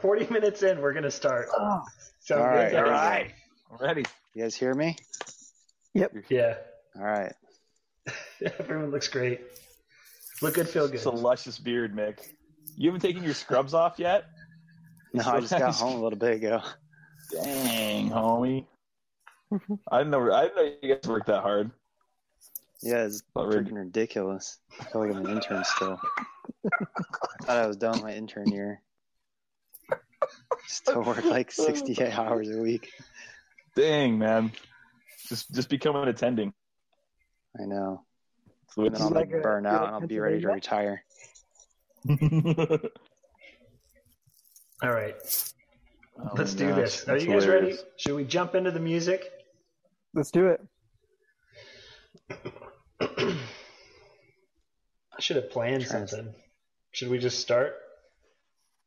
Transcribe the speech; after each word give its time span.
start. 0.00 0.18
40 0.20 0.32
minutes 0.32 0.62
in, 0.62 0.80
we're 0.80 0.92
gonna 0.92 1.10
start. 1.10 1.48
Oh, 1.56 1.82
Sound 2.20 2.42
All 2.42 2.48
good? 2.50 2.56
right. 2.56 2.74
All 2.74 2.82
right. 2.90 3.32
I'm 3.70 3.84
ready. 3.86 4.04
You 4.34 4.42
guys 4.42 4.54
hear 4.54 4.74
me? 4.74 4.96
Yep. 5.94 6.14
Yeah. 6.28 6.56
All 6.96 7.02
right. 7.04 7.32
Everyone 8.58 8.90
looks 8.90 9.08
great. 9.08 9.40
Look 10.42 10.54
good, 10.54 10.68
feel 10.68 10.86
good. 10.86 10.96
It's 10.96 11.04
a 11.04 11.10
luscious 11.10 11.58
beard, 11.58 11.94
Mick. 11.94 12.18
You 12.76 12.88
haven't 12.90 13.00
taken 13.02 13.22
your 13.22 13.34
scrubs 13.34 13.74
off 13.74 13.98
yet? 13.98 14.26
No, 15.12 15.24
I 15.26 15.40
just 15.40 15.50
got 15.50 15.74
home 15.74 15.98
a 15.98 16.02
little 16.04 16.16
bit 16.20 16.36
ago. 16.36 16.62
Dang, 17.32 18.10
homie. 18.10 18.64
I 19.90 19.98
didn't 19.98 20.12
know. 20.12 20.32
I 20.32 20.42
didn't 20.44 20.56
know 20.56 20.72
you 20.80 20.94
guys 20.94 21.08
worked 21.10 21.26
that 21.26 21.42
hard. 21.42 21.72
Yeah, 22.80 23.06
it's 23.06 23.20
Not 23.34 23.48
really. 23.48 23.64
freaking 23.64 23.74
ridiculous. 23.74 24.58
I 24.80 24.84
feel 24.84 25.00
like 25.04 25.16
I'm 25.16 25.26
an 25.26 25.32
intern 25.32 25.64
still. 25.64 25.98
I 26.64 27.44
thought 27.44 27.56
I 27.56 27.66
was 27.66 27.76
done 27.76 27.94
with 27.94 28.02
my 28.04 28.14
intern 28.14 28.52
year. 28.52 28.80
Still 30.66 31.02
work 31.02 31.24
like 31.24 31.50
68 31.52 32.16
hours 32.18 32.50
a 32.50 32.58
week. 32.58 32.90
Dang, 33.76 34.18
man. 34.18 34.52
Just 35.28 35.52
just 35.54 35.68
become 35.68 35.96
an 35.96 36.08
attending. 36.08 36.52
I 37.60 37.64
know. 37.66 38.04
So 38.70 38.84
And 38.84 38.94
then 38.94 39.02
I'll 39.02 39.08
like 39.10 39.30
like 39.30 39.38
a- 39.40 39.42
burn 39.42 39.66
out 39.66 39.86
and 39.86 39.94
I'll 39.94 40.06
be 40.06 40.18
ready 40.18 40.40
to 40.40 40.48
retire. 40.48 41.02
All 44.82 44.90
right. 44.90 45.14
Oh 46.18 46.30
Let's 46.36 46.54
do 46.54 46.68
gosh, 46.68 46.76
this. 46.76 47.08
Are 47.08 47.16
you 47.18 47.26
guys 47.26 47.46
ready? 47.46 47.76
Should 47.96 48.14
we 48.14 48.24
jump 48.24 48.54
into 48.54 48.70
the 48.70 48.80
music? 48.80 49.24
let's 50.14 50.30
do 50.30 50.46
it. 50.48 50.60
I 53.00 53.36
should 55.20 55.36
have 55.36 55.50
planned 55.50 55.84
Trying 55.86 56.06
something. 56.06 56.34
Should 56.92 57.08
we 57.10 57.18
just 57.18 57.38
start? 57.40 57.74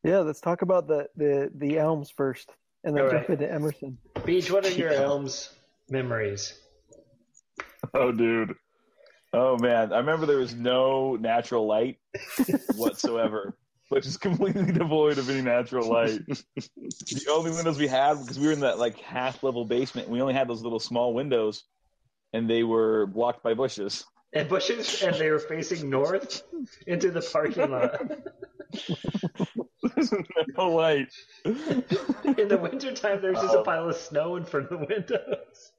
Yeah, 0.03 0.19
let's 0.19 0.41
talk 0.41 0.61
about 0.61 0.87
the 0.87 1.07
the 1.15 1.49
the 1.55 1.77
elms 1.79 2.11
first, 2.15 2.51
and 2.83 2.95
then 2.95 3.05
All 3.05 3.11
jump 3.11 3.29
right. 3.29 3.39
into 3.41 3.51
Emerson. 3.51 3.97
Beach, 4.25 4.51
what 4.51 4.65
are 4.65 4.69
your 4.71 4.91
Yeah. 4.91 5.03
Elms 5.03 5.49
memories? 5.89 6.53
Oh, 7.93 8.11
dude. 8.11 8.55
Oh 9.33 9.57
man, 9.57 9.91
I 9.93 9.97
remember 9.97 10.25
there 10.25 10.37
was 10.37 10.53
no 10.53 11.15
natural 11.15 11.65
light 11.65 11.97
whatsoever, 12.75 13.55
which 13.89 14.05
is 14.05 14.17
completely 14.17 14.71
devoid 14.71 15.17
of 15.17 15.29
any 15.29 15.41
natural 15.41 15.89
light. 15.89 16.21
the 16.27 17.25
only 17.31 17.51
windows 17.51 17.79
we 17.79 17.87
had 17.87 18.19
because 18.19 18.37
we 18.37 18.45
were 18.47 18.53
in 18.53 18.59
that 18.59 18.77
like 18.77 18.99
half 18.99 19.41
level 19.41 19.65
basement, 19.65 20.07
we 20.09 20.21
only 20.21 20.33
had 20.33 20.47
those 20.47 20.61
little 20.61 20.79
small 20.79 21.13
windows, 21.13 21.63
and 22.33 22.47
they 22.49 22.63
were 22.63 23.07
blocked 23.07 23.41
by 23.41 23.53
bushes. 23.53 24.05
And 24.33 24.49
bushes, 24.49 25.03
and 25.03 25.15
they 25.15 25.29
were 25.29 25.39
facing 25.39 25.89
north 25.89 26.41
into 26.87 27.11
the 27.11 27.21
parking 27.21 27.69
lot. 27.69 28.01
There's 29.95 30.11
no 30.57 30.69
light. 30.69 31.13
In 31.45 32.47
the 32.47 32.57
wintertime, 32.59 33.21
there's 33.21 33.37
just 33.37 33.53
a 33.53 33.61
pile 33.61 33.89
of 33.89 33.95
snow 33.95 34.37
in 34.37 34.45
front 34.45 34.71
of 34.71 34.79
the 34.79 34.87
windows. 34.87 35.71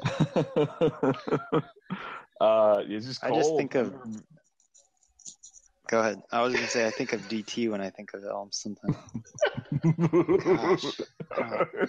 uh, 2.40 2.82
it's 2.86 3.06
just 3.06 3.22
I 3.22 3.28
cold. 3.28 3.40
just 3.40 3.56
think 3.56 3.74
of- 3.74 3.94
Go 5.88 6.00
ahead. 6.00 6.22
I 6.30 6.42
was 6.42 6.52
gonna 6.54 6.68
say 6.68 6.86
I 6.86 6.90
think 6.90 7.12
of 7.14 7.22
DT 7.28 7.70
when 7.70 7.80
I 7.80 7.90
think 7.90 8.12
of 8.14 8.22
Elms 8.24 8.56
sometimes. 8.58 8.96
Gosh. 10.44 10.84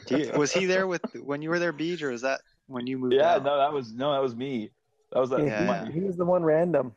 Do 0.07 0.17
you, 0.17 0.31
was 0.37 0.51
he 0.53 0.65
there 0.65 0.87
with 0.87 1.01
when 1.23 1.41
you 1.41 1.49
were 1.49 1.59
there, 1.59 1.73
Beej, 1.73 2.01
or 2.01 2.11
was 2.11 2.21
that 2.21 2.41
when 2.67 2.87
you 2.87 2.97
moved 2.97 3.13
yeah, 3.13 3.35
out? 3.35 3.43
no, 3.43 3.57
that 3.57 3.73
was 3.73 3.91
no, 3.93 4.13
that 4.13 4.21
was 4.21 4.35
me. 4.35 4.71
That 5.11 5.19
was 5.19 5.29
that. 5.31 5.39
Yeah, 5.45 5.63
Yeah. 5.63 5.85
he, 5.87 5.93
he 5.93 5.99
was 6.01 6.15
the 6.17 6.25
one 6.25 6.43
random. 6.43 6.93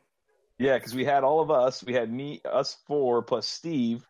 Yeah, 0.58 0.78
because 0.78 0.94
we 0.94 1.04
had 1.04 1.24
all 1.24 1.40
of 1.40 1.50
us. 1.50 1.82
We 1.82 1.92
had 1.92 2.12
me, 2.12 2.40
us 2.44 2.76
four 2.86 3.22
plus 3.22 3.46
Steve, 3.48 4.06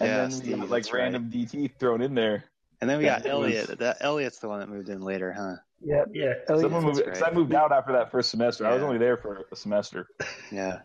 and 0.00 0.08
Yeah, 0.08 0.16
then 0.18 0.30
Steve, 0.32 0.58
had, 0.58 0.70
like 0.70 0.82
that's 0.84 0.92
right. 0.92 1.02
random 1.02 1.30
DT 1.30 1.78
thrown 1.78 2.00
in 2.02 2.14
there. 2.14 2.44
And 2.80 2.88
then 2.90 2.98
we 2.98 3.04
got 3.04 3.24
Yeah, 3.24 3.32
it 3.32 3.38
was- 3.38 3.54
Elliot. 3.54 3.78
That 3.78 3.98
Elliot's 4.00 4.38
the 4.38 4.48
one 4.48 4.60
that 4.60 4.68
moved 4.68 4.88
in 4.88 5.02
later, 5.02 5.32
huh? 5.32 5.56
Yeah, 5.80 6.04
Yeah. 6.12 6.32
Elliot- 6.48 6.62
Someone 6.72 6.84
moved. 6.84 7.04
Cause 7.04 7.20
right. 7.20 7.30
I 7.32 7.34
moved 7.34 7.54
out 7.54 7.70
after 7.70 7.92
that 7.92 8.10
first 8.10 8.30
semester. 8.30 8.66
I 8.66 8.74
was 8.74 8.82
only 8.82 8.98
there 8.98 9.16
for 9.16 9.44
a 9.52 9.56
semester. 9.56 10.08
Yeah, 10.50 10.80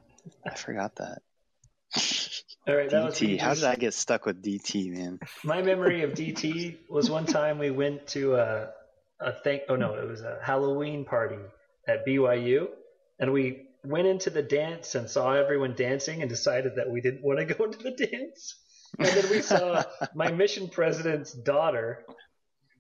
I 0.46 0.56
forgot 0.56 0.96
that. 0.98 1.22
All 2.68 2.76
right, 2.76 2.90
that 2.90 3.04
was 3.04 3.20
DT. 3.20 3.40
How 3.40 3.54
did 3.54 3.66
I 3.66 3.76
get 3.76 3.94
stuck 3.94 4.26
with 4.26 4.42
DT, 4.42 4.92
man? 4.92 5.20
My 5.44 5.62
memory 5.62 6.04
of 6.04 6.12
DT 6.12 6.78
was 6.90 7.10
one 7.10 7.26
time 7.26 7.60
we 7.60 7.72
went 7.72 8.08
to 8.08 8.36
a 8.36 8.70
a 9.20 9.32
thing. 9.32 9.62
Oh 9.70 9.76
no, 9.76 9.96
it 9.96 10.08
was 10.08 10.22
a 10.22 10.40
Halloween 10.42 11.06
party 11.06 11.40
at 11.88 12.06
BYU, 12.06 12.68
and 13.20 13.34
we 13.34 13.68
went 13.84 14.08
into 14.08 14.30
the 14.30 14.42
dance 14.42 14.96
and 14.96 15.10
saw 15.10 15.34
everyone 15.34 15.76
dancing 15.76 16.22
and 16.22 16.30
decided 16.30 16.78
that 16.78 16.90
we 16.90 17.02
didn't 17.02 17.24
want 17.24 17.40
to 17.40 17.46
go 17.54 17.66
into 17.66 17.80
the 17.80 17.92
dance. 17.92 18.56
And 18.98 19.08
then 19.08 19.30
we 19.30 19.42
saw 19.42 19.84
my 20.16 20.32
mission 20.32 20.70
president's 20.70 21.34
daughter, 21.34 22.06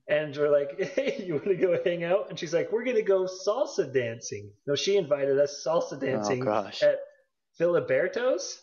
and 0.07 0.35
we're 0.35 0.51
like, 0.51 0.79
"Hey, 0.79 1.23
you 1.25 1.33
want 1.33 1.45
to 1.45 1.55
go 1.55 1.77
hang 1.83 2.03
out?" 2.03 2.29
And 2.29 2.39
she's 2.39 2.53
like, 2.53 2.71
"We're 2.71 2.85
gonna 2.85 3.01
go 3.01 3.25
salsa 3.25 3.93
dancing." 3.93 4.51
No, 4.65 4.75
she 4.75 4.95
invited 4.95 5.37
us 5.39 5.63
salsa 5.65 5.93
oh, 5.93 5.99
dancing 5.99 6.41
Oh 6.43 6.45
gosh, 6.45 6.81
at 6.81 6.99
Filiberto's. 7.59 8.61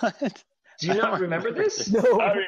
what? 0.00 0.42
Do 0.80 0.86
you 0.86 0.94
not 0.94 1.20
remember 1.20 1.48
remember 1.48 1.52
this? 1.52 1.76
this. 1.76 1.90
no, 1.92 2.00
I 2.20 2.28
remember 2.30 2.42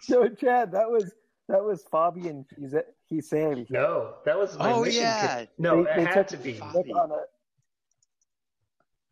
this. 0.00 0.08
no, 0.10 0.28
Chad, 0.28 0.72
that 0.72 0.90
was 0.90 1.12
that 1.48 1.62
was 1.62 1.84
Fabi 1.92 2.26
and 2.30 2.44
he's 2.58 2.74
he's 3.06 3.28
Sam. 3.28 3.66
No, 3.68 4.14
that 4.24 4.38
was 4.38 4.56
my 4.58 4.72
Oh 4.72 4.82
mission. 4.84 5.02
yeah, 5.02 5.44
No, 5.58 5.82
They- 5.84 5.90
it 5.90 5.96
they 5.96 6.04
had 6.04 6.28
to 6.28 6.36
be. 6.36 6.54
Fabi. 6.54 6.94
On 6.94 7.10
it. 7.12 7.30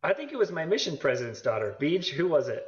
I 0.05 0.13
think 0.15 0.33
it 0.33 0.37
was 0.37 0.51
my 0.51 0.65
mission 0.65 0.97
president's 0.97 1.43
daughter. 1.43 1.77
Beach, 1.79 2.11
who 2.11 2.27
was 2.29 2.49
it? 2.49 2.67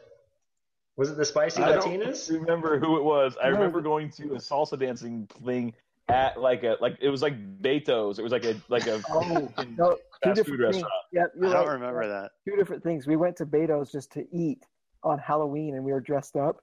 Was 0.97 1.11
it 1.11 1.16
the 1.16 1.25
spicy 1.25 1.62
I 1.62 1.77
Latinas? 1.77 2.28
don't 2.28 2.41
remember 2.43 2.78
who 2.78 2.97
it 2.99 3.03
was. 3.03 3.37
I 3.43 3.49
No. 3.49 3.55
remember 3.56 3.81
going 3.81 4.11
to 4.12 4.34
a 4.34 4.37
salsa 4.37 4.78
dancing 4.78 5.28
thing 5.45 5.75
at 6.09 6.41
like 6.41 6.62
a 6.65 6.76
like 6.81 6.98
it 7.00 7.09
was 7.09 7.22
like 7.22 7.34
Beto's. 7.62 8.19
It 8.19 8.22
was 8.22 8.32
like 8.32 8.44
a 8.44 8.60
like 8.69 8.87
a 8.87 9.00
Oh 9.10 9.20
no, 9.22 9.91
two 9.91 9.97
fast 10.22 10.37
different 10.37 10.47
food 10.47 10.47
things. 10.47 10.60
restaurant. 10.60 10.92
Yeah, 11.12 11.22
I 11.22 11.53
don't 11.53 11.66
right. 11.66 11.72
remember 11.72 12.09
that. 12.09 12.32
Two 12.47 12.56
different 12.56 12.82
things. 12.82 13.06
We 13.06 13.16
went 13.16 13.37
to 13.37 13.47
Beto's 13.47 13.91
just 13.91 14.12
to 14.12 14.25
eat 14.32 14.65
on 15.03 15.19
Halloween, 15.19 15.75
and 15.75 15.84
we 15.84 15.92
were 15.92 16.00
dressed 16.00 16.37
up. 16.37 16.56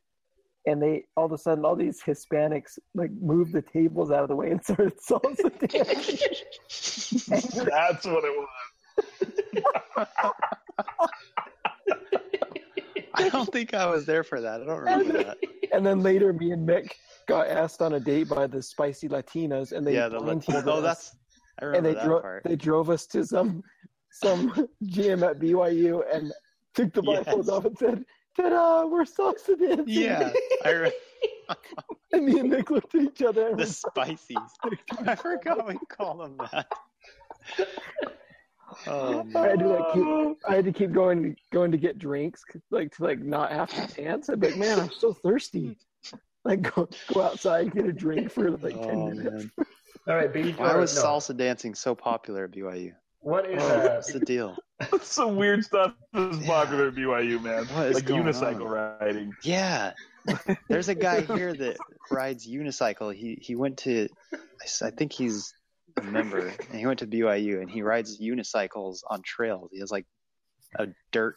And 0.68 0.80
they 0.82 1.06
all 1.18 1.26
of 1.26 1.32
a 1.32 1.38
sudden, 1.40 1.66
all 1.66 1.76
these 1.76 2.02
Hispanics 2.04 2.78
like 2.94 3.10
moved 3.20 3.52
the 3.54 3.64
tables 3.64 4.12
out 4.12 4.22
of 4.22 4.30
the 4.30 4.36
way 4.36 4.52
and 4.52 4.64
started 4.64 4.94
salsa 5.00 5.50
dancing. 5.70 7.66
That's 7.66 8.06
what 8.06 8.24
it 8.24 8.38
was. 8.38 8.48
I 13.16 13.30
don't 13.30 13.52
think 13.52 13.74
I 13.74 13.88
was 13.88 14.06
there 14.06 14.24
for 14.24 14.40
that. 14.42 14.62
I 14.62 14.66
don't 14.66 14.80
remember 14.80 15.24
that. 15.24 15.38
And 15.74 15.86
then 15.86 16.02
later, 16.02 16.32
me 16.34 16.52
and 16.52 16.68
Mick 16.68 16.92
got 17.32 17.48
asked 17.48 17.82
on 17.82 17.94
a 17.94 18.00
date 18.00 18.28
by 18.28 18.46
the 18.48 18.62
spicy 18.62 19.08
Latinas, 19.08 19.72
and 19.72 19.86
they 19.88 19.94
yeah, 19.96 20.10
the 20.10 20.20
blindfolded 20.20 20.68
oh, 20.68 20.82
that's 20.82 21.16
I 21.62 21.66
and 21.66 21.86
remember 21.86 21.90
they 21.90 21.96
that 21.96 22.06
drove 22.06 22.22
part. 22.22 22.44
they 22.44 22.56
drove 22.56 22.90
us 22.90 23.06
to 23.08 23.26
some 23.26 23.64
some 24.12 24.68
gym 24.84 25.24
at 25.24 25.40
BYU 25.40 26.04
and 26.14 26.34
took 26.74 26.94
the 26.94 27.02
Yes. 27.04 27.24
blindfolds 27.26 27.48
off 27.50 27.66
and 27.66 27.78
said, 27.78 28.04
"Ta-da! 28.36 28.86
We're 28.86 29.04
salsa 29.06 29.58
dancing." 29.58 29.86
Yeah, 29.88 30.34
I 30.66 30.72
re- 30.72 30.94
And 32.14 32.26
me 32.26 32.40
and 32.40 32.52
Mick 32.52 32.70
looked 32.70 32.94
at 32.96 33.02
each 33.02 33.22
other. 33.22 33.56
The 33.56 33.66
spices. 33.82 34.36
I 35.06 35.16
forgot 35.16 35.66
we 35.68 35.78
call 35.90 36.18
them 36.18 36.38
that. 36.52 36.68
Oh 38.88 39.26
I 39.36 39.48
had 39.50 39.60
to 39.60 39.68
like 39.68 39.94
keep, 39.94 40.06
I 40.50 40.56
had 40.56 40.66
to 40.66 40.72
keep 40.72 40.92
going 40.94 41.36
going 41.52 41.72
to 41.72 41.78
get 41.78 42.00
drinks, 42.00 42.44
like 42.70 42.94
to 42.96 43.04
like 43.04 43.20
not 43.20 43.52
have 43.52 43.70
to 43.70 44.02
dance. 44.02 44.30
I'd 44.30 44.40
be 44.40 44.48
like, 44.48 44.58
man, 44.58 44.80
I'm 44.80 44.92
so 44.92 45.14
thirsty. 45.14 45.78
Like 46.44 46.62
go 46.62 46.90
go 47.14 47.22
outside 47.22 47.66
and 47.66 47.74
get 47.74 47.86
a 47.86 47.94
drink 47.94 48.32
for 48.32 48.52
like 48.52 48.74
ten 48.82 48.96
Oh, 48.96 49.10
minutes. 49.12 49.30
man. 49.30 49.52
All 50.08 50.16
right, 50.16 50.34
Beach. 50.34 50.58
Why 50.58 50.76
was 50.76 50.96
no. 50.96 51.04
salsa 51.04 51.38
dancing 51.38 51.76
so 51.76 51.94
popular 51.94 52.46
at 52.46 52.52
BYU? 52.52 52.94
What 53.20 53.48
is 53.50 53.62
Oh, 53.62 53.78
what's 53.90 54.12
the 54.12 54.20
deal? 54.20 54.58
What's 54.90 55.14
some 55.14 55.36
weird 55.36 55.64
stuff 55.64 55.94
is 56.16 56.40
popular 56.40 56.88
at 56.88 56.96
BYU, 56.96 57.40
man. 57.40 57.66
What 57.68 57.86
is 57.88 57.96
like 57.96 58.06
going 58.06 58.24
unicycle 58.24 58.66
on? 58.66 58.98
riding. 59.00 59.36
Yeah, 59.44 59.94
there's 60.70 60.90
a 60.90 60.96
guy 60.96 61.22
here 61.22 61.54
that 61.54 61.78
rides 62.10 62.50
unicycle. 62.50 63.14
He 63.14 63.38
he 63.40 63.56
went 63.56 63.78
to, 63.80 64.10
I 64.82 64.90
think 64.90 65.14
he's 65.14 65.54
a 65.98 66.04
member, 66.04 66.48
and 66.48 66.80
he 66.80 66.88
went 66.88 66.98
to 67.00 67.08
BYU, 67.08 67.62
and 67.62 67.70
he 67.70 67.84
rides 67.84 68.20
unicycles 68.20 69.02
on 69.08 69.22
trails. 69.22 69.70
He 69.72 69.80
has 69.82 69.92
like 69.92 70.08
a 70.80 70.88
dirt 71.12 71.36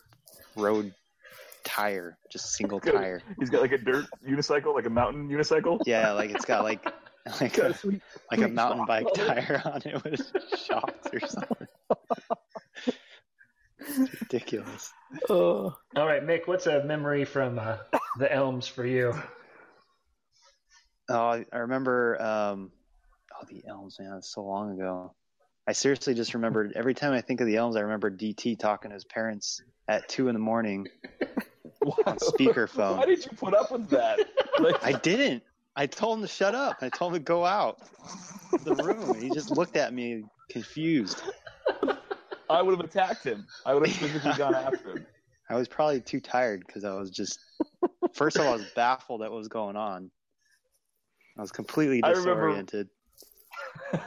road 0.57 0.95
tire, 1.65 2.19
just 2.31 2.53
single 2.53 2.81
tire. 2.81 3.23
He's 3.39 3.51
got 3.51 3.61
like 3.63 3.73
a 3.73 3.79
dirt 3.79 4.07
unicycle, 4.27 4.75
like 4.75 4.87
a 4.87 4.91
mountain 4.91 5.29
unicycle. 5.29 5.81
Yeah, 5.87 6.13
like 6.13 6.31
it's 6.31 6.45
got 6.45 6.63
like 6.65 6.85
like 7.41 7.55
Got 7.55 7.67
a, 7.67 7.71
a 7.71 7.75
sweet- 7.75 8.03
like 8.31 8.41
a 8.41 8.49
mountain 8.49 8.85
bike 8.87 9.07
on 9.07 9.15
tire 9.15 9.63
on 9.65 9.83
it 9.85 10.05
with 10.05 10.21
shocks 10.59 11.09
or 11.13 11.21
something. 11.21 11.67
Ridiculous. 14.21 14.93
Oh, 15.29 15.77
all 15.97 16.07
right, 16.07 16.23
Mick? 16.23 16.47
What's 16.47 16.67
a 16.67 16.83
memory 16.85 17.25
from 17.25 17.59
uh, 17.59 17.77
the 18.19 18.33
Elms 18.33 18.67
for 18.67 18.85
you? 18.87 19.13
Oh, 21.09 21.29
I, 21.29 21.45
I 21.53 21.59
remember. 21.59 22.21
Um, 22.21 22.71
oh, 23.33 23.45
the 23.49 23.63
Elms, 23.69 23.99
man, 24.01 24.15
it's 24.17 24.33
so 24.33 24.43
long 24.43 24.73
ago. 24.73 25.15
I 25.67 25.73
seriously 25.73 26.15
just 26.15 26.35
remembered. 26.35 26.73
Every 26.75 26.95
time 26.95 27.13
I 27.13 27.21
think 27.21 27.41
of 27.41 27.47
the 27.47 27.57
Elms, 27.57 27.77
I 27.77 27.81
remember 27.81 28.11
DT 28.11 28.59
talking 28.59 28.91
to 28.91 28.95
his 28.95 29.05
parents 29.05 29.63
at 29.89 30.09
two 30.09 30.29
in 30.29 30.35
the 30.35 30.41
morning. 30.41 30.89
On 32.07 32.17
speakerphone. 32.19 32.97
Why 32.99 33.07
did 33.07 33.25
you 33.25 33.33
put 33.37 33.55
up 33.55 33.71
with 33.71 33.89
that? 33.91 34.21
Like, 34.59 34.85
I 34.85 34.93
didn't. 34.93 35.43
I 35.77 35.87
told 35.87 36.19
him 36.19 36.23
to 36.23 36.29
shut 36.29 36.55
up. 36.55 36.79
I 36.83 36.89
told 36.89 37.13
him 37.13 37.21
to 37.21 37.25
go 37.25 37.45
out 37.45 37.79
the 38.65 38.75
room. 38.77 39.21
He 39.21 39.29
just 39.31 39.51
looked 39.51 39.77
at 39.77 39.93
me 39.93 40.25
confused. 40.49 41.23
I 42.49 42.63
would 42.63 42.77
have 42.77 42.85
attacked 42.85 43.25
him. 43.25 43.47
I 43.67 43.75
would 43.75 43.87
have 43.87 43.97
physically 43.97 44.33
gone 44.37 44.55
after 44.55 44.91
him. 44.99 45.07
I 45.51 45.57
was 45.57 45.69
probably 45.69 46.01
too 46.01 46.21
tired 46.21 46.65
because 46.67 46.85
I 46.85 46.95
was 46.95 47.11
just 47.11 47.39
first 48.15 48.37
of 48.37 48.43
all 48.47 48.53
I 48.55 48.57
was 48.57 48.67
baffled 48.77 49.23
at 49.23 49.31
what 49.31 49.37
was 49.37 49.49
going 49.49 49.77
on. 49.77 50.11
I 51.37 51.41
was 51.41 51.51
completely 51.53 52.03
I 52.03 52.11
remember- 52.11 52.49
disoriented. 52.49 52.89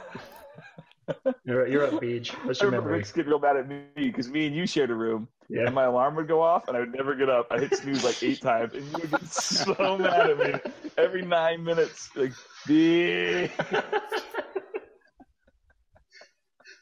You're, 1.44 1.66
you're 1.66 1.86
up, 1.86 2.00
Beach. 2.00 2.30
What's 2.44 2.60
I 2.60 2.64
your 2.64 2.70
remember 2.70 2.88
memory? 2.90 2.98
Rick's 2.98 3.12
getting 3.12 3.30
real 3.30 3.38
mad 3.38 3.56
at 3.56 3.68
me 3.68 3.82
because 3.96 4.28
me 4.28 4.46
and 4.46 4.54
you 4.54 4.66
shared 4.66 4.90
a 4.90 4.94
room, 4.94 5.28
Yeah. 5.48 5.66
and 5.66 5.74
my 5.74 5.84
alarm 5.84 6.14
would 6.16 6.28
go 6.28 6.40
off, 6.42 6.68
and 6.68 6.76
I 6.76 6.80
would 6.80 6.92
never 6.94 7.14
get 7.14 7.28
up. 7.30 7.46
I 7.50 7.58
hit 7.58 7.74
snooze 7.76 8.04
like 8.04 8.22
eight 8.22 8.40
times, 8.42 8.74
and 8.74 8.84
you 8.86 8.92
would 9.00 9.10
get 9.10 9.24
so 9.26 9.74
mad 9.98 10.30
at 10.30 10.38
me 10.38 10.72
every 10.98 11.22
nine 11.22 11.64
minutes. 11.64 12.10
Like, 12.14 12.32
"Bitch." 12.66 13.50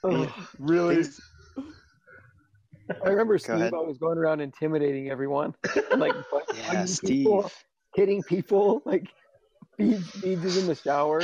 Oh, 0.05 0.33
really? 0.59 1.05
I 3.05 3.09
remember 3.09 3.35
Go 3.35 3.39
Steve 3.39 3.57
ahead. 3.57 3.73
always 3.73 3.99
going 3.99 4.19
around 4.19 4.41
intimidating 4.41 5.11
everyone, 5.11 5.55
like 5.97 6.13
butt- 6.31 6.45
Yeah, 6.57 6.85
Steve. 6.85 7.09
people, 7.25 7.51
hitting 7.95 8.23
people. 8.23 8.83
Like 8.85 9.09
Steve, 9.75 10.05
Steve 10.19 10.45
is 10.45 10.57
in 10.59 10.67
the 10.69 10.75
shower, 10.77 11.23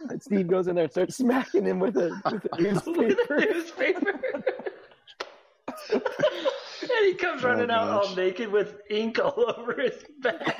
and 0.00 0.22
Steve 0.22 0.46
goes 0.48 0.66
in 0.68 0.74
there 0.74 0.84
and 0.84 0.92
starts 0.92 1.16
smacking 1.16 1.64
him 1.64 1.78
with 1.80 1.96
a 1.96 2.10
with 2.30 2.46
a 2.52 2.60
newspaper. 2.62 3.40
newspaper. 3.40 4.20
and 5.92 6.02
he 7.04 7.14
comes 7.14 7.44
Oh, 7.44 7.48
running 7.48 7.70
out 7.70 7.88
all 7.88 8.14
naked 8.14 8.50
with 8.50 8.76
ink 8.90 9.18
all 9.18 9.54
over 9.58 9.80
his 9.80 10.04
back. 10.20 10.58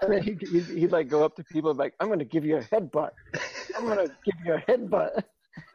And 0.00 0.12
then 0.12 0.22
he'd, 0.22 0.40
he'd, 0.42 0.64
he'd 0.64 0.92
like 0.92 1.08
go 1.08 1.24
up 1.24 1.34
to 1.36 1.44
people 1.44 1.70
and 1.70 1.78
be 1.78 1.84
like, 1.84 1.94
"I'm 2.00 2.06
going 2.06 2.18
to 2.20 2.24
give 2.24 2.44
you 2.44 2.56
a 2.56 2.62
headbutt. 2.62 3.10
I'm 3.76 3.84
going 3.84 3.98
to 4.08 4.14
give 4.24 4.34
you 4.44 4.54
a 4.54 4.58
headbutt." 4.60 5.22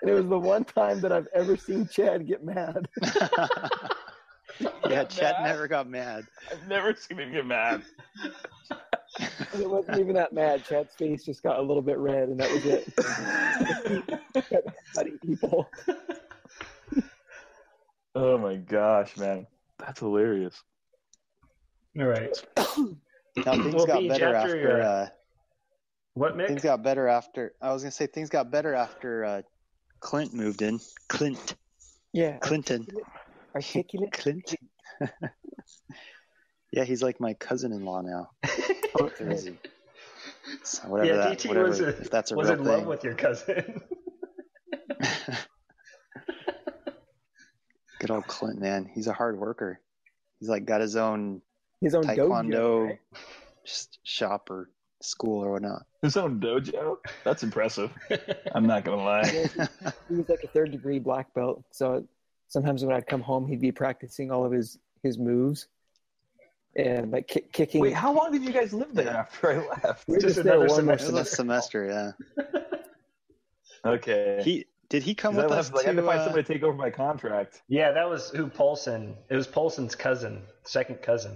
And 0.01 0.09
it 0.09 0.13
was 0.13 0.27
the 0.27 0.39
one 0.39 0.63
time 0.63 1.01
that 1.01 1.11
I've 1.11 1.27
ever 1.33 1.57
seen 1.57 1.87
Chad 1.87 2.25
get 2.25 2.43
mad. 2.43 2.87
yeah, 4.89 5.03
Chad 5.05 5.35
Mad? 5.41 5.43
never 5.43 5.67
got 5.67 5.89
mad. 5.89 6.25
I've 6.51 6.65
never 6.67 6.95
seen 6.95 7.19
him 7.19 7.33
get 7.33 7.45
mad. 7.45 7.83
And 9.19 9.61
it 9.61 9.69
wasn't 9.69 9.99
even 9.99 10.15
that 10.15 10.33
mad. 10.33 10.65
Chad's 10.65 10.95
face 10.95 11.23
just 11.23 11.43
got 11.43 11.59
a 11.59 11.61
little 11.61 11.81
bit 11.81 11.97
red, 11.97 12.29
and 12.29 12.39
that 12.39 12.49
was 12.49 12.65
it. 12.65 12.83
Kept 14.49 15.21
people. 15.21 15.69
Oh 18.15 18.37
my 18.37 18.55
gosh, 18.55 19.17
man, 19.17 19.47
that's 19.79 19.99
hilarious. 19.99 20.61
All 21.99 22.05
right. 22.05 22.35
Now 23.35 23.53
things 23.53 23.73
Well, 23.73 23.87
got 23.87 23.99
Beach, 24.01 24.09
better 24.09 24.35
after 24.35 24.57
after, 24.57 24.81
uh, 24.81 25.07
What, 26.13 26.37
things 26.37 26.61
got 26.61 26.83
better 26.83 27.07
after 27.07 27.55
I 27.59 27.73
was 27.73 27.81
gonna 27.81 27.89
say 27.91 28.05
things 28.05 28.29
got 28.29 28.51
better 28.51 28.75
after 28.75 29.25
uh, 29.25 29.41
Clint 29.99 30.35
moved 30.35 30.61
in. 30.61 30.79
Clint 31.09 31.55
Yeah, 32.11 32.37
Clinton. 32.37 32.85
articulate. 33.55 34.11
Clint. 34.11 34.53
yeah, 36.73 36.83
he's 36.85 37.03
like 37.03 37.19
my 37.19 37.35
cousin-in-law 37.35 38.01
now. 38.01 38.31
Crazy. 39.15 39.59
So 40.63 40.87
whatever 40.87 41.09
yeah, 41.09 41.17
that, 41.17 41.37
DT 41.37 41.47
whatever, 41.47 41.67
was, 41.69 41.79
a, 41.79 41.89
if 41.89 42.09
that's 42.09 42.31
a 42.31 42.35
was 42.35 42.49
real 42.49 42.57
in 42.57 42.65
thing. 42.65 42.73
love 42.73 42.87
with 42.87 43.03
your 43.03 43.13
cousin. 43.13 43.79
Good 47.99 48.09
old 48.09 48.25
Clint, 48.25 48.59
man. 48.59 48.89
He's 48.91 49.05
a 49.05 49.13
hard 49.13 49.37
worker. 49.37 49.79
He's 50.39 50.49
like 50.49 50.65
got 50.65 50.81
his 50.81 50.95
own 50.95 51.43
His 51.79 51.93
own 51.93 52.05
taekwondo 52.05 52.49
dojo. 52.51 52.85
Right? 52.87 52.99
s- 53.65 53.89
shop 54.01 54.49
or 54.49 54.71
school 54.99 55.45
or 55.45 55.51
whatnot. 55.51 55.83
His 56.01 56.17
own 56.17 56.39
dojo? 56.41 56.97
That's 57.23 57.43
impressive. 57.43 57.91
I'm 58.55 58.65
not 58.65 58.83
gonna 58.83 59.03
lie. 59.03 59.27
He 60.09 60.15
was 60.15 60.27
like 60.27 60.43
a 60.43 60.47
third 60.47 60.71
degree 60.71 60.97
black 60.97 61.31
belt. 61.35 61.63
So 61.69 62.03
sometimes 62.47 62.83
when 62.83 62.95
I'd 62.95 63.05
come 63.05 63.21
home, 63.21 63.47
he'd 63.47 63.61
be 63.61 63.71
practicing 63.71 64.31
all 64.31 64.43
of 64.43 64.51
his 64.51 64.79
his 65.03 65.19
moves 65.19 65.67
and 66.75 67.11
like 67.11 67.27
ki- 67.27 67.45
kicking. 67.51 67.81
Wait, 67.81 67.93
how 67.93 68.13
long 68.13 68.31
did 68.31 68.43
you 68.43 68.51
guys 68.51 68.73
live 68.73 68.93
there 68.93 69.09
after 69.09 69.51
I 69.51 69.67
left? 69.67 70.07
we 70.07 70.15
were 70.15 70.19
Just 70.21 70.35
just 70.35 70.43
there 70.45 70.55
another 70.55 70.69
one 70.73 70.85
more 70.85 70.93
It 70.95 70.99
was 71.01 71.03
a 71.09 71.25
semester. 71.25 71.35
semester. 71.35 71.87
semester, 71.87 72.15
yeah. 72.41 72.51
Okay. 73.85 74.41
He 74.43 74.65
did 74.89 75.03
he 75.03 75.13
come 75.15 75.33
'Cause 75.35 75.39
I 75.41 75.45
with 75.47 75.51
left, 75.51 75.69
us 75.69 75.73
like, 75.73 75.85
I 75.85 75.87
had 75.89 75.95
to 75.97 76.01
to? 76.01 76.07
find 76.07 76.19
uh, 76.19 76.23
somebody 76.25 76.43
to 76.43 76.53
take 76.53 76.63
over 76.63 76.77
my 76.77 76.89
contract. 76.89 77.61
yeah, 77.67 77.91
that 77.91 78.09
was 78.09 78.29
who 78.29 78.47
Polson. 78.47 79.15
It 79.29 79.35
was 79.35 79.45
Polson's 79.47 79.93
cousin, 79.95 80.41
second 80.63 81.01
cousin. 81.01 81.35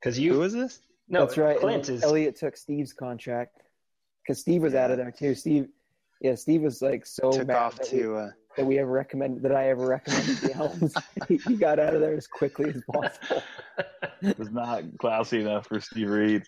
Because 0.00 0.18
you, 0.18 0.34
who 0.34 0.38
was 0.40 0.52
this? 0.52 0.80
no, 1.08 1.20
That's 1.20 1.36
right. 1.38 1.58
Clint 1.58 1.88
is. 1.88 2.02
Elliot 2.02 2.36
took 2.36 2.56
Steve's 2.56 2.92
contract 2.92 3.62
because 4.22 4.40
Steve 4.40 4.62
was 4.62 4.74
out 4.74 4.90
of 4.90 4.96
there 4.96 5.10
too. 5.10 5.34
Steve, 5.34 5.68
yeah, 6.20 6.34
Steve 6.34 6.62
was 6.62 6.82
like 6.82 7.04
so 7.06 7.32
Took 7.32 7.48
mad 7.48 7.56
off 7.56 7.76
that, 7.76 7.92
we, 7.92 7.98
to. 8.00 8.16
Uh, 8.16 8.30
that 8.56 8.66
we 8.66 8.78
ever 8.78 8.90
recommended 8.90 9.42
that 9.42 9.54
I 9.54 9.70
ever 9.70 9.86
recommended 9.86 10.36
the 10.38 10.54
Elms. 10.54 10.94
he, 11.28 11.36
he 11.36 11.56
got 11.56 11.78
out 11.78 11.94
of 11.94 12.00
there 12.00 12.14
as 12.14 12.26
quickly 12.26 12.70
as 12.70 12.82
possible. 12.90 13.42
It 14.20 14.38
was 14.38 14.50
not 14.50 14.84
classy 14.98 15.40
enough 15.40 15.66
for 15.66 15.80
Steve 15.80 16.10
Reed. 16.10 16.42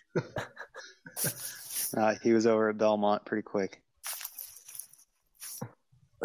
uh, 1.97 2.15
he 2.21 2.33
was 2.33 2.45
over 2.45 2.69
at 2.69 2.77
Belmont 2.77 3.25
pretty 3.25 3.43
quick. 3.43 3.81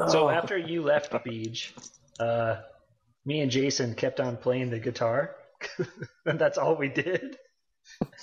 So 0.08 0.26
Oh, 0.26 0.28
after 0.28 0.56
you 0.56 0.82
left 0.82 1.12
Beach, 1.24 1.74
uh, 2.18 2.56
me 3.24 3.40
and 3.40 3.50
Jason 3.50 3.94
kept 3.94 4.20
on 4.20 4.36
playing 4.36 4.70
the 4.70 4.78
guitar, 4.78 5.36
and 6.24 6.38
that's 6.38 6.56
all 6.58 6.76
we 6.76 6.88
did. 6.88 7.36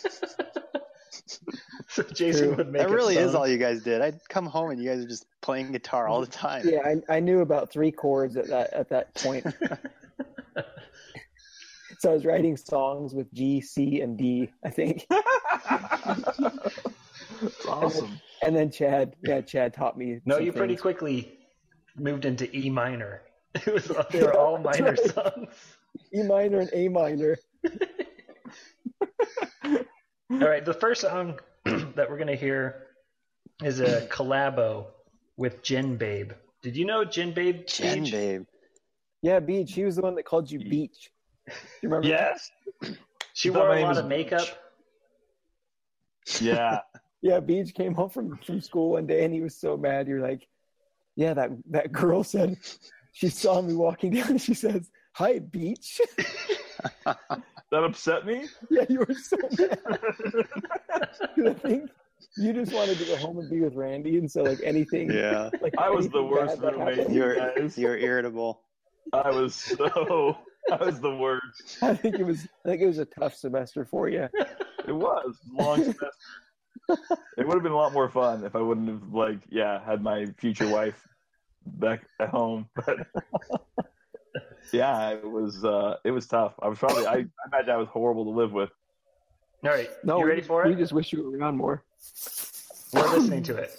so 1.90 2.04
Jason 2.14 2.48
True. 2.48 2.56
would 2.56 2.72
make 2.72 2.82
it. 2.82 2.88
That 2.88 2.94
a 2.94 2.96
really 2.96 3.18
is 3.18 3.36
all 3.36 3.48
you 3.48 3.58
guys 3.58 3.84
did. 3.84 4.02
I'd 4.02 4.20
come 4.28 4.46
home 4.48 4.72
and 4.72 4.82
you 4.82 4.90
guys 4.90 5.02
were 5.02 5.08
just 5.08 5.26
playing 5.48 5.72
guitar 5.72 6.10
all 6.10 6.20
the 6.20 6.28
time. 6.28 6.68
yeah, 6.68 6.82
I, 6.84 7.16
I 7.16 7.20
knew 7.22 7.40
about 7.40 7.72
three 7.72 7.90
chords 7.90 8.36
at 8.36 8.48
that 8.48 8.74
at 8.74 8.90
that 8.90 9.16
point. 9.16 9.46
so 12.00 12.12
I 12.12 12.14
was 12.14 12.26
writing 12.26 12.58
songs 12.58 13.14
with 13.14 13.34
G, 13.34 13.62
C, 13.62 14.02
and 14.02 14.18
D, 14.18 14.52
I 14.66 14.70
think. 14.70 15.08
It's 17.42 17.66
awesome. 17.66 18.20
And 18.42 18.54
then 18.54 18.70
Chad, 18.70 19.16
yeah, 19.24 19.40
Chad 19.40 19.74
taught 19.74 19.98
me. 19.98 20.20
No, 20.26 20.36
some 20.36 20.46
you 20.46 20.52
pretty 20.52 20.76
quickly 20.76 21.38
moved 21.96 22.26
into 22.26 22.54
E 22.56 22.70
minor. 22.70 23.22
It 23.66 23.74
was 23.74 23.90
they 24.12 24.22
were 24.22 24.38
all 24.38 24.58
minor 24.58 24.92
right. 24.92 25.00
songs. 25.16 25.48
E 26.14 26.24
minor 26.24 26.60
and 26.60 26.70
A 26.74 26.90
minor. 26.90 27.38
All 30.30 30.40
right, 30.40 30.64
the 30.64 30.74
first 30.74 31.02
song 31.02 31.40
that 31.66 32.08
we're 32.10 32.18
gonna 32.18 32.36
hear 32.36 32.88
is 33.64 33.80
a 33.80 34.06
collabo 34.08 34.88
with 35.38 35.62
Jen 35.64 35.96
Babe. 35.96 36.32
Did 36.62 36.76
you 36.76 36.86
know 36.86 37.06
Jen 37.06 37.32
Babe? 37.34 37.66
Jen, 37.68 38.04
Beach? 38.04 38.12
babe. 38.12 38.44
Yeah, 39.22 39.40
Beach. 39.40 39.74
He 39.74 39.86
was 39.86 39.96
the 39.96 40.02
one 40.02 40.16
that 40.16 40.24
called 40.24 40.50
you 40.52 40.60
Beach. 40.60 41.12
Do 41.48 41.54
you 41.82 41.90
remember? 41.90 42.08
that? 42.10 42.40
Yes. 42.82 42.96
She 43.34 43.50
I 43.50 43.54
wore 43.54 43.68
my 43.70 43.74
a 43.74 43.76
name 43.78 43.84
lot 43.86 43.90
was 43.90 43.98
of 44.00 44.08
makeup. 44.08 44.48
Beach. 46.26 46.42
Yeah. 46.42 46.80
Yeah, 47.24 47.40
Beach 47.40 47.74
came 47.74 47.96
home 47.96 48.12
from, 48.12 48.38
from 48.38 48.62
school 48.62 48.92
one 48.92 49.08
day 49.08 49.26
and 49.26 49.34
he 49.34 49.42
was 49.42 49.56
so 49.56 49.76
mad. 49.76 50.08
You're 50.08 50.22
like, 50.22 50.48
yeah, 51.16 51.34
that 51.34 51.50
that 51.72 51.92
girl 51.92 52.24
said 52.24 52.58
she 53.12 53.28
saw 53.28 53.60
me 53.60 53.74
walking 53.74 54.12
down 54.14 54.30
and 54.30 54.42
she 54.42 54.54
says, 54.54 54.92
"Hi, 55.14 55.40
Beach." 55.40 56.00
That 57.06 57.84
upset 57.84 58.26
me? 58.28 58.46
yeah, 58.70 58.86
you 58.88 59.00
were 59.00 59.16
so 59.16 59.36
mad. 59.58 59.80
'Cause 59.82 61.46
I 61.48 61.54
think 61.56 61.90
you 62.38 62.54
just 62.54 62.74
wanted 62.74 62.98
to 62.98 63.06
go 63.06 63.16
home 63.18 63.40
and 63.40 63.50
be 63.50 63.62
with 63.62 63.76
Randy, 63.76 64.18
and 64.18 64.30
so 64.30 64.44
like 64.44 64.60
anything. 64.64 65.12
Yeah. 65.12 65.50
Like 65.62 65.74
I 65.78 65.90
was 65.90 66.10
the 66.10 66.24
worst 66.24 66.60
roommate. 66.60 67.10
You're 67.10 67.36
guys. 67.36 67.78
you're 67.78 67.98
irritable. 67.98 68.62
I 69.14 69.30
was 69.30 69.56
so 69.56 70.38
I 70.72 70.84
was 70.84 71.00
the 71.00 71.16
worst. 71.16 71.78
I 71.82 71.94
think 71.94 72.20
it 72.20 72.26
was. 72.26 72.48
I 72.66 72.70
think 72.70 72.82
it 72.82 72.88
was 72.88 73.00
a 73.00 73.06
tough 73.06 73.36
semester 73.36 73.86
for 73.86 74.10
you. 74.10 74.28
It 74.88 74.96
was 74.96 75.38
long 75.52 75.84
semester. 75.84 76.12
It 77.38 77.46
would 77.46 77.54
have 77.54 77.64
been 77.64 77.72
a 77.72 77.78
lot 77.78 77.94
more 77.94 78.10
fun 78.10 78.46
if 78.46 78.56
I 78.56 78.62
wouldn't 78.62 78.88
have 78.88 79.14
like 79.14 79.40
yeah 79.50 79.84
had 79.84 80.02
my 80.02 80.26
future 80.38 80.68
wife 80.68 81.08
back 81.66 82.06
at 82.20 82.30
home. 82.30 82.70
But 82.76 83.08
yeah, 84.74 85.12
it 85.12 85.30
was 85.30 85.64
uh 85.64 85.98
it 86.04 86.12
was 86.12 86.28
tough. 86.28 86.54
I 86.62 86.68
was 86.68 86.80
probably 86.80 87.06
I, 87.06 87.14
I 87.14 87.26
imagine 87.52 87.72
I 87.72 87.78
was 87.78 87.90
horrible 87.90 88.26
to 88.26 88.32
live 88.32 88.52
with. 88.52 88.70
All 89.64 89.72
right, 89.72 89.90
No, 90.04 90.18
you 90.20 90.24
we 90.24 90.30
ready 90.30 90.42
just- 90.42 90.48
for 90.48 90.64
We 90.66 90.74
it? 90.74 90.78
just 90.78 90.94
wish 90.94 91.12
you 91.12 91.24
were 91.24 91.38
around 91.38 91.58
more. 91.58 91.84
We're 92.94 93.08
listening 93.18 93.44
to 93.44 93.58
it. 93.58 93.72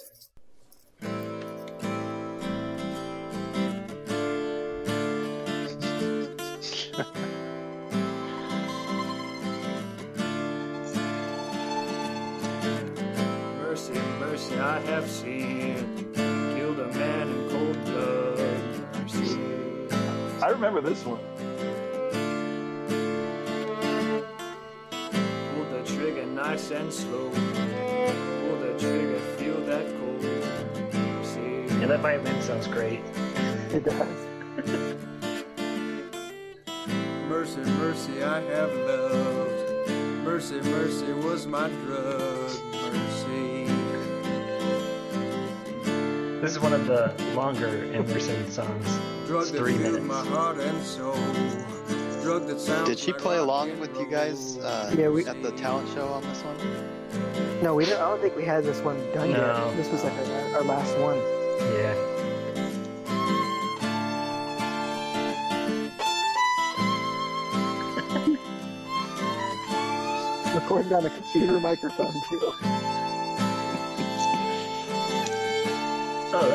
Mercy, 13.57 13.93
mercy, 14.19 14.57
I 14.59 14.79
have 14.81 15.09
seen. 15.09 16.11
Killed 16.13 16.79
a 16.79 16.87
man 16.93 17.27
in 17.29 17.49
cold 17.49 17.85
blood. 17.85 19.01
Mercy. 19.01 19.39
I 20.43 20.49
remember 20.49 20.81
this 20.81 21.03
one. 21.05 21.19
Nice 26.35 26.71
and 26.71 26.91
slow. 26.91 27.29
Pull 27.29 28.59
the 28.59 28.75
trigger, 28.79 29.19
feel 29.37 29.59
that 29.65 29.85
cold. 29.97 30.21
See, 31.25 31.79
Yeah, 31.79 31.87
that 31.87 31.99
violin 32.01 32.41
sounds 32.41 32.67
great. 32.67 33.01
It 33.71 33.83
does. 33.85 33.95
mercy, 37.29 37.61
mercy, 37.77 38.23
I 38.23 38.39
have 38.41 38.73
loved. 38.73 39.89
Mercy, 40.23 40.59
mercy 40.61 41.13
was 41.13 41.45
my 41.45 41.69
drug. 41.69 42.51
Mercy. 42.73 43.65
This 46.41 46.51
is 46.53 46.59
one 46.59 46.73
of 46.73 46.87
the 46.87 47.13
longer 47.35 47.85
Emerson 47.93 48.49
songs. 48.49 48.87
Drug 49.27 49.43
It's 49.43 49.51
three 49.51 49.77
minutes. 49.77 50.03
my 50.05 50.25
heart 50.25 50.57
and 50.59 50.81
soul. 50.83 51.13
Drug 52.29 52.45
that 52.45 52.59
sounds 52.61 52.87
Did 52.87 52.99
she 52.99 53.11
play 53.11 53.37
rock 53.37 53.45
along 53.45 53.79
with 53.79 53.97
you 53.97 54.05
guys 54.05 54.59
uh, 54.59 54.93
Yeah, 54.95 55.09
we- 55.09 55.25
at 55.25 55.41
the 55.41 55.49
talent 55.53 55.89
show 55.95 56.09
on 56.09 56.21
this 56.21 56.43
one? 56.43 57.63
No, 57.63 57.73
we 57.73 57.85
don't, 57.87 57.95
I 57.99 58.07
don't 58.07 58.21
think 58.21 58.35
we 58.35 58.45
had 58.45 58.63
this 58.63 58.81
one 58.81 58.97
done 59.15 59.31
No. 59.31 59.39
yet. 59.39 59.75
This 59.75 59.89
was 59.91 60.03
like 60.03 60.13
our, 60.13 60.57
our 60.57 60.63
last 60.63 60.95
one. 60.99 61.17
Yeah. 61.73 61.95
recording 70.53 70.93
on 70.93 71.05
a 71.07 71.09
computer 71.09 71.59
microphone 71.59 72.13
too. 72.29 72.53
Oh, 76.31 76.47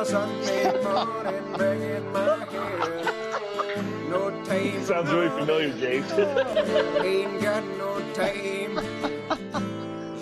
a 0.00 0.04
Sunday 0.04 0.82
morning, 0.82 1.58
banging 1.58 2.12
my 2.12 2.44
head. 2.44 3.84
No 4.10 4.30
time. 4.44 4.84
Sounds 4.84 5.10
really 5.10 5.28
familiar, 5.28 5.72
James. 5.78 6.12
Ain't 6.12 7.40
got 7.42 7.64
no 7.78 8.00
time. 8.14 8.76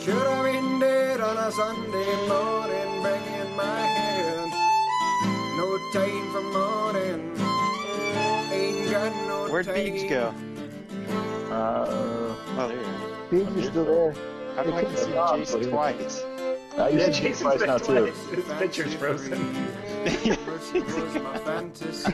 Should 0.01 0.15
have 0.15 0.45
been 0.45 0.79
dead 0.79 1.21
on 1.21 1.37
a 1.37 1.51
Sunday 1.51 2.29
morning, 2.29 3.03
banging 3.03 3.57
my 3.57 3.81
head. 3.81 4.51
No 5.57 5.79
time 5.93 6.33
for 6.33 6.43
morning. 6.53 7.37
Ain't 8.53 8.91
got 8.91 9.13
no 9.27 9.49
Where'd 9.51 9.67
time. 9.67 9.77
Beebs 9.77 10.09
go? 10.09 10.35
Uh, 11.53 12.01
Oh, 12.57 12.69
there 12.69 12.77
you 12.79 12.85
are. 12.85 13.51
Beebs 13.51 13.57
is 13.57 13.67
still 13.67 13.85
there. 13.85 14.13
How 14.55 14.63
come 14.63 14.75
I 14.75 14.85
can 14.85 14.97
see 14.97 15.13
Jason 15.39 15.71
twice? 15.71 16.23
I 16.79 16.89
used 16.89 17.01
Yeah, 17.01 17.07
to 17.07 17.13
see 17.15 17.21
Jason's 17.23 17.41
twice 17.41 17.59
been 17.59 17.69
now 17.69 17.79
too. 17.79 18.11
twice. 18.13 18.27
His 18.29 18.45
picture's 18.59 18.95
frozen. 18.95 19.64
Fantasy. 21.45 22.11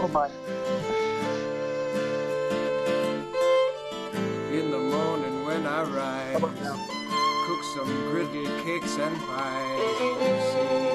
Oh 0.00 0.08
my. 0.12 0.28
In 4.52 4.70
the 4.72 4.78
morning 4.78 5.44
when 5.44 5.64
I 5.64 5.82
rise, 5.84 6.40
cook 6.40 7.62
some 7.76 7.92
griddle 8.10 8.50
cakes 8.64 8.98
and 8.98 9.16
pies. 9.20 10.87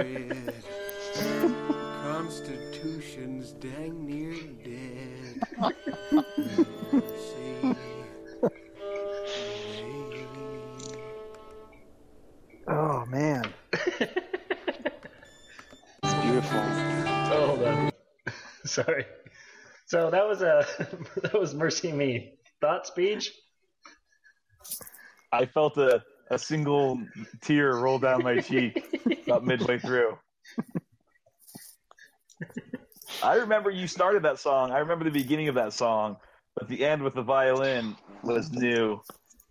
A. 0.00 0.52
Constitution's 2.02 3.52
dang 3.52 4.06
near 4.06 4.34
dead. 4.64 5.42
See, 7.18 7.74
Oh 12.68 13.04
man. 13.06 13.44
It's 13.72 13.94
beautiful. 16.22 16.58
Oh, 16.58 17.46
hold 17.46 17.62
on. 17.68 17.90
Sorry. 18.64 19.06
So 19.86 20.10
that 20.10 20.26
was 20.26 20.42
uh, 20.42 20.64
a 20.80 21.20
that 21.22 21.38
was 21.38 21.54
Mercy 21.54 21.92
Me. 21.92 22.32
Thought 22.60 22.86
speech? 22.86 23.30
I 25.32 25.46
felt 25.46 25.76
a, 25.76 26.02
a 26.30 26.38
single 26.38 26.98
tear 27.42 27.74
roll 27.76 27.98
down 27.98 28.22
my 28.22 28.40
cheek 28.40 28.82
about 29.26 29.44
midway 29.44 29.78
through. 29.78 30.16
I 33.22 33.34
remember 33.36 33.70
you 33.70 33.86
started 33.86 34.22
that 34.24 34.38
song. 34.38 34.70
I 34.70 34.78
remember 34.78 35.04
the 35.04 35.10
beginning 35.10 35.48
of 35.48 35.54
that 35.54 35.72
song, 35.72 36.16
but 36.54 36.68
the 36.68 36.84
end 36.84 37.02
with 37.02 37.14
the 37.14 37.22
violin 37.22 37.96
was 38.22 38.50
new, 38.52 39.00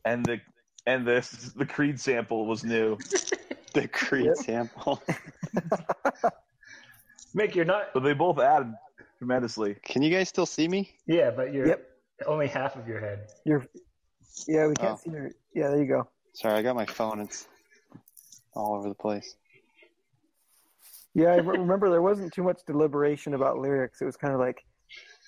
and 0.05 0.25
the 0.25 0.39
and 0.85 1.05
the 1.05 1.51
the 1.55 1.65
Creed 1.65 1.99
sample 1.99 2.45
was 2.45 2.63
new. 2.63 2.97
The 3.73 3.87
Creed 3.87 4.25
Yep. 4.27 4.35
sample. 4.37 5.01
Mick, 7.35 7.55
you're 7.55 7.65
not. 7.65 7.87
But 7.93 8.03
they 8.03 8.13
both 8.13 8.39
added 8.39 8.73
tremendously. 9.17 9.75
Can 9.83 10.01
you 10.01 10.09
guys 10.11 10.29
still 10.29 10.45
see 10.45 10.67
me? 10.67 10.91
Yeah, 11.07 11.31
but 11.31 11.53
you're 11.53 11.67
Yep. 11.67 11.85
only 12.27 12.47
half 12.47 12.75
of 12.77 12.87
your 12.87 12.99
head. 13.01 13.27
You're. 13.45 13.65
Yeah, 14.47 14.67
we 14.67 14.75
can't 14.75 14.97
Oh. 14.97 15.01
see 15.03 15.09
your. 15.11 15.31
Yeah, 15.53 15.69
there 15.69 15.79
you 15.81 15.87
go. 15.87 16.07
Sorry, 16.35 16.55
I 16.55 16.61
got 16.61 16.75
my 16.75 16.85
phone. 16.85 17.21
It's 17.21 17.47
all 18.53 18.75
over 18.75 18.89
the 18.89 18.95
place. 18.95 19.35
Yeah, 21.13 21.29
I 21.29 21.37
remember 21.37 21.89
there 21.89 22.01
wasn't 22.01 22.33
too 22.33 22.43
much 22.43 22.59
deliberation 22.67 23.35
about 23.35 23.57
lyrics. 23.59 24.01
It 24.01 24.05
was 24.05 24.17
kind 24.17 24.33
of 24.33 24.39
like, 24.41 24.65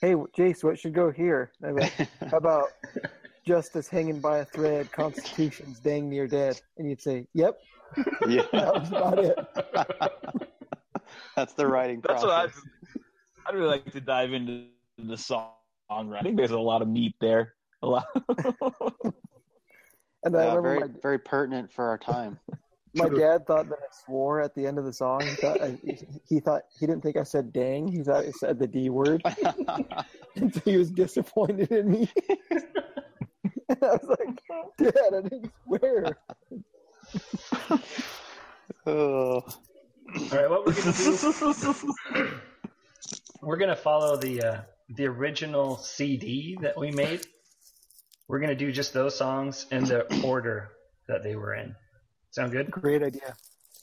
"Hey, 0.02 0.16
Jace, 0.38 0.66
what 0.66 0.78
should 0.78 0.94
go 0.94 1.10
here?" 1.10 1.52
I'd 1.64 1.76
like, 1.76 1.94
How 2.30 2.38
about 2.38 2.74
justice 3.46 3.88
hanging 3.88 4.20
by 4.20 4.40
a 4.40 4.46
thread, 4.46 4.92
Constitution's 4.92 5.80
dang 5.80 6.10
near 6.10 6.28
dead? 6.28 6.60
And 6.78 6.90
you'd 6.90 7.02
say, 7.02 7.26
"Yep." 7.34 7.58
yeah, 8.28 8.42
That 8.52 8.74
was 8.74 8.90
about 8.90 9.20
it. 9.20 9.38
that's 11.38 11.54
the 11.54 11.66
writing 11.66 12.02
That's 12.06 12.22
what 12.22 12.32
process. 12.32 12.62
I 13.46 13.50
I'd 13.50 13.56
really 13.56 13.70
like 13.70 13.90
to 13.94 14.02
dive 14.02 14.34
into 14.34 14.66
the 14.98 15.16
songwriting. 15.16 16.36
There's 16.36 16.52
a 16.52 16.60
lot 16.60 16.82
of 16.82 16.90
meat 16.90 17.16
there. 17.22 17.54
A 17.82 17.88
lot. 17.88 18.08
And 20.28 20.36
I 20.36 20.46
Yeah, 20.46 20.56
remember 20.56 20.70
very, 20.70 20.80
my, 20.90 21.00
very 21.02 21.20
pertinent 21.20 21.72
for 21.72 21.86
our 21.86 21.98
time. 21.98 22.38
my 22.94 23.08
True. 23.08 23.18
dad 23.18 23.46
thought 23.48 23.70
that 23.70 23.80
I 23.80 23.88
swore 24.06 24.42
at 24.42 24.54
the 24.56 24.66
end 24.68 24.78
of 24.78 24.86
the 24.86 24.94
song. 24.94 25.22
He 25.22 25.36
thought 25.36 25.62
I, 25.62 25.78
he 26.28 26.40
thought 26.40 26.64
he 26.80 26.86
didn't 26.86 27.02
think 27.02 27.18
I 27.18 27.24
said 27.24 27.54
"dang." 27.54 27.88
He 27.88 28.04
thought 28.04 28.26
I 28.26 28.32
said 28.32 28.60
the 28.60 28.68
D 28.68 28.90
word, 28.90 29.24
and 30.36 30.54
so 30.54 30.62
he 30.66 30.78
was 30.78 30.92
disappointed 30.92 31.72
in 31.72 31.90
me. 31.92 32.10
and 33.70 33.78
I 33.82 33.88
was 33.88 34.18
like, 34.20 34.44
"Dad, 34.78 35.14
I 35.16 35.22
didn't 35.22 35.52
swear." 35.64 36.18
oh, 38.86 38.92
All 38.92 39.44
right, 40.32 40.50
what 40.50 40.66
we're 40.66 40.74
gonna 40.74 40.94
do? 40.94 42.34
we're 43.42 43.58
gonna 43.58 43.76
follow 43.76 44.18
the 44.18 44.42
uh, 44.42 44.62
the 44.96 45.06
original 45.06 45.78
CD 45.78 46.58
that 46.62 46.78
we 46.78 46.92
made. 46.92 47.26
We're 48.28 48.40
gonna 48.40 48.56
do 48.56 48.72
just 48.72 48.94
those 48.94 49.18
songs 49.18 49.68
in 49.72 49.86
the 49.86 50.22
order 50.24 50.72
that 51.08 51.24
they 51.24 51.36
were 51.36 51.54
in. 51.54 51.76
Sound 52.32 52.52
good? 52.52 52.70
Great 52.70 53.02
idea. 53.02 53.36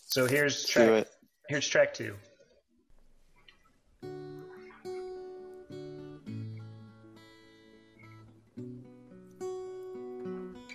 So 0.07 0.27
here's 0.27 0.67
track. 0.67 0.87
do 0.87 0.95
it. 0.95 1.09
Here's 1.49 1.67
track 1.67 1.95
two. 1.95 2.15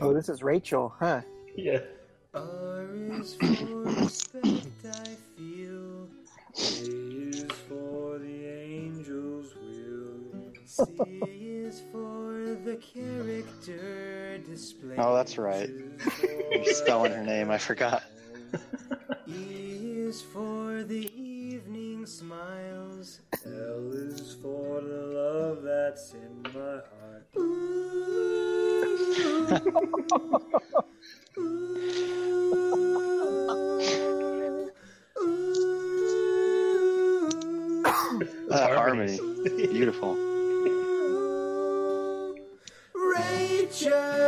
Oh, 0.01 0.13
this 0.13 0.29
is 0.29 0.41
Rachel, 0.41 0.93
huh? 0.97 1.21
Yeah. 1.55 1.79
R 2.33 2.87
is 3.21 3.35
for 3.35 3.83
respect 3.83 4.85
I 4.85 5.15
feel. 5.37 6.07
A 6.55 6.59
is 6.59 7.51
for 7.67 8.17
the 8.17 8.47
angel's 8.47 9.53
will. 9.55 11.38
C 12.49 12.55
is 12.55 12.57
for 12.57 12.69
the 12.69 12.75
character 12.77 14.37
display. 14.39 14.95
Oh, 14.97 15.15
that's 15.15 15.37
right. 15.37 15.69
You're 16.51 16.73
spelling 16.73 17.11
her 17.11 17.23
name. 17.23 17.51
I 17.51 17.57
forgot. 17.57 18.03
E 19.27 20.07
is 20.07 20.21
for 20.21 20.83
the 20.83 21.11
evening 21.15 22.05
smiles. 22.05 23.19
L 23.45 23.91
is 23.93 24.35
for 24.41 24.81
the 24.81 25.05
love 25.13 25.63
that's 25.63 26.13
in 26.13 26.41
my 26.43 26.49
heart. 26.49 27.27
Ooh. 27.37 28.09
Ooh. 31.37 31.79
Uh, 38.49 38.75
harmonies. 38.75 39.19
harmony. 39.19 39.67
Beautiful. 39.67 40.28
Rachel, 43.69 44.18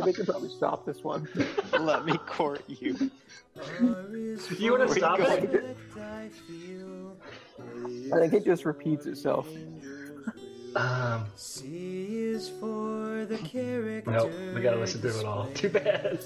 Yeah, 0.00 0.06
yeah, 0.06 0.06
they 0.06 0.12
could 0.12 0.26
probably 0.26 0.48
stop 0.48 0.84
this 0.84 1.02
one. 1.04 1.28
Let 1.80 2.04
me 2.04 2.16
court 2.26 2.62
you. 2.68 3.10
You 4.58 4.72
want 4.72 4.88
to 4.88 4.94
stop 4.94 5.20
it? 5.20 5.76
I 8.12 8.18
think 8.18 8.32
it 8.32 8.44
just 8.44 8.64
repeats 8.64 9.06
itself. 9.06 9.46
Um, 10.76 11.26
C 11.34 12.06
is 12.10 12.48
for 12.60 13.24
the 13.24 13.38
character. 13.38 14.10
nope, 14.10 14.30
we 14.54 14.60
gotta 14.60 14.78
listen 14.78 15.00
through 15.00 15.18
it 15.18 15.26
all. 15.26 15.46
Too 15.54 15.68
bad. 15.68 16.20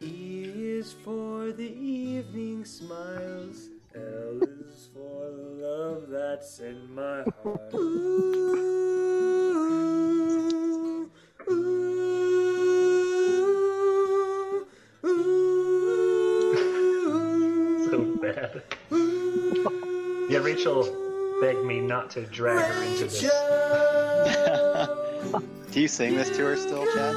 E 0.00 0.52
is 0.56 0.92
for 0.92 1.52
the 1.52 1.70
evening 1.70 2.64
smiles. 2.64 3.68
L 3.94 4.40
is 4.42 4.88
for 4.92 5.30
the 5.30 5.66
love 5.66 6.08
that's 6.08 6.58
in 6.58 6.94
my 6.94 7.22
heart. 7.42 7.72
Ooh, 7.74 8.56
ooh, 11.48 11.52
ooh, 15.04 15.06
so 17.90 17.98
bad. 18.22 18.62
Yeah, 20.28 20.38
Rachel 20.40 20.82
begged 21.40 21.64
me 21.64 21.78
not 21.78 22.10
to 22.10 22.22
drag 22.22 22.58
her 22.58 22.82
into 22.82 23.04
this. 23.04 23.20
Do 25.70 25.80
you 25.80 25.86
sing 25.86 26.16
this 26.16 26.30
to 26.30 26.42
her 26.46 26.56
still, 26.56 26.84
Chad? 26.92 27.14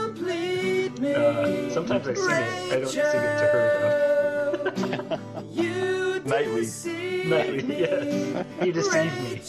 Uh, 1.17 1.69
sometimes 1.71 2.07
I 2.07 2.13
sing 2.13 2.29
it. 2.29 2.71
I 2.71 2.75
don't 2.81 2.87
sing 2.87 3.01
it 3.01 3.39
to 3.39 3.47
her 5.09 5.19
You 5.51 6.19
Nightly. 6.23 6.61
deceive 6.61 7.25
Nightly, 7.25 7.63
me. 7.63 7.79
yes. 7.79 8.45
You 8.63 8.71
deceived 8.73 9.19
me. 9.23 9.41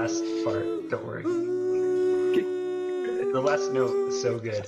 Last 0.00 0.22
part. 0.44 0.64
Don't 0.88 1.04
worry. 1.04 1.22
The 3.32 3.40
last 3.40 3.70
note 3.72 4.08
is 4.08 4.22
so 4.22 4.38
good. 4.38 4.66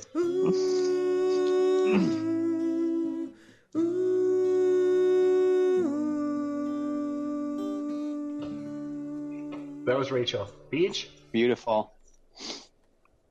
That 9.84 9.98
was 9.98 10.12
Rachel. 10.12 10.48
Beach, 10.70 11.10
Beautiful. 11.32 11.92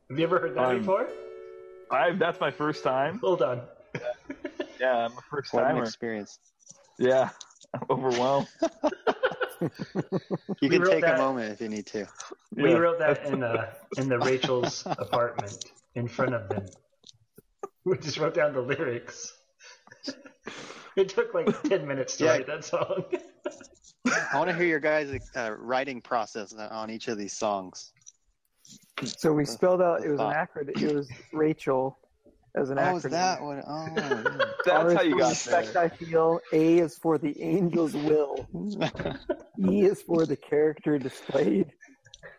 have 0.10 0.20
you 0.20 0.24
ever 0.26 0.40
heard 0.40 0.56
that 0.56 0.64
Um, 0.66 0.80
before? 0.80 1.08
I 1.90 2.12
that's 2.12 2.40
my 2.42 2.52
first 2.52 2.84
time. 2.84 3.20
Hold 3.20 3.42
on. 3.42 3.62
Yeah, 4.80 5.06
I'm 5.06 5.18
a 5.18 5.22
first 5.30 5.54
What 5.54 5.64
an 5.64 5.70
timer. 5.70 5.84
experience. 5.84 6.40
Yeah, 7.00 7.30
I'm 7.74 7.84
overwhelmed. 7.90 8.48
You 9.62 10.70
can 10.70 10.84
take 10.84 11.02
that- 11.04 11.16
a 11.16 11.18
moment 11.18 11.52
if 11.54 11.62
you 11.62 11.70
need 11.70 11.86
to. 11.88 12.08
We 12.56 12.72
Yeah. 12.72 12.78
wrote 12.78 13.00
that 13.00 13.26
in 13.26 13.44
uh, 13.44 13.74
in 13.98 14.10
the 14.10 14.20
Rachel's 14.20 14.84
apartment 14.98 15.66
in 15.96 16.08
front 16.08 16.34
of 16.34 16.50
them. 16.50 16.66
We 17.86 17.98
just 17.98 18.18
wrote 18.18 18.34
down 18.34 18.54
the 18.54 18.62
lyrics. 18.62 19.38
It 20.98 21.10
took 21.10 21.34
like 21.34 21.48
ten 21.64 21.88
minutes 21.88 22.18
to 22.18 22.26
Yeah. 22.26 22.32
write 22.32 22.48
that 22.48 22.64
song. 22.66 23.04
I 24.34 24.38
want 24.38 24.50
to 24.50 24.56
hear 24.56 24.66
your 24.66 24.80
guys' 24.80 25.30
uh, 25.36 25.52
writing 25.58 26.02
process 26.02 26.54
on 26.54 26.90
each 26.90 27.08
of 27.08 27.18
these 27.18 27.34
songs. 27.34 27.92
So 29.04 29.32
we 29.34 29.46
spelled 29.46 29.82
out 29.82 30.04
it 30.04 30.10
was 30.10 30.20
an 30.20 30.28
acronym. 30.34 30.82
It 30.82 30.96
was 30.96 31.10
Rachel 31.34 31.98
as 32.56 32.70
an 32.70 32.78
Oh, 32.78 32.82
acronym. 32.82 32.96
is 32.98 33.04
that 33.04 33.42
what? 33.42 33.64
Oh, 33.68 33.88
yeah. 33.96 34.24
That's 34.66 34.68
R 34.70 34.94
how 34.94 35.00
is 35.02 35.06
you 35.08 35.12
for 35.14 35.20
got 35.20 35.30
respect 35.30 35.74
there. 35.74 35.84
I 35.84 35.90
feel. 35.90 36.40
A 36.54 36.80
is 36.80 36.98
for 36.98 37.18
the 37.18 37.42
angel's 37.42 37.94
will. 37.94 38.48
E 39.70 39.82
is 39.86 40.02
for 40.02 40.26
the 40.26 40.36
character 40.36 40.98
displayed. 40.98 41.72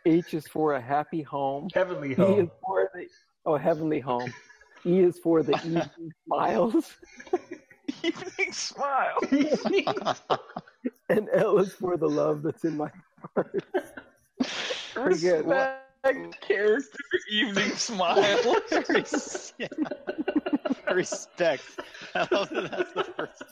H 0.04 0.34
is 0.34 0.46
for 0.48 0.74
a 0.74 0.80
happy 0.80 1.22
home. 1.22 1.68
Heavenly 1.74 2.10
E 2.10 2.12
is 2.12 2.18
home. 2.18 2.50
for 2.66 2.90
the 2.94 3.06
oh 3.46 3.56
heavenly 3.56 4.00
home. 4.00 4.32
E 4.84 5.00
is 5.00 5.18
for 5.18 5.42
the 5.44 5.54
evening 5.64 6.12
smiles, 6.26 6.92
Evening 8.02 8.52
smile. 8.52 9.16
and 11.08 11.28
L 11.32 11.58
is 11.58 11.72
for 11.74 11.96
the 11.96 12.08
love 12.08 12.42
that's 12.42 12.64
in 12.64 12.76
my 12.76 12.90
heart. 13.36 13.62
Pretty 14.94 15.20
good. 15.20 15.46
Respect 15.46 15.80
character 16.40 16.98
evening 17.30 17.70
smile. 17.76 18.56
Res- 18.88 19.52
yeah. 19.58 19.68
Respect. 20.92 21.62
I 22.14 22.26
love 22.30 22.50
that 22.50 22.70
that's 22.70 22.92
the 22.92 23.04
first. 23.16 23.42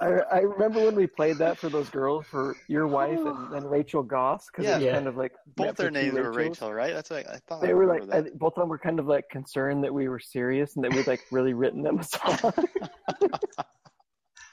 I, 0.00 0.06
I 0.06 0.38
remember 0.40 0.84
when 0.84 0.94
we 0.94 1.06
played 1.06 1.36
that 1.38 1.58
for 1.58 1.68
those 1.68 1.90
girls 1.90 2.24
for 2.26 2.56
your 2.68 2.86
wife 2.86 3.18
and, 3.18 3.52
and 3.54 3.70
Rachel 3.70 4.02
Goss 4.02 4.46
because 4.46 4.64
Yeah. 4.64 4.72
it 4.72 4.74
was 4.76 4.84
Yeah. 4.84 4.92
kind 4.94 5.06
of 5.06 5.16
like 5.16 5.32
Both 5.56 5.76
their 5.76 5.90
names 5.90 6.14
were 6.14 6.32
Rachel, 6.32 6.72
right? 6.72 6.94
That's 6.94 7.10
what 7.10 7.26
I, 7.28 7.32
I 7.34 7.38
thought. 7.46 7.62
I 7.62 7.66
They 7.66 7.74
were 7.74 7.86
like, 7.86 8.02
I, 8.12 8.22
both 8.34 8.54
of 8.56 8.62
them 8.62 8.68
were 8.68 8.78
kind 8.78 8.98
of 8.98 9.06
like 9.06 9.28
concerned 9.28 9.84
that 9.84 9.92
we 9.92 10.08
were 10.08 10.20
serious 10.20 10.76
and 10.76 10.84
that 10.84 10.92
we'd 10.94 11.06
like 11.06 11.20
really 11.30 11.52
written 11.52 11.82
them 11.82 11.98
a 11.98 12.04
song. 12.04 12.38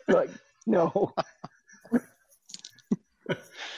like, 0.10 0.30
no. 0.66 1.14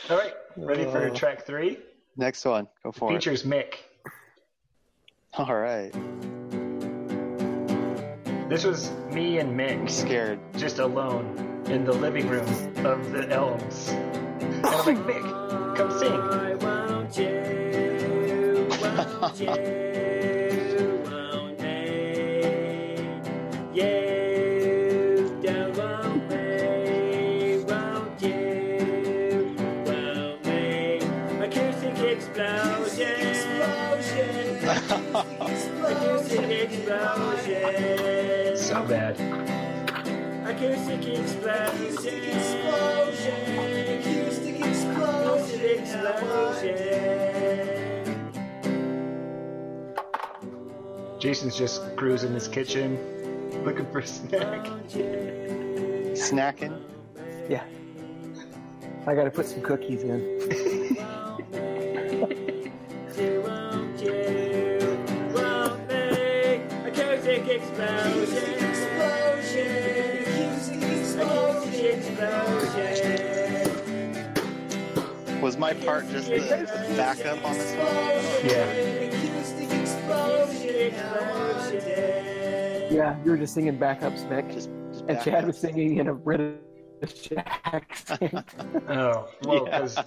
All 0.09 0.17
right, 0.17 0.33
ready 0.57 0.85
for 0.85 1.09
Uh, 1.09 1.13
track 1.13 1.45
three? 1.45 1.79
That. 2.17 2.23
Next 2.23 2.45
one. 2.45 2.67
Go 2.83 2.91
for 2.91 3.11
it. 3.11 3.15
Features 3.15 3.43
Mick. 3.43 3.75
All 5.37 5.55
right. 5.55 5.91
This 8.49 8.63
was 8.63 8.91
me 9.11 9.39
and 9.39 9.49
I'm 9.49 9.57
Mick 9.57 9.89
scared. 9.89 10.39
just 10.55 10.79
alone 10.79 11.63
in 11.67 11.83
the 11.83 11.93
living 11.93 12.27
room 12.29 12.47
of 12.85 13.11
the 13.11 13.27
Elms. 13.31 13.89
And 13.89 14.65
I'm 14.65 14.85
like, 14.85 14.97
Mick, 15.07 15.75
come 15.75 15.91
sing. 15.97 16.11
I 16.11 16.53
want 16.55 17.17
you, 17.17 18.67
want 19.19 19.39
you, 19.39 19.47
explosion, 38.87 39.15
So 39.15 39.23
bad. 41.41 41.69
acoustic 41.73 42.27
explosion, 42.27 43.99
acoustic 43.99 44.61
explosion. 44.61 45.85
Jason's 51.19 51.57
just 51.57 51.81
cruising 51.95 52.33
his 52.33 52.47
kitchen, 52.47 52.97
looking 53.63 53.85
for 53.91 53.99
a 53.99 54.07
snack. 54.07 54.65
Snacking. 56.13 56.81
Yeah. 57.49 57.63
I 59.07 59.15
got 59.15 59.23
to 59.25 59.31
put 59.31 59.45
some 59.47 59.61
cookies 59.61 60.03
in. 60.03 60.97
Was 75.41 75.57
my 75.57 75.73
part 75.73 76.09
just 76.09 76.27
the 76.27 76.39
backup 76.97 77.43
on 77.45 77.53
this 77.53 77.71
one? 77.75 78.49
Yeah. 78.49 78.95
Yeah, 82.91 83.17
you 83.23 83.31
were 83.31 83.37
just 83.37 83.53
singing 83.53 83.77
backups, 83.77 84.27
Mick. 84.27 84.51
Just, 84.53 84.69
just 84.91 85.05
And 85.07 85.21
Chad 85.21 85.45
was 85.45 85.57
singing 85.59 85.97
in 85.97 86.07
a 86.07 86.13
British 86.15 86.57
accent. 87.65 88.33
Oh, 88.89 89.27
well, 89.43 89.67
Yeah. 89.67 89.79
'cause- 89.79 89.97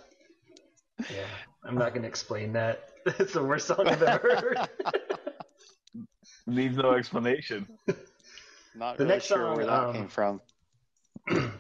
yeah, 1.11 1.27
I'm 1.65 1.77
not 1.77 1.91
going 1.91 2.03
to 2.03 2.09
explain 2.09 2.53
that. 2.55 2.85
It's 3.07 3.33
the 3.35 3.43
worst 3.45 3.69
song 3.69 3.87
I've 3.87 4.03
ever 4.03 4.37
heard. 4.37 4.69
Needs 6.49 6.77
no 6.77 6.93
explanation. 6.95 7.69
Not 8.75 8.97
The 8.97 9.05
really 9.05 9.17
next 9.17 9.27
sure 9.27 9.39
song, 9.39 9.57
where 9.57 9.67
that 9.67 9.85
um, 9.85 9.93
came 9.93 10.09
from. 10.09 10.41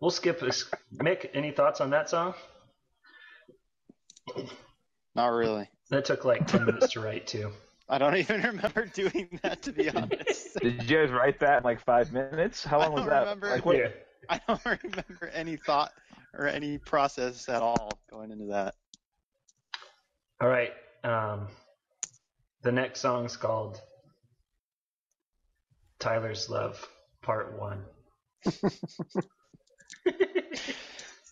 we'll 0.00 0.10
skip 0.10 0.40
this. 0.40 0.70
Mick, 0.96 1.28
any 1.34 1.50
thoughts 1.50 1.80
on 1.80 1.90
that 1.90 2.08
song? 2.08 2.34
Not 5.14 5.28
really. 5.28 5.68
That 5.90 6.04
took 6.04 6.24
like 6.24 6.46
10 6.46 6.64
minutes 6.64 6.92
to 6.92 7.00
write, 7.00 7.26
too. 7.26 7.50
I 7.88 7.98
don't 7.98 8.16
even 8.16 8.40
remember 8.44 8.86
doing 8.86 9.38
that 9.42 9.62
to 9.62 9.72
be 9.72 9.90
honest. 9.90 10.54
Did 10.60 10.88
you 10.88 10.98
guys 10.98 11.10
write 11.10 11.40
that 11.40 11.58
in 11.58 11.64
like 11.64 11.80
five 11.80 12.12
minutes? 12.12 12.64
How 12.64 12.78
long 12.78 12.92
was 12.92 13.06
that? 13.06 13.20
remember. 13.20 13.50
Like, 13.50 13.66
what, 13.66 13.76
Yeah. 13.76 13.88
I 14.28 14.40
don't 14.46 14.64
remember 14.64 15.28
any 15.34 15.56
thought 15.56 15.92
or 16.34 16.46
any 16.46 16.78
process 16.78 17.48
at 17.48 17.62
all 17.62 17.90
going 18.08 18.30
into 18.30 18.46
that. 18.46 18.76
All 20.40 20.48
right. 20.48 20.70
Um, 21.02 21.48
the 22.62 22.70
next 22.70 23.00
song's 23.00 23.36
called 23.36 23.80
Tyler's 26.00 26.48
Love, 26.50 26.88
Part 27.22 27.56
1. 27.58 27.84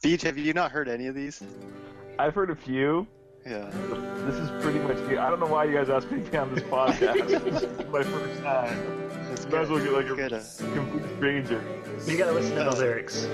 Beach, 0.02 0.22
have 0.22 0.38
you 0.38 0.52
not 0.52 0.70
heard 0.70 0.88
any 0.88 1.06
of 1.08 1.14
these? 1.14 1.42
I've 2.18 2.34
heard 2.34 2.50
a 2.50 2.56
few. 2.56 3.06
Yeah. 3.46 3.70
This 4.26 4.34
is 4.36 4.50
pretty 4.62 4.78
much. 4.80 4.98
I 5.18 5.30
don't 5.30 5.40
know 5.40 5.46
why 5.46 5.64
you 5.64 5.72
guys 5.74 5.88
asked 5.88 6.10
me 6.10 6.22
to 6.22 6.30
be 6.30 6.36
on 6.36 6.54
this 6.54 6.62
podcast. 6.64 7.28
this 7.28 7.62
is 7.62 7.86
my 7.90 8.02
first 8.02 8.42
time. 8.42 8.78
It's 9.32 9.46
Might 9.46 9.62
as 9.62 9.70
well 9.70 9.82
get 9.82 9.92
like 9.92 10.06
a 10.06 10.14
good. 10.14 10.32
uh, 10.34 10.42
complete 10.74 11.16
stranger. 11.16 11.62
You 12.06 12.18
gotta 12.18 12.32
listen 12.32 12.56
to 12.56 12.64
the 12.64 12.76
lyrics. 12.76 13.26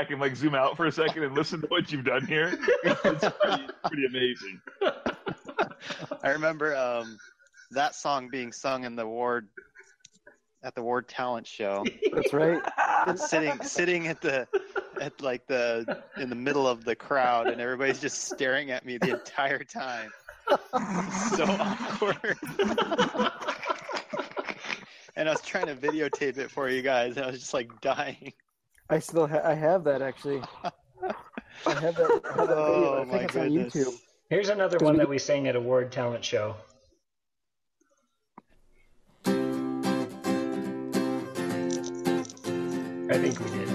Back 0.00 0.10
and 0.10 0.20
like 0.20 0.34
zoom 0.36 0.54
out 0.54 0.76
for 0.76 0.86
a 0.86 0.92
second 0.92 1.22
and 1.24 1.34
listen 1.34 1.60
to 1.60 1.66
what 1.66 1.92
you've 1.92 2.04
done 2.04 2.24
here, 2.26 2.58
it's 2.84 3.02
pretty, 3.04 3.66
pretty 3.84 4.06
amazing. 4.06 4.60
I 6.22 6.30
remember 6.30 6.74
um, 6.76 7.18
that 7.72 7.94
song 7.94 8.28
being 8.30 8.52
sung 8.52 8.84
in 8.84 8.96
the 8.96 9.06
ward 9.06 9.48
at 10.62 10.74
the 10.74 10.82
ward 10.82 11.08
talent 11.08 11.46
show. 11.46 11.84
That's 12.12 12.32
right. 12.32 12.60
sitting 13.16 13.60
sitting 13.62 14.06
at 14.08 14.20
the 14.20 14.48
at 15.00 15.20
like 15.20 15.46
the 15.46 16.02
in 16.18 16.30
the 16.30 16.36
middle 16.36 16.66
of 16.66 16.84
the 16.84 16.94
crowd 16.94 17.48
and 17.48 17.60
everybody's 17.60 18.00
just 18.00 18.24
staring 18.24 18.70
at 18.70 18.86
me 18.86 18.98
the 18.98 19.10
entire 19.10 19.64
time. 19.64 20.10
so 21.36 21.44
awkward. 21.44 22.38
and 25.16 25.28
I 25.28 25.32
was 25.32 25.42
trying 25.42 25.66
to 25.66 25.74
videotape 25.74 26.38
it 26.38 26.50
for 26.50 26.70
you 26.70 26.82
guys 26.82 27.16
and 27.16 27.26
I 27.26 27.30
was 27.30 27.40
just 27.40 27.54
like 27.54 27.80
dying. 27.82 28.32
I 28.90 28.98
still 28.98 29.26
ha- 29.26 29.40
I 29.44 29.54
have 29.54 29.84
that 29.84 30.02
actually. 30.02 30.42
I 30.62 30.70
have 31.00 31.02
that, 31.02 31.16
I 31.66 31.74
have 31.80 31.96
that 31.96 32.22
video. 32.36 32.56
Oh 32.56 33.00
I 33.00 33.04
my 33.04 33.18
think 33.18 33.24
it's 33.24 33.36
on 33.36 33.42
goodness. 33.52 33.74
YouTube. 33.74 33.94
Here's 34.28 34.48
another 34.48 34.78
one 34.80 34.96
that 34.98 35.08
we 35.08 35.18
sang 35.18 35.48
at 35.48 35.56
a 35.56 35.60
Ward 35.60 35.90
Talent 35.92 36.24
Show. 36.24 36.56
I 43.12 43.18
think 43.18 43.38
we 43.40 43.50
did. 43.50 43.68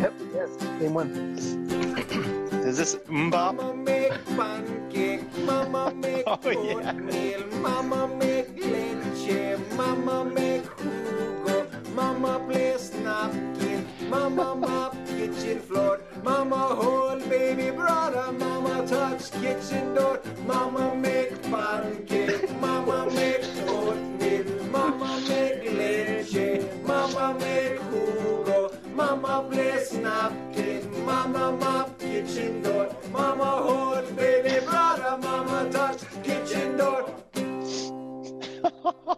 Yep, 0.00 0.14
yes, 0.34 0.50
same 0.78 0.94
one. 0.94 1.10
Is 2.68 2.76
this 2.76 2.96
Mbop? 3.08 3.30
Mama 3.56 3.74
make 3.74 4.12
pancake, 4.36 5.24
mama 5.44 5.90
oh, 5.92 5.94
make 5.94 6.24
Oh, 6.26 6.50
yeah. 6.50 6.74
oatmeal, 6.92 7.46
mama 7.62 8.06
make 8.08 8.54
leche, 8.56 9.58
mama 9.76 10.24
make 10.24 10.64
jugo, 10.76 11.66
mama 11.94 12.38
place 12.46 12.92
napkin, 12.94 13.67
mama 14.08 14.54
mop 14.54 14.94
kitchen 15.06 15.58
floor, 15.60 16.00
mama 16.22 16.56
hold 16.56 17.28
baby 17.28 17.70
brother, 17.70 18.32
mama 18.32 18.86
touch 18.86 19.30
kitchen 19.32 19.94
door, 19.94 20.20
mama 20.46 20.94
make 20.94 21.42
pancake, 21.42 22.50
mama 22.60 23.06
make 23.14 23.44
oatmeal, 23.68 24.64
mama 24.70 25.20
make 25.28 25.64
leche, 25.78 26.64
mama 26.86 27.34
make 27.38 27.78
jugo, 27.78 28.94
mama 28.94 29.46
place 29.50 29.92
napkin, 29.92 31.04
mama 31.04 31.52
mop 31.52 31.98
kitchen 31.98 32.62
door, 32.62 32.88
mama 33.12 33.44
hold 33.44 34.16
baby 34.16 34.64
brother, 34.64 35.18
mama 35.18 35.70
touch 35.70 36.02
kitchen 36.22 36.76
door. 36.76 37.04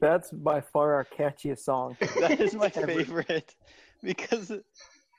That's 0.00 0.32
by 0.32 0.60
far 0.60 0.94
our 0.94 1.06
catchiest 1.16 1.60
song. 1.60 1.96
That 2.20 2.40
is 2.40 2.54
my 2.54 2.70
favorite 2.70 3.54
because 4.04 4.52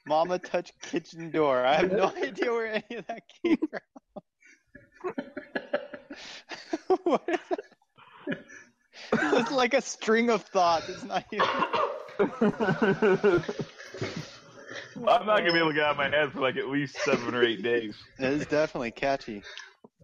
Mama 0.05 0.39
touched 0.39 0.73
kitchen 0.81 1.31
door. 1.31 1.65
I 1.65 1.75
have 1.75 1.91
no 1.91 2.11
idea 2.23 2.51
where 2.51 2.67
any 2.89 2.97
of 2.99 3.07
that 3.07 3.21
came 3.43 3.57
from. 3.57 5.15
what 7.03 7.23
is 7.27 7.39
it? 7.51 7.59
It's 9.13 9.51
like 9.51 9.73
a 9.73 9.81
string 9.81 10.29
of 10.29 10.43
thoughts. 10.43 10.87
It's 10.89 11.03
not 11.03 11.25
even. 11.31 11.45
I'm 14.95 15.25
not 15.25 15.39
gonna 15.39 15.51
be 15.51 15.57
able 15.59 15.69
to 15.69 15.73
get 15.73 15.83
out 15.83 15.91
of 15.91 15.97
my 15.97 16.09
head 16.09 16.31
for 16.31 16.39
like 16.41 16.55
at 16.57 16.69
least 16.69 16.95
seven 17.03 17.33
or 17.35 17.43
eight 17.43 17.61
days. 17.63 17.95
It 18.19 18.25
is 18.33 18.45
definitely 18.47 18.91
catchy. 18.91 19.43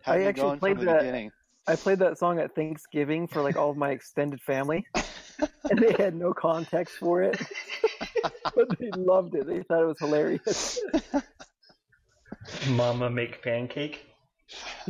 I 0.06 0.18
Had 0.20 0.28
actually 0.28 0.42
going 0.44 0.60
played 0.60 0.76
from 0.78 0.86
the 0.86 0.92
that- 0.92 1.00
beginning. 1.02 1.32
I 1.68 1.76
played 1.76 2.00
that 2.00 2.18
song 2.18 2.40
at 2.40 2.56
Thanksgiving 2.56 3.28
for 3.28 3.44
like 3.44 3.56
all 3.56 3.70
of 3.70 3.78
my 3.78 3.92
extended 3.92 4.42
family, 4.42 4.88
and 5.70 5.78
they 5.80 5.94
had 5.94 6.16
no 6.16 6.34
context 6.34 6.96
for 6.96 7.22
it, 7.22 7.40
but 8.56 8.80
they 8.80 8.90
loved 8.92 9.36
it. 9.36 9.48
They 9.48 9.64
thought 9.64 9.82
it 9.82 9.86
was 9.86 10.00
hilarious. 10.00 10.80
Mama 12.70 13.10
make 13.10 13.42
pancake. 13.42 14.06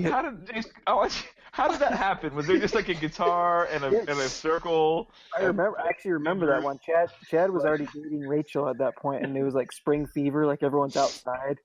How 0.04 0.22
did 0.22 0.48
Jason, 0.48 0.72
I 0.88 0.94
want 0.94 1.15
you- 1.15 1.30
how 1.52 1.68
did 1.68 1.80
that 1.82 1.94
happen? 1.94 2.36
Was 2.36 2.48
there 2.48 2.58
just 2.58 2.76
like 2.76 2.88
a 2.89 2.94
guitar 2.94 3.68
and 3.72 3.84
a 3.84 3.88
and 3.88 4.10
a 4.12 4.30
circle? 4.30 5.12
I 5.38 5.42
remember. 5.42 5.78
I 5.80 5.89
actually 5.89 6.12
remember 6.12 6.46
that 6.48 6.63
one. 6.63 6.80
Chad 6.86 7.10
Chad 7.28 7.50
was 7.50 7.65
already 7.65 7.88
dating 7.94 8.22
Rachel 8.22 8.70
at 8.70 8.78
that 8.78 8.96
point, 8.96 9.26
and 9.26 9.36
it 9.36 9.44
was 9.44 9.56
like 9.56 9.72
spring 9.74 10.08
fever. 10.08 10.46
Like 10.46 10.63
everyone's 10.63 10.96
outside, 10.96 11.58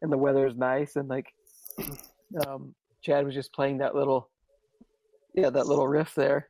and 0.00 0.10
the 0.10 0.16
weather's 0.16 0.56
nice, 0.56 0.96
and 0.96 1.08
like 1.08 1.26
um, 2.46 2.74
Chad 3.02 3.26
was 3.26 3.34
just 3.34 3.52
playing 3.52 3.78
that 3.78 3.94
little, 3.94 4.30
yeah, 5.34 5.50
that 5.50 5.66
little 5.66 5.88
riff 5.88 6.14
there. 6.14 6.48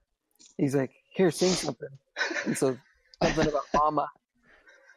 He's 0.59 0.77
like, 0.77 0.93
"Here, 1.11 1.31
sing 1.33 1.51
something," 1.51 1.89
and 2.45 2.57
so 2.57 2.77
something 3.23 3.49
about 3.49 3.65
Mama. 3.75 4.07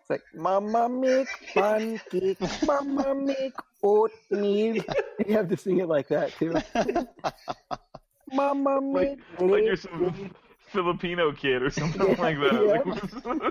It's 0.08 0.12
like 0.12 0.22
Mama 0.36 0.88
make 0.88 1.28
pancake, 1.56 2.38
Mama 2.63 3.15
make 3.15 3.54
oatmeal. 3.82 4.84
You 5.26 5.34
have 5.34 5.50
to 5.50 5.58
sing 5.58 5.80
it 5.80 5.88
like 5.88 6.10
that 6.10 6.32
too. 6.38 6.54
Mama 8.32 8.82
Like, 8.82 9.18
make 9.39 9.39
like 9.39 9.63
you're 9.63 9.76
some 9.76 10.30
Filipino 10.68 11.32
kid 11.32 11.63
or 11.63 11.72
something 11.72 12.06
Yeah, 12.06 12.22
like 12.22 12.38
that. 12.38 12.84
Like, 13.26 13.46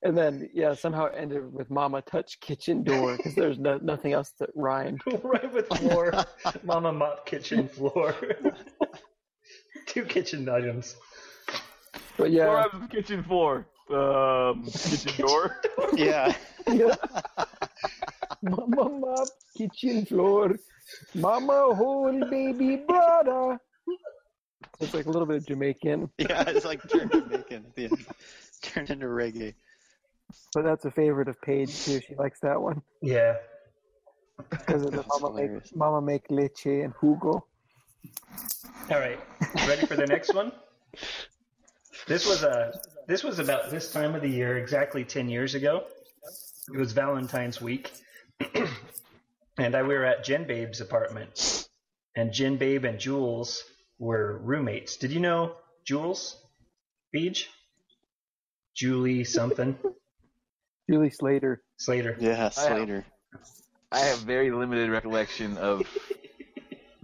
And 0.02 0.16
then, 0.16 0.48
yeah, 0.52 0.74
somehow 0.74 1.04
it 1.04 1.12
ended 1.16 1.52
with 1.52 1.70
"Mama 1.70 2.00
touch 2.02 2.40
kitchen 2.40 2.82
door" 2.82 3.16
because 3.16 3.34
there's 3.36 3.58
no, 3.58 3.78
nothing 3.82 4.14
else 4.14 4.32
that 4.40 4.48
rhymed. 4.56 5.02
right 5.22 5.52
with 5.52 5.68
floor. 5.68 6.12
Mama 6.64 6.90
mop 6.90 7.26
kitchen 7.26 7.68
floor. 7.68 8.16
Two 9.86 10.04
kitchen 10.04 10.48
items. 10.48 10.96
But 12.20 12.28
Or 12.28 12.32
yeah, 12.32 12.66
on 12.72 12.80
the 12.82 12.88
kitchen 12.88 13.22
floor, 13.24 13.66
um, 13.90 14.64
kitchen 14.66 15.12
door. 15.16 15.60
yeah. 15.96 16.34
yeah. 16.70 16.94
Mama 18.42 18.88
mop 18.90 19.28
kitchen 19.56 20.04
floor, 20.04 20.54
Mama 21.14 21.74
hold 21.74 22.28
baby 22.30 22.76
brother. 22.76 23.58
It's 24.80 24.92
like 24.94 25.06
a 25.06 25.10
little 25.10 25.26
bit 25.26 25.36
of 25.38 25.46
Jamaican, 25.46 26.10
Yeah, 26.18 26.44
it's 26.48 26.64
like 26.64 26.86
turned 26.88 27.10
Jamaican 27.12 27.64
at 27.66 27.74
the 27.74 27.84
end. 27.84 28.06
Turned 28.62 28.90
into 28.90 29.06
reggae. 29.06 29.54
but 30.54 30.64
that's 30.64 30.84
a 30.84 30.90
favorite 30.90 31.28
of 31.28 31.40
Paige 31.40 31.84
too. 31.84 32.00
She 32.06 32.14
likes 32.16 32.40
that 32.40 32.60
one 32.60 32.82
Yeah. 33.02 33.36
because 34.50 34.84
of 34.84 34.90
the 34.90 34.98
That's 34.98 35.20
Mama 35.20 35.34
make. 35.34 35.76
Mama 35.76 36.00
make 36.02 36.24
leche 36.30 36.66
and 36.66 36.92
jugo. 37.00 37.42
All 38.90 38.98
right. 38.98 39.18
Ready 39.68 39.86
for 39.86 39.96
the 39.96 40.06
next 40.06 40.34
one? 40.34 40.52
This 42.10 42.26
was 42.26 42.42
a 42.42 42.72
this 43.06 43.22
was 43.22 43.38
about 43.38 43.70
this 43.70 43.92
time 43.92 44.16
of 44.16 44.20
the 44.20 44.28
year, 44.28 44.58
exactly 44.58 45.04
ten 45.04 45.28
years 45.28 45.54
ago. 45.54 45.84
It 46.74 46.76
was 46.76 46.90
Valentine's 46.90 47.60
week, 47.60 47.92
and 49.56 49.76
I 49.76 49.82
we 49.84 49.94
were 49.94 50.04
at 50.04 50.24
Jen 50.24 50.44
Babe's 50.44 50.80
apartment, 50.80 51.68
and 52.16 52.32
Jen 52.32 52.56
Babe 52.56 52.84
and 52.84 52.98
Jules 52.98 53.62
were 54.00 54.40
roommates. 54.42 54.96
Did 54.96 55.12
you 55.12 55.20
know 55.20 55.52
Jules? 55.86 56.36
Beach? 57.12 57.48
Julie 58.74 59.22
something 59.22 59.78
Julie 60.90 61.10
Slater. 61.10 61.62
Slater. 61.76 62.16
Yeah, 62.18 62.48
Slater. 62.48 63.04
I 63.92 64.00
have 64.00 64.18
very 64.18 64.50
limited 64.50 64.90
recollection 64.90 65.56
of 65.58 65.86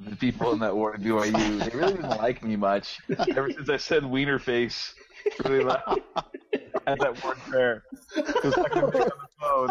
the 0.06 0.16
people 0.16 0.52
in 0.52 0.58
that 0.60 0.74
ward 0.74 0.96
at 0.96 1.00
BYU. 1.00 1.70
They 1.70 1.76
really 1.76 1.94
didn't 1.94 2.10
like 2.18 2.42
me 2.42 2.56
much. 2.56 2.98
Ever 3.36 3.50
since 3.50 3.68
I 3.68 3.76
said 3.76 4.04
wiener 4.04 4.38
face 4.38 4.94
really 5.44 5.64
loud 5.64 6.00
at 6.86 6.98
that 7.00 7.22
ward 7.22 7.38
prayer. 7.38 7.82
It 8.16 8.44
was 8.44 8.56
like 8.56 8.76
on 8.76 8.90
the 8.90 9.12
phone. 9.40 9.66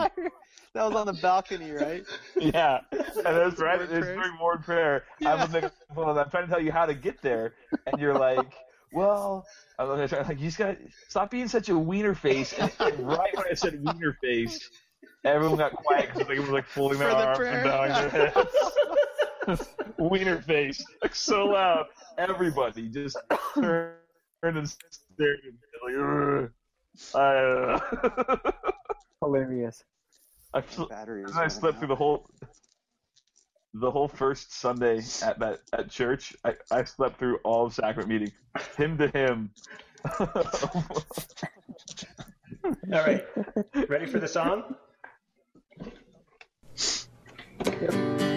that 0.73 0.83
was 0.83 0.95
on 0.95 1.07
the 1.07 1.13
balcony, 1.21 1.71
right? 1.71 2.03
Yeah, 2.35 2.79
and 2.91 3.01
that's 3.23 3.59
right. 3.59 3.79
It's 3.81 3.89
prayers? 3.91 4.05
during 4.05 4.37
ward 4.39 4.63
prayer. 4.63 5.03
I'm, 5.25 5.39
on 5.39 5.51
the 5.51 5.71
phone, 5.95 6.17
I'm 6.17 6.29
trying 6.29 6.45
to 6.45 6.49
tell 6.49 6.61
you 6.61 6.71
how 6.71 6.85
to 6.85 6.93
get 6.93 7.21
there, 7.21 7.53
and 7.87 7.99
you're 8.01 8.17
like, 8.17 8.45
"Well, 8.91 9.45
I'm 9.79 9.87
like, 9.87 10.11
like, 10.11 10.39
you 10.39 10.45
just 10.47 10.57
got 10.57 10.71
to 10.75 10.77
stop 11.07 11.31
being 11.31 11.47
such 11.47 11.69
a 11.69 11.77
wiener 11.77 12.13
face." 12.15 12.53
And 12.53 12.71
right 12.99 13.35
when 13.35 13.45
I 13.49 13.53
said 13.53 13.81
wiener 13.83 14.17
face, 14.21 14.69
everyone 15.23 15.57
got 15.57 15.71
quiet 15.73 16.09
because 16.13 16.29
it 16.29 16.39
was 16.39 16.49
like 16.49 16.65
pulling 16.73 16.99
their 16.99 17.09
For 17.11 17.15
the 17.15 17.25
arms 17.25 17.37
prayer. 17.37 17.53
and 17.53 17.63
bowing 17.63 17.91
their 17.91 18.09
heads. 18.29 18.49
wiener 19.97 20.41
face, 20.41 20.83
like 21.01 21.15
so 21.15 21.45
loud. 21.45 21.87
Everybody 22.17 22.89
just 22.89 23.17
turned 23.55 23.93
and 24.43 24.69
stared 24.69 25.39
at 25.39 25.53
me 25.53 25.59
like, 25.83 25.95
"Ugh." 26.43 26.51
I, 27.13 27.19
uh, 27.19 28.51
Hilarious. 29.21 29.83
I, 30.53 30.61
fl- 30.61 30.85
Battery 30.85 31.23
and 31.23 31.33
I 31.33 31.47
slept 31.47 31.75
out. 31.75 31.79
through 31.79 31.87
the 31.89 31.95
whole 31.95 32.29
the 33.73 33.91
whole 33.91 34.07
first 34.07 34.53
Sunday 34.53 35.01
at 35.21 35.37
that 35.39 35.59
at 35.73 35.89
church. 35.89 36.33
I, 36.45 36.53
I 36.71 36.83
slept 36.85 37.19
through 37.19 37.39
all 37.43 37.65
of 37.65 37.73
sacrament 37.73 38.07
meeting, 38.07 38.31
hymn 38.77 38.97
to 38.97 39.09
hymn. 39.09 39.51
All 42.63 42.73
right. 42.91 43.25
Ready 43.89 44.05
for 44.05 44.19
the 44.19 44.27
song? 44.27 44.75
Jules, 47.65 48.34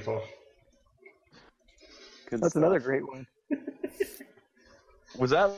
Beautiful. 0.00 0.22
Good 2.30 2.40
That's 2.40 2.52
stuff. 2.52 2.62
another 2.62 2.80
great 2.80 3.06
one. 3.06 3.26
Was 5.18 5.30
that 5.30 5.50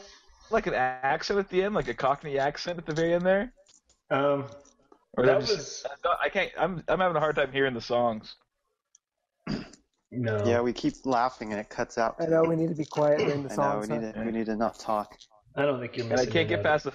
like 0.50 0.66
an 0.66 0.74
accent 0.74 1.38
at 1.38 1.48
the 1.48 1.62
end, 1.62 1.74
like 1.74 1.86
a 1.86 1.94
Cockney 1.94 2.38
accent 2.38 2.78
at 2.78 2.86
the 2.86 2.92
very 2.92 3.14
end 3.14 3.24
there? 3.24 3.52
Um, 4.10 4.46
Or 5.16 5.24
that 5.24 5.40
that 5.40 5.46
just, 5.46 5.84
was 5.84 5.86
I 6.20 6.28
can't. 6.28 6.50
I'm 6.58 6.82
I'm 6.88 6.98
having 6.98 7.16
a 7.16 7.20
hard 7.20 7.36
time 7.36 7.52
hearing 7.52 7.74
the 7.74 7.80
songs. 7.80 8.34
no. 10.10 10.44
Yeah, 10.44 10.60
we 10.60 10.72
keep 10.72 10.94
laughing 11.04 11.52
and 11.52 11.60
it 11.60 11.68
cuts 11.68 11.96
out. 11.96 12.16
I 12.18 12.26
know 12.26 12.42
we 12.42 12.56
need 12.56 12.70
to 12.70 12.74
be 12.74 12.84
quiet 12.84 13.18
during 13.18 13.44
the 13.44 13.52
I 13.52 13.56
know 13.56 13.78
we 13.78 13.86
need 13.86 14.12
to 14.12 14.22
we 14.24 14.32
need 14.32 14.46
to 14.46 14.56
not 14.56 14.76
talk. 14.78 15.16
I 15.54 15.62
don't 15.62 15.78
think 15.78 15.96
you're 15.96 16.10
And 16.10 16.18
I 16.18 16.26
can't 16.26 16.48
get 16.48 16.64
past 16.64 16.84
the. 16.84 16.92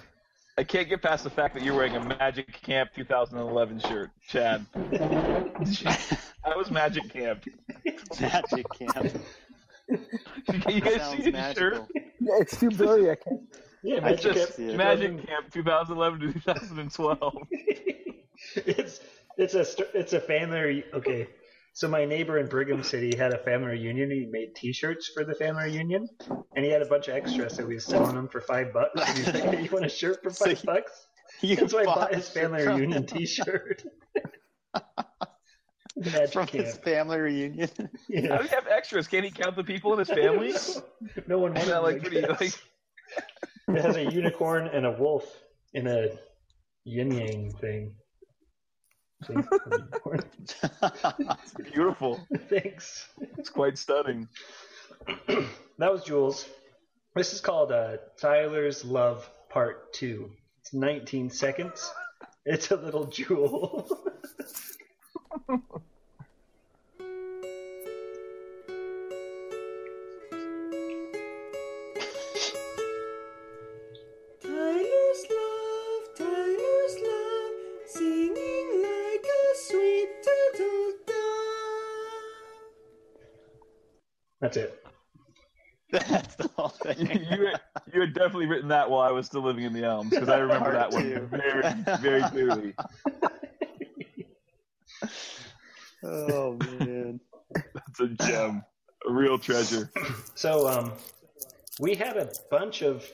I 0.57 0.63
can't 0.63 0.89
get 0.89 1.03
past 1.03 1.23
the 1.23 1.29
fact 1.29 1.53
that 1.53 1.63
you're 1.63 1.75
wearing 1.75 1.95
a 1.95 2.03
Magic 2.03 2.51
Camp 2.63 2.89
2011 2.95 3.79
shirt, 3.79 4.09
Chad. 4.27 4.65
That 4.73 6.55
was 6.55 6.71
Magic 6.71 7.09
Camp. 7.09 7.43
Magic 8.19 8.65
camp. 8.69 9.11
You 9.87 10.81
guys 10.81 10.95
Sounds 10.95 11.23
see 11.23 11.31
his 11.31 11.57
shirt? 11.57 11.87
Yeah, 12.19 12.33
it's 12.39 12.59
too 12.59 12.69
blurry. 12.71 13.11
I 13.11 13.15
can't. 13.15 13.41
Yeah, 13.83 13.95
It's 13.97 14.23
Magic 14.23 14.33
just 14.33 14.57
Camp. 14.57 14.71
Yeah. 14.71 14.77
Magic 14.77 15.27
Camp 15.27 15.51
2011 15.53 16.19
to 16.21 16.33
2012. 16.33 17.47
it's 18.55 18.99
it's 19.37 19.53
a 19.53 19.65
it's 19.97 20.13
a 20.13 20.19
family. 20.19 20.83
Okay, 20.93 21.27
so 21.77 21.87
my 21.87 22.05
neighbor 22.05 22.39
in 22.39 22.47
Brigham 22.47 22.81
City 22.81 23.15
had 23.15 23.33
a 23.35 23.37
family 23.37 23.67
reunion. 23.67 24.09
He 24.09 24.25
made 24.31 24.55
T-shirts 24.55 25.11
for 25.13 25.23
the 25.23 25.35
family 25.35 25.65
reunion, 25.65 26.07
and 26.55 26.65
he 26.65 26.71
had 26.71 26.81
a 26.81 26.87
bunch 26.87 27.07
of 27.07 27.13
extras, 27.13 27.53
so 27.55 27.67
he 27.67 27.75
was 27.75 27.85
selling 27.85 28.15
them 28.15 28.27
for 28.29 28.41
five 28.41 28.73
bucks. 28.73 28.99
And 28.99 29.15
he's 29.15 29.27
like, 29.27 29.43
"Hey, 29.43 29.61
you 29.63 29.69
want 29.69 29.85
a 29.85 29.89
shirt 29.89 30.23
for 30.23 30.29
five 30.45 30.57
you- 30.57 30.65
bucks?" 30.65 31.05
You 31.41 31.55
That's 31.55 31.73
why 31.75 31.81
I 31.81 31.85
bought 31.85 31.95
bought 31.99 32.15
his 32.15 32.29
family 32.29 32.63
from 32.63 32.77
reunion. 32.77 33.05
T-shirt. 33.05 33.83
Magic 35.97 36.31
from 36.33 36.47
Camp. 36.47 36.65
his 36.65 36.77
family 36.77 37.19
reunion. 37.19 37.69
How 37.77 38.37
do 38.37 38.43
you 38.43 38.49
have 38.49 38.65
extras? 38.71 39.07
Can 39.07 39.23
he 39.23 39.29
count 39.29 39.55
the 39.55 39.63
people 39.63 39.93
in 39.93 39.99
his 39.99 40.09
family? 40.09 40.53
no 41.27 41.37
one 41.37 41.55
Isn't 41.57 41.69
wanted 41.69 41.73
that 41.73 41.83
like 41.83 42.01
them, 42.01 42.11
pretty 42.11 42.27
like? 42.27 42.53
It 43.67 43.81
has 43.83 43.95
a 43.97 44.11
unicorn 44.11 44.67
and 44.67 44.85
a 44.87 44.91
wolf 44.91 45.25
in 45.73 45.85
a 45.85 46.07
yin 46.85 47.11
yang 47.11 47.51
thing. 47.61 47.93
See? 49.25 49.33
A 49.33 49.43
unicorn. 49.71 50.21
Beautiful. 51.73 52.19
Thanks. 52.49 53.09
It's 53.37 53.49
quite 53.49 53.77
stunning. 53.77 54.27
that 55.27 55.91
was 55.91 56.03
Jules. 56.03 56.47
This 57.15 57.33
is 57.33 57.41
called 57.41 57.71
uh, 57.71 57.97
Tyler's 58.19 58.85
Love 58.85 59.27
Part 59.49 59.91
2. 59.93 60.29
It's 60.61 60.73
19 60.73 61.29
seconds. 61.29 61.91
It's 62.45 62.71
a 62.71 62.75
little 62.75 63.05
jewel. 63.05 63.89
That's 84.47 84.57
it. 84.57 84.83
That's 85.91 86.35
the 86.35 86.49
whole 86.55 86.69
thing. 86.69 86.99
you, 87.09 87.47
had, 87.47 87.61
you 87.93 88.01
had 88.01 88.13
definitely 88.13 88.45
written 88.45 88.69
that 88.69 88.89
while 88.89 89.01
I 89.01 89.11
was 89.11 89.25
still 89.25 89.41
living 89.41 89.63
in 89.65 89.73
the 89.73 89.83
Elms 89.83 90.09
because 90.09 90.29
I 90.29 90.37
remember 90.37 90.71
that 90.73 90.91
Part 90.91 91.03
two. 91.03 91.13
one 91.19 91.29
very, 91.29 91.99
very 92.01 92.21
clearly. 92.23 92.73
oh 96.03 96.57
man. 96.79 97.19
that's 97.73 97.99
a 97.99 98.07
gem, 98.07 98.63
a 99.07 99.11
real 99.11 99.37
treasure. 99.37 99.89
So, 100.35 100.67
um, 100.67 100.93
we 101.79 101.95
had 101.95 102.17
a 102.17 102.29
bunch 102.49 102.81
of, 102.81 103.05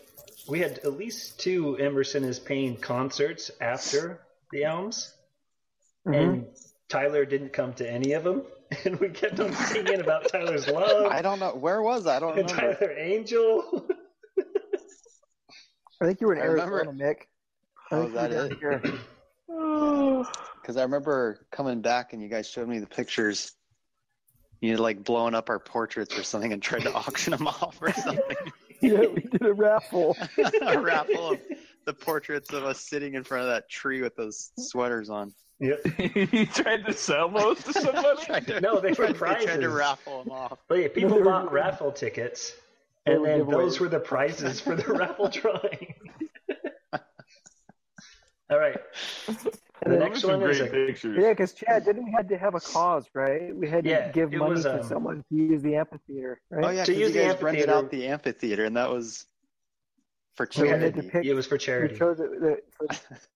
we 0.47 0.59
had 0.59 0.79
at 0.79 0.93
least 0.97 1.39
two 1.39 1.77
Emerson 1.77 2.23
is 2.23 2.39
Pain 2.39 2.77
concerts 2.77 3.51
after 3.61 4.21
the 4.51 4.63
Elms, 4.63 5.13
Mhm. 6.07 6.15
and 6.23 6.45
Tyler 6.93 7.25
didn't 7.25 7.51
come 7.53 7.73
to 7.73 7.89
any 7.91 8.13
of 8.13 8.23
them, 8.23 8.43
and 8.85 8.99
we 8.99 9.09
kept 9.09 9.39
on 9.39 9.51
singing 9.53 9.99
about 9.99 10.29
Tyler's 10.29 10.67
love 10.67 11.07
I 11.07 11.23
don't 11.23 11.39
know 11.39 11.55
where 11.55 11.81
was 11.81 12.05
I? 12.05 12.17
I 12.17 12.19
don't 12.19 12.37
and 12.37 12.51
remember. 12.51 12.75
Tyler 12.75 12.91
Angel. 12.99 13.87
I 16.01 16.05
think 16.05 16.21
you 16.21 16.27
were 16.27 16.35
in 16.35 16.41
I 16.41 16.45
remember- 16.45 16.77
Arizona, 16.83 17.03
Mick. 17.03 17.15
I 17.91 17.95
Oh, 17.95 18.03
think 18.03 18.09
is 18.09 18.13
that 18.15 18.29
we 18.29 18.55
got 18.55 18.85
it? 18.85 18.93
here. 19.49 20.23
Because 20.61 20.77
I 20.77 20.83
remember 20.83 21.45
coming 21.51 21.81
back 21.81 22.13
and 22.13 22.21
you 22.23 22.29
guys 22.29 22.47
showed 22.47 22.69
me 22.69 22.79
the 22.79 22.85
pictures. 22.87 23.51
You 24.61 24.71
had 24.71 24.79
like 24.79 25.03
blowing 25.03 25.35
up 25.35 25.49
our 25.49 25.59
portraits 25.59 26.17
or 26.17 26.23
something 26.23 26.53
and 26.53 26.61
tried 26.63 26.83
to 26.83 26.93
auction 26.93 27.31
them 27.31 27.47
off 27.47 27.77
or 27.81 27.91
something. 27.91 28.37
yeah, 28.81 29.07
we 29.07 29.21
did 29.23 29.41
a 29.45 29.51
raffle. 29.53 30.15
a 30.61 30.79
raffle 30.79 31.31
of 31.31 31.39
the 31.85 31.93
portraits 31.93 32.53
of 32.53 32.63
us 32.63 32.79
sitting 32.79 33.15
in 33.15 33.25
front 33.25 33.43
of 33.43 33.49
that 33.49 33.67
tree 33.69 34.01
with 34.01 34.15
those 34.15 34.51
sweaters 34.57 35.09
on. 35.09 35.33
Yep. 35.63 36.25
you 36.33 36.45
tried 36.61 36.85
to 36.85 36.93
sell 36.93 37.29
those 37.29 37.63
to 37.63 37.73
somebody? 37.81 38.25
Tried 38.25 38.47
to- 38.47 38.59
No, 38.61 38.79
they 38.81 38.89
were 38.89 38.95
tried, 39.13 39.43
tried 39.45 39.61
to 39.61 39.69
raffle 39.69 40.23
them 40.23 40.31
off. 40.33 40.59
But 40.67 40.79
yeah, 40.79 40.87
people 40.89 41.11
they 41.11 41.17
were- 41.19 41.23
bought 41.23 41.51
raffle 41.53 41.91
tickets, 41.91 42.53
and 43.05 43.21
were 43.21 43.27
then 43.27 43.39
giveaways. 43.41 43.51
those 43.51 43.79
were 43.79 43.87
the 43.89 43.99
prizes 43.99 44.59
for 44.59 44.75
the 44.75 44.93
raffle 44.93 45.29
drawing. 45.29 45.93
All 48.49 48.59
right. 48.59 48.77
The 49.85 49.97
next 49.97 50.23
one 50.23 50.41
is 50.43 50.59
great 50.59 50.69
a 50.69 50.73
pictures. 50.87 51.17
Yeah, 51.19 51.29
because 51.29 51.53
Chad, 51.53 51.85
didn't 51.85 52.05
we 52.05 52.11
had 52.11 52.29
to 52.29 52.37
have 52.37 52.55
a 52.55 52.59
cause, 52.59 53.05
right? 53.13 53.55
We 53.55 53.67
had 53.67 53.83
to 53.85 54.11
give 54.13 54.31
money 54.31 54.51
was, 54.55 54.63
to 54.63 54.81
um, 54.81 54.83
someone 54.87 55.23
to 55.29 55.35
use 55.35 55.61
the 55.61 55.75
amphitheater, 55.75 56.39
right? 56.49 56.65
Oh 56.65 56.69
yeah, 56.69 56.83
To 56.83 56.91
because 56.91 56.99
you 56.99 57.05
use 57.05 57.13
the 57.13 57.33
guys 57.33 57.41
rented 57.41 57.69
out 57.69 57.89
the 57.89 58.07
amphitheater, 58.07 58.65
and 58.65 58.77
that 58.77 58.89
was 58.89 59.25
for 60.35 60.47
So 60.51 60.63
we 60.63 60.69
had 60.69 60.79
charity. 60.81 61.09
pick. 61.09 61.25
It 61.25 61.33
was 61.33 61.45
for 61.45 61.57
charity. 61.57 61.95
chose 61.97 62.19
it. 62.19 62.29
The, 62.39 62.57
for, 62.77 62.87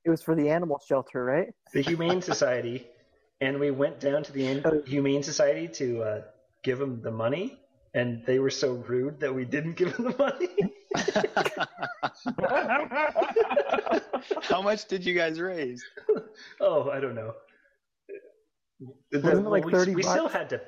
it 0.06 0.10
was 0.10 0.22
for 0.22 0.36
the 0.36 0.50
animal 0.50 0.80
shelter, 0.88 1.24
right? 1.24 1.54
the 1.74 1.82
Humane 1.82 2.22
Society, 2.22 2.88
and 3.42 3.60
we 3.60 3.72
went 3.72 4.00
down 4.00 4.24
to 4.24 4.32
the 4.32 4.62
Oh. 4.66 4.82
Humane 4.86 5.24
Society 5.24 5.68
to 5.70 6.02
uh, 6.04 6.22
give 6.64 6.80
them 6.80 7.02
the 7.02 7.12
money, 7.12 7.60
and 7.94 8.24
they 8.26 8.40
were 8.40 8.50
so 8.50 8.74
rude 8.88 9.20
that 9.20 9.34
we 9.34 9.46
didn't 9.46 9.74
give 9.78 9.96
them 9.96 10.06
the 10.12 10.18
money. 10.18 10.50
How 14.44 14.62
much 14.62 14.86
did 14.88 15.06
you 15.06 15.14
guys 15.14 15.40
raise? 15.40 15.84
oh, 16.62 16.90
I 16.90 17.00
don't 17.00 17.16
know. 17.16 17.34
The- 19.12 19.20
Wasn't 19.20 19.46
it 19.46 19.50
like 19.50 19.66
we, 19.66 19.72
30 19.72 19.96
we 19.96 20.04
still 20.04 20.28
had 20.28 20.50
to 20.50 20.62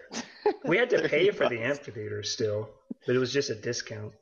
we 0.66 0.78
had 0.78 0.90
to 0.92 1.08
pay 1.10 1.30
for 1.32 1.48
the 1.48 1.60
amphitheater 1.62 2.24
still, 2.24 2.70
but 3.06 3.16
it 3.16 3.20
was 3.20 3.32
just 3.32 3.50
a 3.50 3.56
discount. 3.56 4.14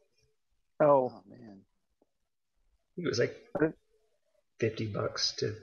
Oh, 0.81 0.85
Oh 0.87 1.21
man, 1.26 1.26
It 2.97 3.07
was 3.07 3.19
like 3.19 3.35
fifty 4.59 4.87
bucks 4.87 5.33
to 5.37 5.55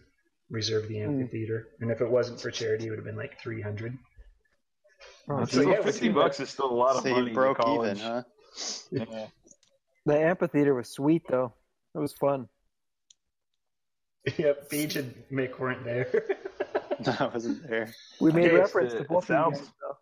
reserve 0.50 0.88
the 0.88 1.00
Hmm. 1.00 1.20
amphitheater, 1.20 1.68
and 1.80 1.90
if 1.90 2.00
it 2.00 2.08
wasn't 2.08 2.40
for 2.40 2.50
charity, 2.50 2.86
it 2.86 2.90
would 2.90 2.98
have 2.98 3.04
been 3.06 3.16
like 3.16 3.40
three 3.40 3.60
hundred. 3.60 3.98
oh, 5.28 5.44
So, 5.44 5.62
So 5.62 5.70
yeah, 5.70 5.82
fifty 5.82 6.08
bucks 6.10 6.38
is 6.40 6.50
still 6.50 6.70
a 6.70 6.72
lot 6.74 6.96
of 6.96 7.02
so 7.02 7.10
money. 7.10 7.28
you 7.28 7.34
broke 7.34 7.58
in 7.66 7.72
even, 7.74 7.96
huh? 7.98 8.22
Yeah. 8.90 9.26
the 10.06 10.18
amphitheater 10.18 10.74
was 10.74 10.88
sweet 10.90 11.22
though. 11.28 11.54
It 11.94 11.98
was 11.98 12.12
fun. 12.12 12.48
yep, 14.38 14.68
Beach 14.70 14.96
and 14.96 15.12
Mick 15.30 15.58
weren't 15.58 15.84
there. 15.84 16.08
I 17.20 17.26
wasn't 17.26 17.66
there. 17.68 17.92
We 18.20 18.30
made 18.32 18.46
Okay, 18.46 18.56
reference 18.56 18.92
so 18.92 18.98
to 18.98 19.04
both 19.04 19.24
of 19.24 19.28
them. 19.28 19.36
sounds- 19.36 19.58
guys, 19.60 19.68
though. 19.80 19.96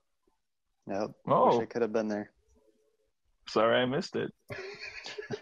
Nope. 0.87 1.14
Oh. 1.27 1.59
Wish 1.59 1.62
I 1.62 1.66
could 1.66 1.83
have 1.83 1.92
been 1.92 2.09
there. 2.09 2.31
Sorry, 3.49 3.77
I 3.81 3.87
missed 3.87 4.16
it. 4.16 4.31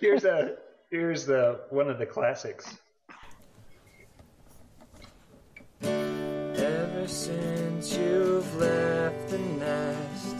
here's 0.00 0.24
a 0.24 0.56
here's 0.90 1.26
the 1.26 1.60
one 1.70 1.88
of 1.88 1.98
the 1.98 2.06
classics. 2.06 2.78
Ever 5.82 7.08
since 7.08 7.96
you've 7.96 8.56
left 8.56 9.28
the 9.28 9.38
nest, 9.38 10.36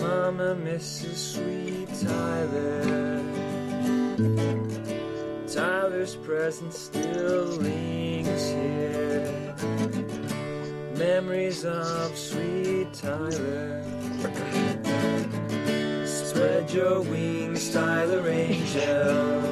Mama 0.00 0.54
misses 0.54 1.34
sweet 1.34 1.88
Tyler. 2.00 3.24
Tyler's 5.48 6.14
presence 6.16 6.78
still 6.78 7.46
lingers 7.46 8.50
here. 8.50 9.54
Memories 10.96 11.64
of 11.64 12.16
sweet 12.16 12.92
Tyler. 12.92 13.82
Spread 16.40 16.70
your 16.70 17.02
wings, 17.02 17.70
Tyler 17.70 18.26
Angel. 18.26 19.42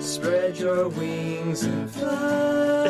Spread 0.00 0.58
your 0.58 0.88
wings 0.88 1.62
and 1.62 1.88
fly. 1.88 2.88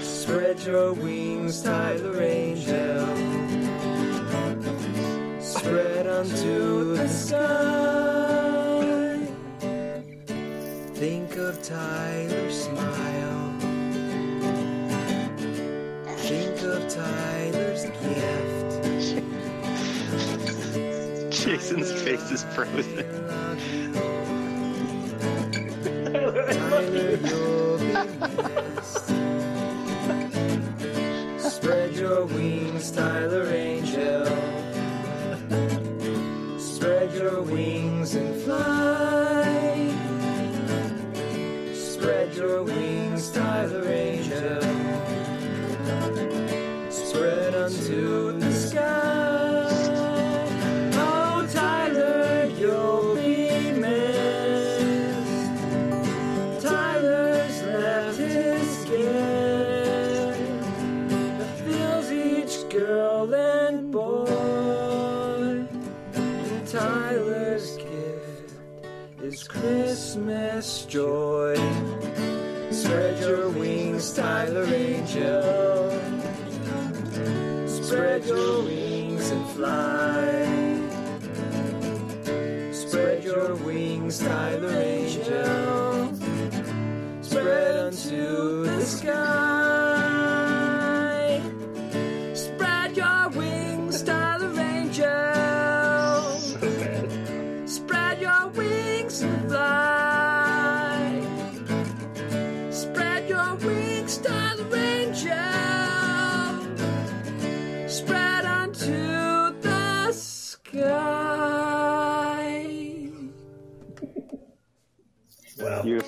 Spread 0.00 0.60
your 0.60 0.92
wings, 0.92 1.60
Tyler 1.60 2.22
Angel. 2.22 3.04
Spread 5.40 6.06
unto 6.06 6.94
the 6.94 7.08
sky. 7.08 7.98
Think 10.94 11.36
of 11.36 11.60
Tyler's 11.64 12.62
smile. 12.62 13.58
Think 16.18 16.62
of 16.62 16.88
Tyler's 16.88 17.86
gift. 17.86 18.71
Jason's 21.42 21.90
face 22.02 22.30
is 22.30 22.44
frozen. 22.54 23.04
Spread 31.40 31.94
your 31.94 32.26
wings, 32.26 32.92
Tyler 32.92 33.48
Angel. 33.52 34.51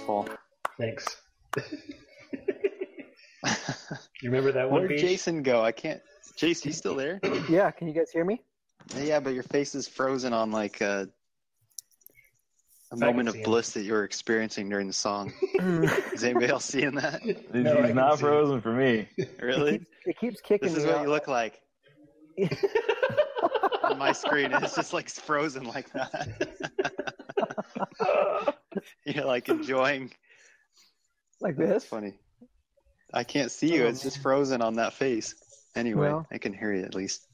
Wow, 0.06 0.26
thanks. 0.78 1.04
you 4.20 4.30
remember 4.30 4.52
that 4.52 4.70
one, 4.70 4.80
Where'd 4.80 4.88
Beach? 4.90 5.00
Jason 5.00 5.42
go? 5.42 5.62
I 5.62 5.72
can't. 5.72 6.00
Jason, 6.36 6.68
you 6.68 6.74
still 6.74 6.94
there? 6.96 7.20
Yeah, 7.48 7.70
can 7.70 7.86
you 7.88 7.94
guys 7.94 8.10
hear 8.10 8.24
me? 8.24 8.42
yeah, 8.96 9.20
but 9.20 9.34
your 9.34 9.42
face 9.44 9.74
is 9.74 9.86
frozen 9.88 10.32
on 10.32 10.50
like 10.50 10.82
uh, 10.82 11.06
a, 12.92 12.94
a 12.94 12.96
moment 12.96 13.28
of 13.28 13.34
see 13.34 13.38
him. 13.40 13.44
bliss 13.44 13.70
that 13.72 13.82
you 13.82 13.92
were 13.92 14.04
experiencing 14.04 14.68
during 14.68 14.86
the 14.88 14.92
song. 14.92 15.32
Is 16.12 16.22
anybody 16.24 16.48
else 16.48 16.64
seeing 16.66 16.94
that? 16.96 17.22
He's 17.22 17.36
No, 17.52 17.78
I 17.78 17.86
can 17.86 17.96
not 17.96 18.16
see. 18.18 18.22
frozen 18.24 18.60
for 18.60 18.72
me. 18.72 19.08
Really? 19.40 19.86
It 20.06 20.18
keeps 20.18 20.40
kicking 20.40 20.68
This 20.68 20.78
is 20.78 20.84
me 20.84 20.90
what 20.90 20.98
out. 20.98 21.04
you 21.04 21.10
look 21.10 21.28
like 21.28 21.60
on 23.84 23.96
my 23.98 24.12
screen. 24.12 24.50
It's 24.52 24.74
just 24.74 24.92
like 24.92 25.08
frozen 25.08 25.64
like 25.64 25.90
that. 25.92 26.48
You're 29.04 29.24
like 29.24 29.48
enjoying. 29.48 30.10
like 31.40 31.56
That's 31.56 31.70
this. 31.70 31.84
funny. 31.84 32.14
I 33.12 33.24
can't 33.24 33.50
see 33.50 33.74
you. 33.74 33.84
Oh, 33.84 33.88
It's 33.88 34.02
just 34.02 34.18
frozen 34.18 34.60
on 34.62 34.74
that 34.76 34.94
face. 34.94 35.34
Anyway, 35.76 36.08
Well. 36.08 36.26
I 36.32 36.38
can 36.38 36.52
hear 36.52 36.72
you 36.72 36.84
at 36.84 36.94
least. 36.94 37.26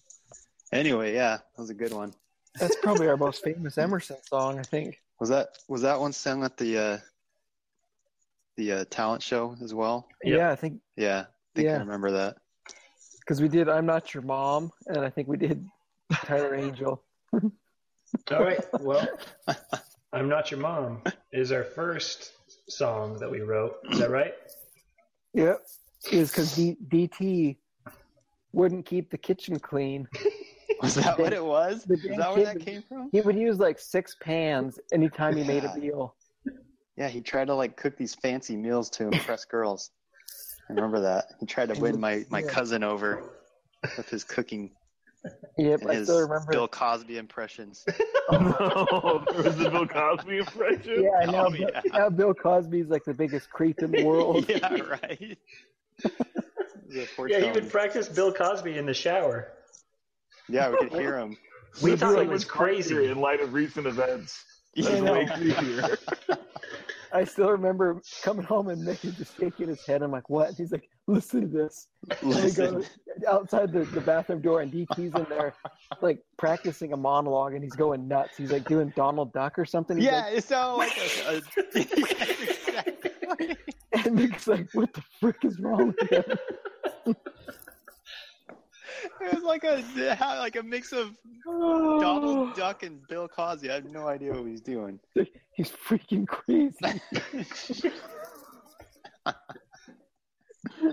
Anyway, 0.73 1.15
yeah, 1.15 1.37
that 1.39 1.59
was 1.61 1.71
a 1.71 1.75
good 1.75 1.93
one. 1.93 2.15
That's 2.59 2.77
probably 2.83 3.09
our 3.09 3.17
most 3.17 3.43
famous 3.45 3.79
Emerson 3.79 4.17
song, 4.25 4.59
I 4.59 4.63
think. 4.63 5.01
Was 5.21 5.29
that 5.31 5.49
was 5.69 5.83
that 5.83 6.01
one 6.01 6.13
sung 6.13 6.43
at 6.45 6.57
the 6.57 6.79
uh, 6.79 6.99
the 8.57 8.73
uh, 8.73 8.85
talent 8.91 9.23
show 9.23 9.57
as 9.63 9.73
well? 9.75 10.09
Yep. 10.25 10.39
Yeah, 10.39 10.51
I 10.51 10.57
think 10.57 10.81
Yeah, 10.97 11.21
I 11.21 11.25
think 11.55 11.69
I 11.69 11.73
Yeah. 11.73 11.79
remember 11.79 12.11
that. 12.13 12.37
because 13.21 13.41
we 13.43 13.49
did 13.49 13.69
"I'm 13.69 13.87
Not 13.87 14.13
Your 14.15 14.23
Mom" 14.23 14.73
and 14.87 14.99
I 14.99 15.11
think 15.11 15.29
we 15.29 15.37
did 15.37 15.67
Tyler 16.25 16.55
Angel. 16.55 17.03
All 17.35 18.45
right. 18.45 18.65
Well, 18.81 19.07
I'm 20.13 20.29
Not 20.29 20.51
Your 20.51 20.61
Mom 20.61 21.03
is 21.33 21.53
our 21.53 21.63
first 21.65 22.33
song 22.69 23.19
that 23.21 23.31
we 23.31 23.41
wrote. 23.41 23.77
Is 23.91 23.99
that 24.01 24.11
right? 24.11 24.35
Yep, 25.35 25.61
it 26.11 26.19
was 26.19 26.31
because 26.31 26.57
D- 26.57 26.77
DT 26.89 27.57
wouldn't 28.53 28.87
keep 28.87 29.11
the 29.11 29.19
kitchen 29.19 29.59
clean. 29.59 30.09
Was 30.83 30.95
that 30.95 31.19
what 31.19 31.35
it 31.35 31.45
was? 31.45 31.85
Is 31.91 32.17
that 32.17 32.35
where 32.35 32.37
kid- 32.37 32.47
that 32.47 32.61
came 32.65 32.83
from? 32.89 33.11
He 33.13 33.21
would 33.21 33.37
use 33.37 33.59
like 33.59 33.79
six 33.79 34.17
pans 34.23 34.79
anytime 34.95 35.37
he 35.37 35.45
made 35.45 35.63
a 35.63 35.77
meal. 35.77 36.17
Yeah, 36.97 37.09
he 37.09 37.21
tried 37.21 37.49
to 37.49 37.55
like 37.55 37.77
cook 37.77 37.99
these 37.99 38.15
fancy 38.15 38.57
meals 38.57 38.89
to 38.91 39.09
impress 39.09 39.45
girls. 39.45 39.91
I 40.71 40.73
remember 40.73 40.99
that. 41.01 41.27
He 41.39 41.45
tried 41.45 41.69
to 41.75 41.79
win 41.79 42.01
my, 42.01 42.25
my 42.31 42.39
Yeah. 42.39 42.47
cousin 42.49 42.83
over 42.83 43.23
with 43.99 44.09
his 44.09 44.25
cooking 44.25 44.71
Yep, 45.59 45.81
I 45.87 46.03
still 46.03 46.21
remember. 46.21 46.53
Bill 46.53 46.69
Cosby 46.69 47.19
impressions. 47.19 47.85
no, 47.87 47.97
oh, 48.31 48.87
oh, 48.91 49.25
there 49.33 49.43
was 49.43 49.57
the 49.57 49.69
Bill 49.69 49.87
Cosby 49.87 50.39
impression. 50.39 51.05
Yeah, 51.05 51.11
I 51.21 51.31
know. 51.31 51.47
Oh, 51.47 51.51
Bill- 51.51 51.61
yeah. 51.61 51.81
Now 51.93 52.09
Bill 52.09 52.35
Cosby's 52.35 52.89
like 52.89 53.05
the 53.05 53.15
biggest 53.15 53.51
creep 53.51 53.81
in 53.81 53.91
the 53.91 54.05
world. 54.05 54.47
yeah, 54.49 54.75
right. 54.81 55.39
The 56.89 57.07
Yeah, 57.29 57.41
he 57.41 57.51
would 57.53 57.71
practice 57.71 58.09
Bill 58.09 58.33
Cosby 58.33 58.79
in 58.79 58.87
the 58.87 58.95
shower. 58.95 59.53
Yeah, 60.49 60.71
we 60.71 60.79
could 60.79 60.93
hear 60.93 61.19
him. 61.19 61.37
We 61.83 61.95
thought 61.97 62.17
is 62.17 62.23
it 62.23 62.29
was 62.29 62.45
crazy 62.45 62.95
crazy. 62.95 63.13
in 63.13 63.21
light 63.21 63.41
of 63.41 63.53
recent 63.53 63.87
events. 63.87 64.43
Yeah, 64.75 65.01
That's 65.01 66.07
know. 66.29 66.37
I 67.13 67.25
still 67.25 67.51
remember 67.51 68.01
coming 68.23 68.45
home 68.45 68.69
and 68.69 68.85
Mickey 68.85 69.13
just 69.13 69.37
shaking 69.39 69.69
his 69.69 69.85
head. 69.85 70.03
I'm 70.03 70.11
like, 70.11 70.29
what? 70.31 70.55
He's 70.55 70.73
like, 70.73 70.89
listen 71.11 71.41
to 71.43 71.47
this. 71.49 71.89
Listen. 72.23 72.85
go 73.23 73.29
outside 73.29 73.73
the, 73.73 73.85
the 73.87 74.01
bathroom 74.01 74.41
door, 74.41 74.61
and 74.63 74.73
DT's 74.73 75.15
in 75.15 75.27
there, 75.29 75.55
like 76.01 76.23
practicing 76.39 76.93
a 76.93 76.97
monologue, 76.97 77.55
and 77.55 77.63
he's 77.63 77.75
going 77.75 78.09
nuts. 78.09 78.37
He's 78.37 78.53
like 78.53 78.67
doing 78.67 78.93
Donald 78.97 79.33
Duck 79.33 79.59
or 79.59 79.65
something. 79.65 79.97
He's 79.97 80.07
Yeah, 80.07 80.23
like- 80.27 80.39
it 80.39 80.45
sounded 80.45 80.77
like 80.77 80.97
a. 81.27 81.43
a 83.43 83.57
and 84.07 84.15
Mickey's 84.15 84.47
like, 84.47 84.69
what 84.73 84.93
the 84.95 85.03
frick 85.21 85.45
is 85.45 85.59
wrong 85.61 85.95
with 85.99 86.11
him? 86.11 87.17
It 89.23 89.35
was 89.35 89.43
like 89.45 89.65
a 89.65 89.83
like 90.39 90.57
a 90.57 90.63
mix 90.63 90.93
of 90.93 91.17
Donald 91.45 92.55
Duck 92.57 92.83
and 92.83 93.07
Bill 93.09 93.29
Cosby. 93.29 93.71
I 93.71 93.75
have 93.75 93.85
no 93.85 94.09
idea 94.09 94.33
what 94.33 94.47
he's 94.47 94.61
doing. 94.61 94.99
He's 95.55 95.71
freaking 95.71 96.27
crazy. 96.27 97.01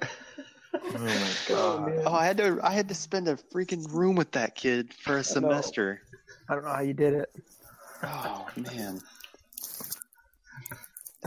Oh 0.94 1.00
my 1.00 1.10
Oh, 1.50 1.78
god. 1.78 1.88
man. 1.88 2.04
Oh, 2.06 2.14
I 2.14 2.26
had 2.26 2.38
to 2.38 2.60
I 2.64 2.72
had 2.72 2.88
to 2.90 2.96
spend 2.96 3.28
a 3.28 3.36
freaking 3.36 3.92
room 3.92 4.16
with 4.16 4.32
that 4.32 4.56
kid 4.56 4.94
for 4.94 5.18
a 5.18 5.24
semester. 5.24 6.02
I 6.50 6.56
don't 6.56 6.64
know 6.64 6.72
how 6.72 6.82
you 6.82 6.94
did 6.94 7.14
it. 7.14 7.30
Oh 8.04 8.48
man. 8.56 9.00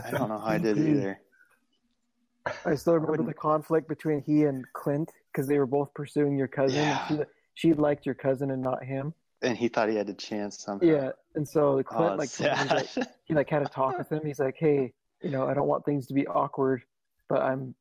I 0.03 0.11
don't 0.11 0.29
know 0.29 0.39
how 0.39 0.45
I 0.47 0.57
did 0.57 0.77
it 0.77 0.87
either. 0.87 1.19
I 2.65 2.75
still 2.75 2.93
remember 2.93 3.23
the 3.23 3.33
conflict 3.33 3.87
between 3.87 4.21
he 4.21 4.45
and 4.45 4.65
Clint 4.73 5.11
because 5.31 5.47
they 5.47 5.59
were 5.59 5.67
both 5.67 5.93
pursuing 5.93 6.37
your 6.37 6.47
cousin. 6.47 6.75
Yeah. 6.75 7.05
And 7.09 7.25
she, 7.55 7.69
she 7.69 7.73
liked 7.73 8.05
your 8.05 8.15
cousin 8.15 8.51
and 8.51 8.61
not 8.61 8.83
him. 8.83 9.13
And 9.43 9.57
he 9.57 9.67
thought 9.67 9.89
he 9.89 9.95
had 9.95 10.09
a 10.09 10.13
chance 10.13 10.59
somehow. 10.63 10.85
Yeah, 10.85 11.09
and 11.35 11.47
so 11.47 11.79
Oh, 11.79 11.83
Clint 11.83 12.17
like, 12.17 12.29
it's 12.29 12.37
told 12.37 12.51
him, 12.51 12.57
he's 12.57 12.71
like 12.71 13.07
he 13.25 13.33
like 13.33 13.49
had 13.49 13.61
a 13.63 13.67
talk 13.67 13.97
with 13.97 14.11
him. 14.11 14.21
He's 14.25 14.39
like, 14.39 14.55
"Hey, 14.57 14.93
you 15.21 15.29
know, 15.29 15.47
I 15.47 15.53
don't 15.53 15.67
want 15.67 15.83
things 15.85 16.07
to 16.07 16.13
be 16.13 16.25
awkward, 16.27 16.83
but 17.29 17.41
I'm, 17.41 17.75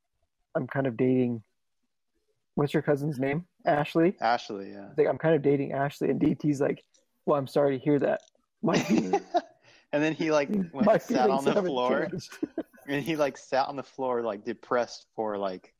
I'm 0.55 0.67
kind 0.67 0.87
of 0.87 0.97
dating. 0.97 1.43
What's 2.55 2.75
your 2.75 2.83
cousin's 2.83 3.19
name? 3.19 3.47
Ashley. 3.67 4.17
Ashley, 4.21 4.71
yeah. 4.73 4.89
He's 4.89 4.99
like, 4.99 5.09
I'm 5.09 5.19
kind 5.19 5.35
of 5.35 5.43
dating 5.43 5.73
Ashley, 5.73 6.11
and 6.11 6.21
DT's 6.21 6.61
like, 6.61 6.83
"Well, 7.27 7.39
I'm 7.39 7.47
sorry 7.47 7.79
to 7.79 7.85
hear 7.85 7.99
that. 8.01 8.21
My 8.63 8.75
and 9.93 10.03
then 10.03 10.15
he 10.15 10.31
like 10.31 10.49
went 10.73 10.87
my 10.87 10.99
sat 10.99 11.31
on 11.31 11.45
the 11.45 11.55
floor 11.55 12.09
and 12.89 13.03
he 13.03 13.17
like 13.17 13.37
sat 13.37 13.69
on 13.69 13.77
the 13.77 13.83
floor 13.83 14.23
like 14.23 14.45
depressed 14.45 15.07
for 15.15 15.39
like 15.39 15.73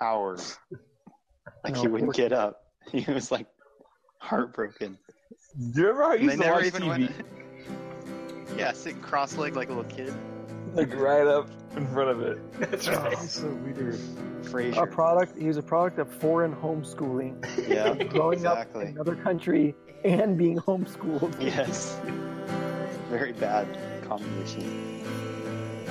hours. 0.00 0.58
Like 1.64 1.76
he 1.76 1.86
oh, 1.86 1.90
wouldn't 1.90 2.14
get 2.14 2.32
up. 2.32 2.62
He 2.90 3.04
was 3.12 3.30
like 3.30 3.46
heartbroken. 4.18 4.98
Do 5.72 5.80
you 5.80 5.86
remember 5.88 6.02
how 6.02 6.12
you 6.14 6.30
And 6.30 6.30
they 6.30 6.32
used 6.32 6.42
to 6.42 6.46
never 6.46 6.56
watch 6.56 6.66
even 6.66 6.82
TV? 6.82 8.48
went 8.48 8.58
Yeah, 8.58 8.72
sitting 8.72 9.00
cross 9.00 9.36
legged 9.36 9.56
like 9.56 9.68
a 9.68 9.72
little 9.72 9.90
kid. 9.90 10.14
Like 10.74 10.94
right 10.96 11.26
up 11.26 11.48
in 11.76 11.86
front 11.88 12.10
of 12.10 12.20
it. 12.22 12.52
That's 12.70 12.88
Oh, 12.88 12.92
right. 13.02 13.18
so 13.18 13.48
weird. 13.48 13.94
A 13.94 14.44
Frasier. 14.48 14.90
product. 14.90 15.38
He 15.38 15.46
was 15.46 15.56
a 15.56 15.62
product 15.62 15.98
of 15.98 16.12
foreign 16.12 16.54
homeschooling, 16.54 17.44
Yeah, 17.68 17.94
growing 18.04 18.44
up 18.46 18.58
exactly. 18.58 18.82
in 18.86 18.88
another 18.92 19.16
country 19.16 19.74
and 20.04 20.36
being 20.36 20.58
homeschooled. 20.58 21.34
Yes. 21.40 22.00
Very 23.08 23.32
bad 23.32 23.66
combination. 24.08 25.04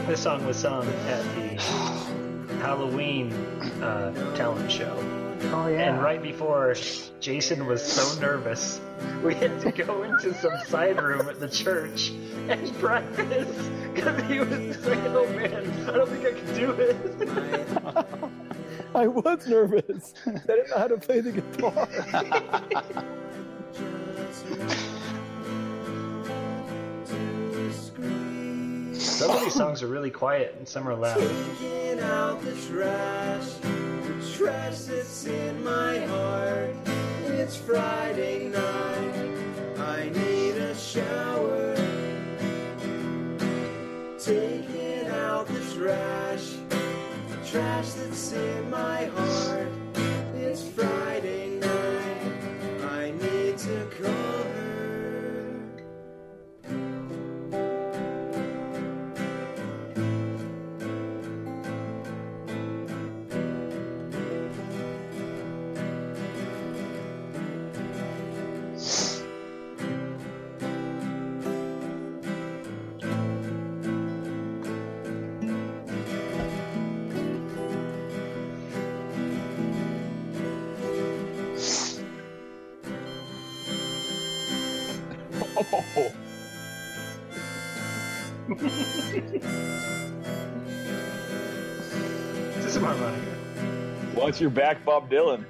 This 0.07 0.21
song 0.21 0.45
was 0.45 0.57
sung 0.57 0.88
at 0.88 1.23
the 1.36 1.61
Halloween 2.61 3.32
uh, 3.82 4.36
talent 4.36 4.71
show. 4.71 4.95
Oh 5.43 5.67
yeah. 5.67 5.89
And 5.89 6.01
right 6.03 6.21
before 6.21 6.75
Jason 7.19 7.65
was 7.65 7.83
so 7.83 8.19
nervous, 8.19 8.79
we 9.23 9.33
had 9.35 9.59
to 9.61 9.71
go 9.71 10.03
into 10.03 10.33
some 10.35 10.53
side 10.67 11.01
room 11.01 11.27
at 11.27 11.39
the 11.39 11.49
church 11.49 12.09
and 12.47 12.73
practice 12.79 13.69
because 13.93 14.21
he 14.23 14.39
was 14.39 14.85
like, 14.85 14.99
"Oh 15.05 15.27
man, 15.33 15.89
I 15.89 15.91
don't 15.93 16.09
think 16.09 16.25
I 16.25 16.39
can 16.39 16.55
do 16.55 16.71
it." 16.71 18.05
I 18.95 19.07
was 19.07 19.47
nervous. 19.47 20.13
I 20.25 20.31
didn't 20.31 20.69
know 20.69 20.77
how 20.77 20.87
to 20.87 20.97
play 20.97 21.21
the 21.21 21.31
guitar. 21.31 21.87
Some 28.93 29.31
of 29.31 29.41
these 29.41 29.53
songs 29.53 29.83
are 29.83 29.87
really 29.87 30.11
quiet 30.11 30.55
and 30.57 30.67
some 30.67 30.87
are 30.87 30.95
loud. 30.95 31.19
Trash 34.41 34.79
that's 34.85 35.25
in 35.25 35.63
my 35.63 35.99
heart. 35.99 36.75
It's 37.27 37.55
Friday 37.55 38.47
night, 38.47 39.77
I 39.77 40.09
need 40.09 40.55
a 40.57 40.73
shower. 40.73 41.75
Taking 44.17 45.05
out 45.09 45.45
the 45.45 45.61
trash, 45.75 46.55
the 46.69 47.51
trash 47.51 47.91
that's 47.91 48.31
in 48.31 48.67
my 48.71 49.05
heart. 49.05 49.67
It's 50.33 50.67
Friday 50.69 51.51
your 94.41 94.49
back, 94.49 94.83
Bob 94.83 95.09
Dylan. 95.09 95.45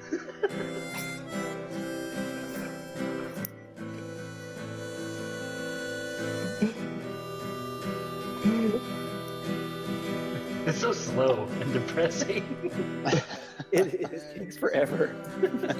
It's 10.67 10.79
so 10.79 10.91
slow 10.91 11.47
and 11.61 11.73
depressing. 11.73 12.73
it, 13.71 13.93
it 13.93 14.37
takes 14.37 14.57
forever. 14.57 15.15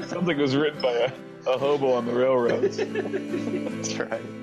Something 0.07 0.37
was 0.37 0.55
written 0.55 0.81
by 0.81 0.91
a, 0.91 1.11
a 1.47 1.57
hobo 1.57 1.91
on 1.93 2.05
the 2.05 2.13
railroads. 2.13 2.77
That's 2.77 3.99
right. 3.99 4.40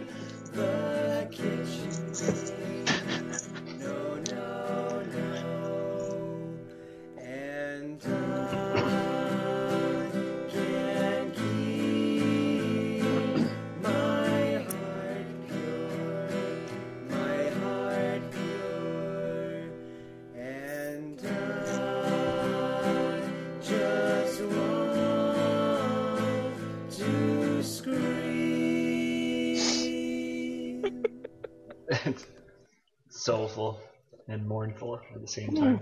The 35.29 35.41
same 35.43 35.55
time. 35.55 35.81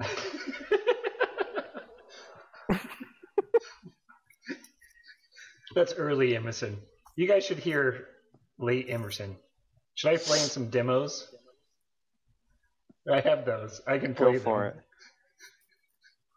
That's 5.74 5.94
early 5.94 6.36
Emerson. 6.36 6.78
You 7.16 7.28
guys 7.28 7.44
should 7.44 7.58
hear 7.58 8.06
late 8.58 8.86
Emerson. 8.88 9.36
Should 9.94 10.10
I 10.12 10.16
play 10.16 10.40
in 10.42 10.48
some 10.48 10.68
demos? 10.70 11.28
I 13.10 13.20
have 13.20 13.44
those. 13.44 13.80
I 13.86 13.98
can 13.98 14.14
play 14.14 14.34
Go 14.34 14.38
for 14.40 14.64
them. 14.64 14.78
it. 14.78 14.84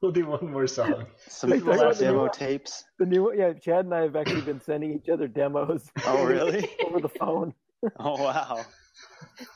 We'll 0.01 0.11
do 0.11 0.25
one 0.25 0.51
more 0.51 0.67
song. 0.67 1.05
Some 1.29 1.49
Like, 1.51 1.63
like 1.63 1.77
what 1.79 1.97
the 1.97 2.03
demo 2.03 2.23
new- 2.25 2.29
tapes. 2.33 2.83
The 2.99 3.05
new 3.05 3.23
one. 3.23 3.37
yeah, 3.39 3.53
Chad 3.53 3.85
and 3.85 3.93
I 3.95 4.01
have 4.01 4.17
actually 4.17 4.41
been 4.41 4.59
sending 4.59 4.93
each 4.93 5.07
other 5.07 5.29
demos 5.29 5.89
Oh, 6.05 6.25
really? 6.25 6.67
over 6.85 6.99
the 6.99 7.07
phone. 7.07 7.53
Oh, 8.01 8.21
wow. 8.21 8.65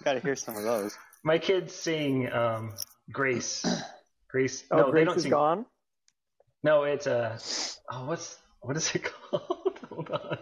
Got 0.06 0.14
to 0.14 0.20
hear 0.22 0.38
some 0.38 0.56
of 0.56 0.64
those. 0.64 0.98
My 1.28 1.38
kids 1.40 1.76
sing 1.76 2.32
um, 2.32 2.72
Grace. 3.12 3.66
Grace. 4.32 4.64
Oh, 4.72 4.78
no, 4.78 4.86
they 4.86 4.92
Grace 4.92 5.06
don't 5.08 5.18
is 5.18 5.24
sing. 5.24 5.32
gone. 5.32 5.66
No, 6.64 6.84
it's 6.84 7.06
uh, 7.06 7.38
oh, 7.92 8.06
what's 8.06 8.38
what 8.62 8.78
is 8.78 8.96
it 8.96 9.04
called? 9.30 9.78
Hold 9.90 10.10
on. 10.10 10.38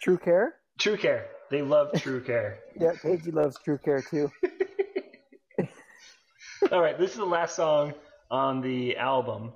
True 0.00 0.16
Care. 0.16 0.54
True 0.78 0.96
Care. 0.96 1.26
They 1.50 1.62
love 1.62 1.90
True 1.96 2.22
Care. 2.22 2.60
Yeah, 2.80 2.92
Paige 3.02 3.26
loves 3.26 3.56
True 3.64 3.78
Care 3.78 4.00
too. 4.00 4.30
All 6.70 6.80
right, 6.80 6.96
this 6.96 7.10
is 7.10 7.16
the 7.16 7.24
last 7.24 7.56
song 7.56 7.94
on 8.30 8.60
the 8.60 8.96
album. 8.96 9.54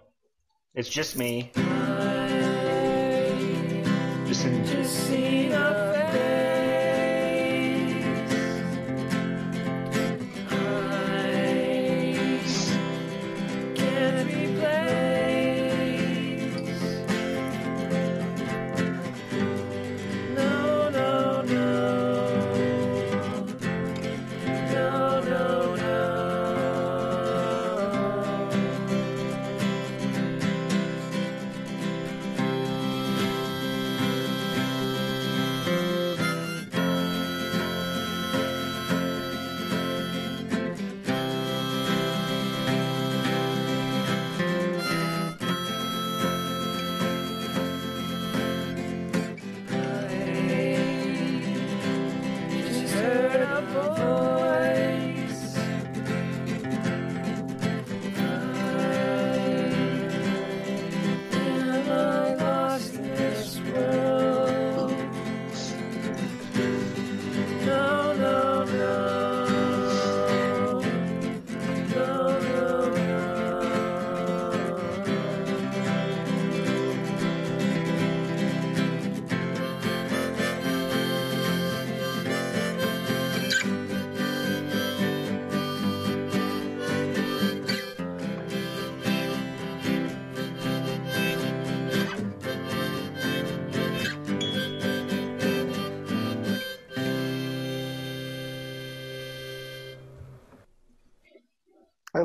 It's 0.75 0.89
just 0.89 1.17
me. 1.17 1.53
Just 4.27 4.45
in, 4.45 4.85
seen 4.85 5.53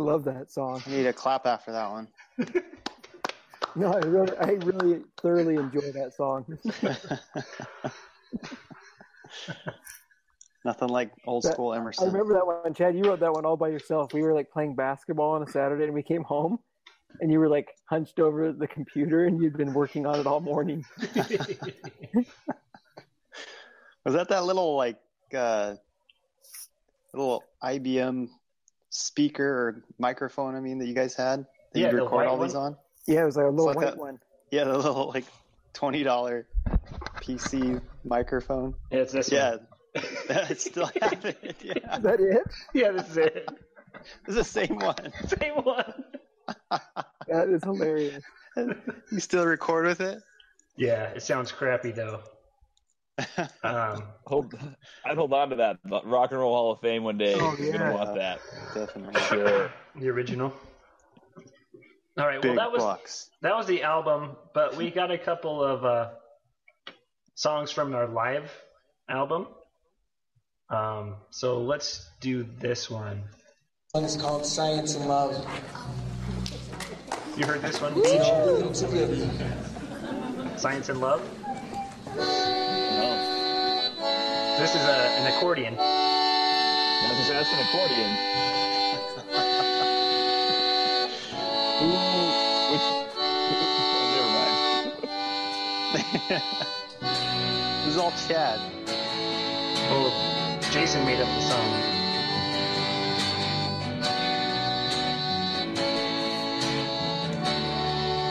love 0.03 0.23
that 0.25 0.51
song. 0.51 0.81
I 0.85 0.89
need 0.89 1.05
a 1.07 1.13
clap 1.13 1.45
after 1.45 1.71
that 1.71 1.89
one. 1.91 2.07
No, 3.75 3.91
I 3.91 3.97
really, 4.05 4.37
I 4.37 4.51
really 4.51 5.01
thoroughly 5.19 5.55
enjoy 5.55 5.91
that 5.93 6.13
song. 6.15 6.45
Nothing 10.65 10.89
like 10.89 11.11
old 11.25 11.43
That- 11.43 11.53
school 11.53 11.73
Emerson. 11.73 12.03
I 12.07 12.11
remember 12.11 12.33
that 12.35 12.45
one, 12.45 12.73
Chad. 12.73 12.95
You 12.95 13.03
wrote 13.03 13.19
that 13.21 13.33
one 13.33 13.45
all 13.45 13.57
by 13.57 13.69
yourself. 13.69 14.13
We 14.13 14.21
were 14.21 14.33
like 14.33 14.51
playing 14.51 14.75
basketball 14.75 15.31
on 15.31 15.41
a 15.43 15.47
Saturday, 15.47 15.85
and 15.85 15.93
we 15.93 16.03
came 16.03 16.23
home, 16.23 16.59
and 17.19 17.31
you 17.31 17.39
were 17.39 17.49
like 17.49 17.69
hunched 17.89 18.19
over 18.19 18.51
the 18.53 18.67
computer, 18.67 19.25
and 19.25 19.41
you'd 19.41 19.57
been 19.57 19.73
working 19.73 20.05
on 20.05 20.19
it 20.19 20.27
all 20.27 20.39
morning. 20.39 20.85
Was 24.05 24.13
that 24.13 24.29
that 24.29 24.43
little 24.45 24.75
like 24.75 24.99
uh, 25.35 25.75
little 27.13 27.43
IBM 27.63 28.27
speaker 28.97 29.45
or 29.45 29.83
microphone? 29.99 30.55
I 30.55 30.59
mean, 30.61 30.77
that 30.79 30.87
you 30.87 30.93
guys 30.93 31.15
had 31.15 31.45
that 31.73 31.79
Yeah, 31.79 31.85
you 31.87 31.97
the 31.97 32.03
record 32.03 32.15
white 32.15 32.27
all 32.27 32.37
these 32.39 32.53
one. 32.53 32.63
on. 32.73 32.77
Yeah, 33.07 33.23
it 33.23 33.25
was 33.25 33.35
like 33.35 33.45
a 33.45 33.49
little 33.49 33.65
like 33.65 33.75
white 33.75 33.85
that- 33.87 33.97
one. 33.97 34.19
Yeah, 34.51 34.65
the 34.65 34.77
little 34.77 35.09
like 35.09 35.25
twenty 35.73 36.03
dollar 36.03 36.47
PC 37.17 37.81
microphone. 38.05 38.75
yeah, 38.91 38.99
it's 38.99 39.11
this 39.13 39.31
Yeah, 39.31 39.55
one. 39.57 39.67
I 40.29 40.53
still 40.53 40.85
have 41.01 41.25
it. 41.25 41.55
Yeah, 41.63 41.97
Is 41.97 42.03
that 42.03 42.19
it? 42.19 42.43
Yeah, 42.73 42.91
this 42.91 43.09
is 43.09 43.17
it. 43.17 43.49
it's 44.27 44.35
the 44.35 44.43
same 44.43 44.75
one. 44.77 44.95
Same 45.27 45.55
one. 45.55 45.93
That 47.27 47.49
is 47.49 47.63
hilarious. 47.63 48.23
You 48.55 49.19
still 49.19 49.45
record 49.45 49.85
with 49.87 50.01
it? 50.01 50.19
Yeah, 50.77 51.05
it 51.05 51.23
sounds 51.23 51.51
crappy 51.51 51.91
though. 51.91 52.21
Um, 53.63 54.03
Hold, 54.25 54.55
I'd 55.05 55.17
hold 55.17 55.33
on 55.33 55.49
to 55.49 55.55
that 55.57 55.77
Rock 56.05 56.31
and 56.31 56.39
Roll 56.39 56.53
Hall 56.53 56.71
of 56.71 56.79
Fame 56.79 57.03
one 57.03 57.17
day. 57.17 57.35
Oh, 57.37 57.55
You're 57.59 57.73
gonna 57.73 57.91
yeah. 57.91 57.93
want 57.93 58.15
that. 58.15 58.39
Definitely. 58.73 59.21
Sure. 59.21 59.71
the 59.95 60.09
original. 60.09 60.53
All 62.17 62.25
right. 62.25 62.41
Big 62.41 62.55
well, 62.55 62.71
that 62.71 62.71
was 62.71 63.29
that 63.41 63.55
was 63.55 63.67
the 63.67 63.83
album, 63.83 64.35
but 64.53 64.75
we 64.75 64.89
got 64.89 65.11
a 65.11 65.17
couple 65.17 65.63
of 65.63 65.85
uh, 65.85 66.09
songs 67.35 67.71
from 67.71 67.93
our 67.93 68.07
live 68.07 68.51
album. 69.09 69.47
Um, 70.69 71.15
so 71.29 71.61
let's 71.61 72.09
do 72.19 72.47
this 72.59 72.89
one. 72.89 73.23
One 73.91 74.05
is 74.05 74.15
called 74.15 74.45
Science 74.45 74.95
and 74.95 75.07
Love. 75.07 75.35
You 77.37 77.45
heard 77.45 77.61
this 77.61 77.79
one? 77.81 77.93
It's 77.97 78.81
a 78.81 78.87
goodie. 78.87 79.29
Science 80.57 80.89
and 80.89 80.99
Love. 80.99 81.21
This 84.59 84.75
is 84.75 84.81
a, 84.83 84.97
an 85.17 85.33
accordion. 85.33 85.75
just 85.75 87.27
that's 87.27 87.51
an 87.51 87.59
accordion. 87.59 88.09
Ooh, 91.81 91.97
which, 92.71 92.85
never 94.13 94.29
mind. 94.37 94.93
this 97.83 97.87
is 97.87 97.97
all 97.97 98.13
Chad. 98.27 98.59
Well, 99.89 100.11
Jason 100.69 101.03
made 101.03 101.19
up 101.19 101.27
the 101.27 101.41
song. 101.41 101.69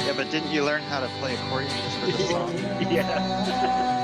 Yeah, 0.06 0.12
but 0.16 0.30
didn't 0.30 0.52
you 0.52 0.64
learn 0.64 0.82
how 0.82 1.00
to 1.00 1.08
play 1.18 1.34
accordion 1.34 1.72
just 1.84 1.98
for 1.98 2.06
the 2.06 2.18
song? 2.28 2.56
yeah. 2.92 4.01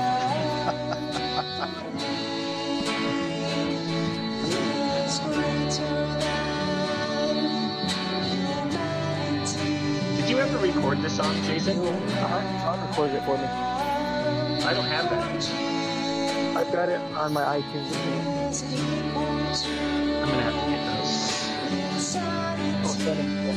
Ever 10.59 10.67
record 10.73 10.99
this 11.01 11.15
song, 11.15 11.33
Jason? 11.43 11.79
Uh-huh. 11.79 12.87
Recorded 12.89 13.15
it 13.15 13.23
for 13.23 13.37
me. 13.37 13.45
I 13.45 14.73
don't 14.73 14.83
have 14.83 15.09
that. 15.09 16.57
I've 16.57 16.69
got 16.73 16.89
it 16.89 16.99
on 17.15 17.31
my 17.31 17.61
iTunes. 17.61 17.95
I'm 20.21 20.27
gonna 20.27 20.41
have 20.43 20.53
to 20.53 20.69
get 20.69 20.83
those. 20.97 21.47
I'll 22.83 23.48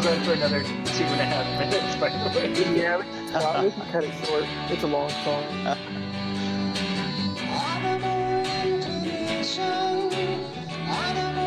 goes 0.00 0.06
on 0.06 0.22
for 0.24 0.32
another 0.32 0.62
two 0.62 1.04
and 1.04 1.20
a 1.20 1.24
half 1.24 1.58
minutes, 1.72 1.96
by 1.96 2.08
the 2.10 2.38
way. 2.38 2.52
Yeah, 2.76 2.98
we 2.98 3.02
can, 3.04 3.64
we 3.64 3.70
can 3.70 3.90
cut 3.90 4.04
it 4.04 4.26
short. 4.26 4.44
It's 4.70 4.82
a 4.84 4.86
long 4.86 5.10
song. 5.10 5.44
Animal 7.50 8.44
inclination, 8.64 9.62
animal 10.88 11.38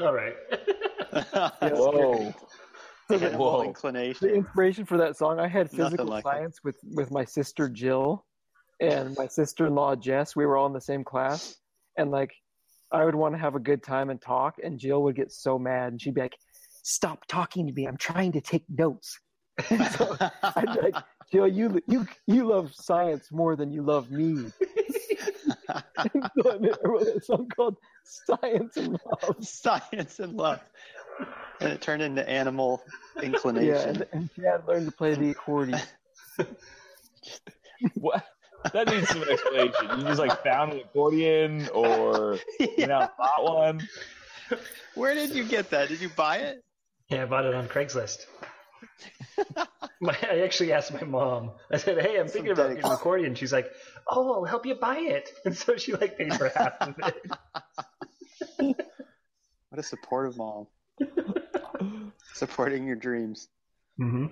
All 0.00 0.14
right. 0.14 0.34
Whoa. 1.62 2.32
Animal 3.10 3.38
Whoa. 3.38 3.72
The 4.20 4.32
inspiration 4.34 4.84
for 4.84 4.98
that 4.98 5.16
song, 5.16 5.40
I 5.40 5.48
had 5.48 5.70
physical 5.70 6.06
like 6.06 6.20
it. 6.20 6.28
science 6.28 6.58
with 6.62 6.76
with 6.92 7.10
my 7.10 7.24
sister 7.24 7.68
Jill 7.68 8.24
and 8.80 9.16
my 9.16 9.26
sister-in-law 9.26 9.96
Jess. 9.96 10.36
We 10.36 10.46
were 10.46 10.56
all 10.56 10.66
in 10.66 10.72
the 10.72 10.80
same 10.80 11.04
class, 11.04 11.56
and 11.96 12.10
like 12.10 12.32
I 12.92 13.04
would 13.04 13.14
want 13.14 13.34
to 13.34 13.38
have 13.38 13.54
a 13.54 13.60
good 13.60 13.82
time 13.82 14.10
and 14.10 14.20
talk, 14.20 14.56
and 14.62 14.78
Jill 14.78 15.02
would 15.04 15.16
get 15.16 15.32
so 15.32 15.58
mad, 15.58 15.92
and 15.92 16.02
she'd 16.02 16.14
be 16.14 16.20
like, 16.20 16.36
"Stop 16.82 17.26
talking 17.26 17.66
to 17.66 17.72
me! 17.72 17.86
I'm 17.86 17.96
trying 17.96 18.32
to 18.32 18.40
take 18.40 18.64
notes." 18.68 19.18
So 19.96 20.16
I'd 20.20 20.74
be 20.74 20.80
like, 20.82 20.94
"Jill, 21.32 21.48
you 21.48 21.80
you 21.88 22.06
you 22.26 22.46
love 22.46 22.74
science 22.74 23.32
more 23.32 23.56
than 23.56 23.72
you 23.72 23.82
love 23.82 24.10
me." 24.10 24.52
So 26.40 26.52
I 26.52 26.88
wrote 26.88 27.08
a 27.08 27.20
song 27.20 27.48
called 27.54 27.76
"Science 28.26 28.76
and 28.76 28.92
Love." 29.04 29.44
Science 29.44 30.18
and 30.20 30.36
love. 30.36 30.60
And 31.60 31.72
it 31.72 31.80
turned 31.80 32.02
into 32.02 32.28
animal 32.28 32.82
Yeah, 33.16 33.22
inclination. 33.22 33.88
and, 33.88 34.06
and 34.12 34.30
Chad 34.36 34.62
learned 34.68 34.86
to 34.86 34.92
play 34.92 35.14
the 35.14 35.30
accordion. 35.30 35.80
What? 37.94 38.24
That 38.72 38.88
needs 38.88 39.08
some 39.08 39.22
explanation. 39.22 39.98
You 39.98 40.04
just 40.04 40.18
like 40.18 40.42
found 40.42 40.72
an 40.72 40.80
accordion 40.80 41.68
or 41.72 42.38
you 42.58 42.86
know 42.88 43.08
bought 43.16 43.44
one. 43.44 43.88
Where 44.94 45.14
did 45.14 45.30
you 45.30 45.44
get 45.44 45.70
that? 45.70 45.88
Did 45.88 46.00
you 46.00 46.08
buy 46.08 46.38
it? 46.38 46.64
Yeah, 47.08 47.22
I 47.22 47.26
bought 47.26 47.44
it 47.44 47.54
on 47.54 47.68
Craigslist. 47.68 48.26
my, 50.00 50.16
I 50.28 50.40
actually 50.40 50.72
asked 50.72 50.92
my 50.92 51.04
mom. 51.04 51.52
I 51.70 51.76
said, 51.76 52.00
"Hey, 52.00 52.18
I'm 52.18 52.26
thinking 52.28 52.50
about 52.52 52.68
getting 52.70 52.84
an 52.84 52.90
accordion." 52.92 53.34
She's 53.36 53.52
like, 53.52 53.70
"Oh, 54.10 54.32
I'll 54.34 54.44
help 54.44 54.66
you 54.66 54.74
buy 54.74 54.98
it." 54.98 55.30
And 55.44 55.56
so 55.56 55.76
she 55.76 55.92
like 55.92 56.18
paid 56.18 56.34
for 56.34 56.48
half 56.48 56.74
of 56.80 56.94
it. 56.98 57.30
What 59.70 59.78
a 59.78 59.82
supportive 59.82 60.36
mom. 60.36 60.66
Supporting 62.34 62.86
your 62.86 62.96
dreams. 62.96 63.48
hmm 63.98 64.26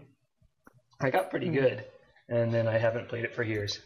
I 1.00 1.10
got 1.10 1.28
pretty 1.30 1.48
good, 1.50 1.84
and 2.28 2.52
then 2.52 2.66
I 2.66 2.78
haven't 2.78 3.08
played 3.08 3.24
it 3.24 3.34
for 3.34 3.42
years. 3.42 3.80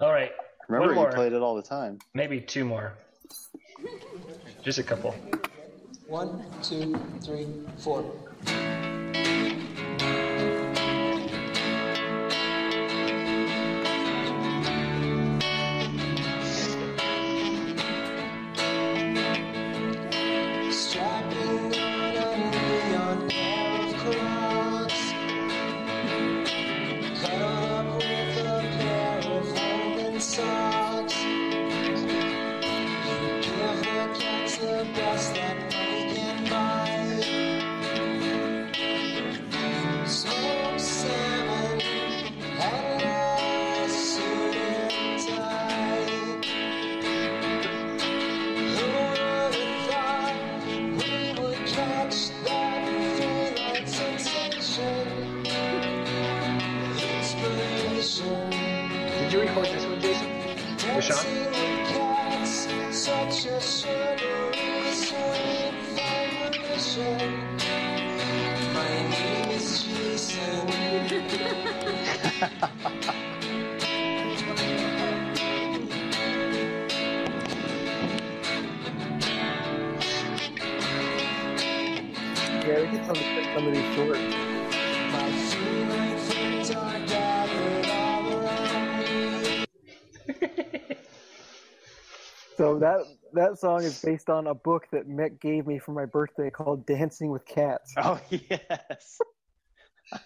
All 0.00 0.10
right, 0.12 0.32
Remember, 0.68 0.88
One 0.94 0.96
you 0.96 1.02
more. 1.02 1.12
played 1.12 1.32
it 1.34 1.42
all 1.42 1.54
the 1.54 1.62
time. 1.62 1.98
maybe 2.14 2.40
two 2.40 2.64
more. 2.64 2.94
Just 4.62 4.78
a 4.78 4.82
couple. 4.82 5.14
One, 6.06 6.42
two, 6.62 6.94
three, 7.22 7.46
four. 7.78 8.10
Around 83.66 84.10
me. 84.10 84.44
So 92.56 92.78
that 92.78 93.00
that 93.32 93.58
song 93.58 93.82
is 93.82 94.00
based 94.00 94.30
on 94.30 94.46
a 94.46 94.54
book 94.54 94.86
that 94.92 95.08
Mick 95.08 95.40
gave 95.40 95.66
me 95.66 95.80
for 95.80 95.90
my 95.90 96.04
birthday 96.04 96.50
called 96.50 96.86
Dancing 96.86 97.30
with 97.30 97.44
Cats. 97.46 97.92
Oh 97.98 98.20
yes. 98.30 99.18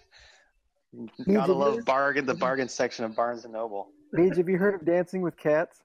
Gotta 1.27 1.47
did 1.47 1.55
love 1.55 1.85
bargain 1.85 2.25
the 2.25 2.33
bargain 2.35 2.69
section 2.69 3.05
of 3.05 3.15
Barnes 3.15 3.45
and 3.45 3.53
Noble. 3.53 3.87
Paige, 4.15 4.37
have 4.37 4.49
you 4.49 4.57
heard 4.57 4.75
of 4.75 4.85
Dancing 4.85 5.21
with 5.21 5.37
Cats? 5.37 5.81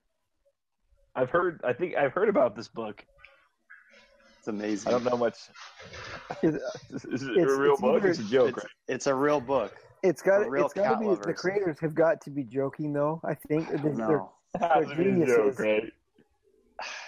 I've 1.14 1.30
heard. 1.30 1.60
I 1.64 1.72
think 1.72 1.94
I've 1.94 2.12
heard 2.12 2.28
about 2.28 2.56
this 2.56 2.68
book. 2.68 3.04
It's 4.44 4.48
amazing. 4.50 4.88
I 4.88 4.90
don't 4.90 5.04
know 5.04 5.16
much. 5.16 5.38
It, 6.42 6.48
Is, 6.90 7.04
is 7.06 7.22
it 7.22 7.30
a 7.48 7.56
real 7.56 7.72
it's 7.72 7.80
book? 7.80 7.96
either- 8.02 8.08
It's 8.10 8.18
a 8.18 8.24
joke, 8.24 8.48
It's, 8.50 8.56
right? 8.58 8.66
it's 8.88 9.06
a 9.06 9.14
real 9.14 9.40
book. 9.40 9.74
it's 10.02 10.20
got 10.20 10.44
For 10.44 10.50
real 10.50 10.66
it's 10.66 10.74
got 10.74 10.82
to 10.82 10.88
cat 10.90 11.00
be 11.00 11.26
the 11.28 11.32
creators 11.32 11.78
have 11.80 11.94
got 11.94 12.20
to 12.20 12.30
be 12.30 12.44
joking 12.44 12.92
though. 12.92 13.22
I 13.24 13.32
think 13.32 13.70
They're- 13.70 13.78
they're- 13.78 14.18
No. 14.60 14.80
It's 14.82 14.90
a 14.90 14.94
geniuses. 14.96 15.34
joke, 15.36 15.58
right? 15.60 15.92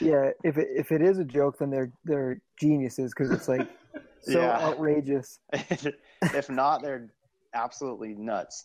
yeah, 0.01 0.30
if 0.45 0.57
it, 0.57 0.68
if 0.74 0.91
it 0.93 1.03
is 1.03 1.18
a 1.18 1.24
joke, 1.24 1.59
then 1.59 1.68
they're 1.70 1.93
they're 2.05 2.41
geniuses 2.59 3.12
because 3.14 3.30
it's 3.30 3.49
like 3.49 3.68
so 4.22 4.41
Yeah. 4.41 4.59
outrageous. 4.66 5.39
if 5.53 6.49
not, 6.49 6.80
they're 6.82 7.11
absolutely 7.53 8.14
nuts. 8.14 8.64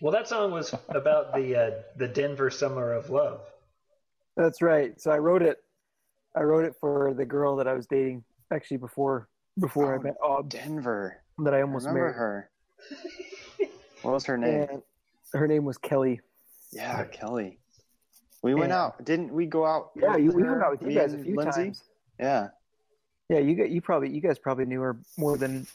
Well, 0.00 0.10
that 0.12 0.26
song 0.26 0.50
was 0.52 0.74
about 0.88 1.34
the 1.34 1.54
uh, 1.56 1.70
the 1.98 2.08
Denver 2.08 2.48
Summer 2.50 2.94
of 2.94 3.10
Love. 3.10 3.42
That's 4.38 4.62
right. 4.62 4.98
So 5.00 5.10
I 5.10 5.18
wrote 5.18 5.42
it. 5.42 5.58
I 6.36 6.42
wrote 6.42 6.64
it 6.64 6.74
for 6.80 7.14
the 7.14 7.24
girl 7.24 7.56
that 7.56 7.66
I 7.66 7.72
was 7.74 7.86
dating 7.86 8.24
actually 8.52 8.76
before 8.78 9.28
before 9.58 9.92
I 9.94 9.98
Oh, 9.98 10.02
met 10.02 10.16
Ob 10.22 10.48
Denver. 10.48 11.16
that 11.38 11.52
I 11.54 11.58
I 11.58 11.62
almost 11.62 11.86
remember 11.86 12.00
married. 12.10 12.16
her. 12.16 12.50
What 14.02 14.12
was 14.14 14.24
her 14.26 14.36
name? 14.38 14.68
And 14.70 14.82
her 15.32 15.46
name 15.48 15.64
was 15.64 15.78
Kelly. 15.78 16.20
Yeah, 16.70 17.04
Kelly. 17.04 17.58
We 18.42 18.54
went 18.54 18.70
Yeah. 18.70 18.84
out. 18.84 19.04
Didn't 19.04 19.32
we 19.32 19.46
go 19.46 19.66
out? 19.66 19.90
Yeah, 19.96 20.16
you, 20.16 20.30
we 20.30 20.42
hung 20.42 20.62
out 20.62 20.70
with 20.78 20.82
you 20.82 20.96
guys 20.98 21.12
a 21.12 21.18
few 21.18 21.34
Lindsay? 21.34 21.64
times. 21.64 21.82
Yeah. 22.20 22.48
Yeah, 23.28 23.38
you 23.40 23.56
got 23.56 23.70
you 23.70 23.80
probably 23.80 24.10
you 24.10 24.20
guys 24.20 24.38
probably 24.38 24.64
knew 24.64 24.80
her 24.80 24.96
more 25.16 25.36
than 25.36 25.66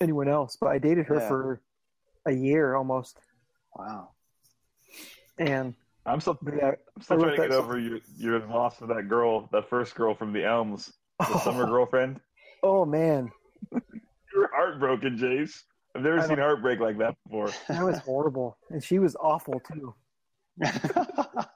anyone 0.00 0.28
else, 0.28 0.56
but 0.56 0.68
I 0.68 0.78
dated 0.78 1.06
her 1.06 1.16
Yeah. 1.16 1.28
for 1.28 1.60
a 2.24 2.32
year 2.32 2.76
almost, 2.76 3.18
Wow. 3.74 4.10
and 5.38 5.74
I'm 6.08 6.20
still, 6.20 6.38
yeah, 6.56 6.72
I'm 6.96 7.02
still 7.02 7.16
I 7.16 7.20
trying 7.20 7.36
to 7.36 7.42
get 7.42 7.50
that 7.50 7.56
over 7.56 7.78
your 7.78 7.98
your 8.16 8.40
loss 8.46 8.80
of 8.80 8.88
that 8.88 9.08
girl, 9.08 9.48
that 9.52 9.68
first 9.68 9.94
girl 9.94 10.14
from 10.14 10.32
the 10.32 10.44
Elms, 10.44 10.92
the 11.20 11.26
oh. 11.34 11.40
summer 11.40 11.64
oh, 11.64 11.66
girlfriend. 11.66 12.20
oh 12.62 12.84
man, 12.84 13.30
You're 13.72 14.50
heartbroken, 14.54 15.16
Jace. 15.18 15.62
I've 15.94 16.02
never 16.02 16.20
I 16.20 16.26
seen 16.26 16.36
know. 16.36 16.42
heartbreak 16.42 16.80
like 16.80 16.98
that 16.98 17.16
before. 17.24 17.50
that 17.68 17.84
was 17.84 17.98
horrible, 17.98 18.56
and 18.70 18.82
she 18.82 18.98
was 18.98 19.16
awful 19.16 19.60
too. 19.60 19.94
Terrible. 20.62 21.16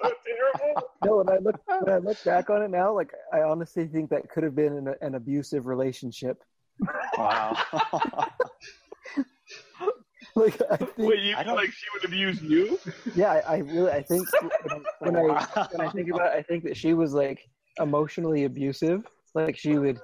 No, 1.05 1.17
when 1.17 1.29
I 1.29 1.39
look 1.39 1.61
when 1.67 1.93
I 1.93 1.99
look 1.99 2.23
back 2.23 2.49
on 2.49 2.63
it 2.63 2.71
now, 2.71 2.95
like 2.95 3.11
I 3.33 3.41
honestly 3.41 3.89
think 3.89 4.11
that 4.11 4.31
could 4.31 4.45
have 4.45 4.55
been 4.55 4.73
an, 4.77 4.95
an 5.01 5.17
abusive 5.17 5.67
relationship. 5.67 6.39
wow. 7.19 7.57
like 10.37 10.61
I 10.71 10.77
think, 10.77 10.97
Wait, 10.99 11.21
you 11.21 11.37
I 11.37 11.43
don't- 11.43 11.57
like 11.57 11.71
she 11.73 11.87
would 11.93 12.03
have 12.03 12.13
used 12.13 12.43
you? 12.43 12.79
yeah, 13.15 13.33
I, 13.47 13.55
I 13.55 13.59
really, 13.59 13.91
I 13.91 14.03
think 14.03 14.27
when 14.33 14.51
I, 14.71 14.81
when 15.01 15.17
I 15.17 15.67
when 15.73 15.87
I 15.87 15.91
think 15.91 16.09
about 16.11 16.35
it, 16.35 16.39
I 16.39 16.43
think 16.43 16.65
that 16.65 16.77
she 16.77 16.95
was 16.95 17.13
like 17.13 17.49
emotionally 17.79 18.45
abusive. 18.45 19.07
Like 19.35 19.57
she 19.57 19.79
would, 19.79 20.01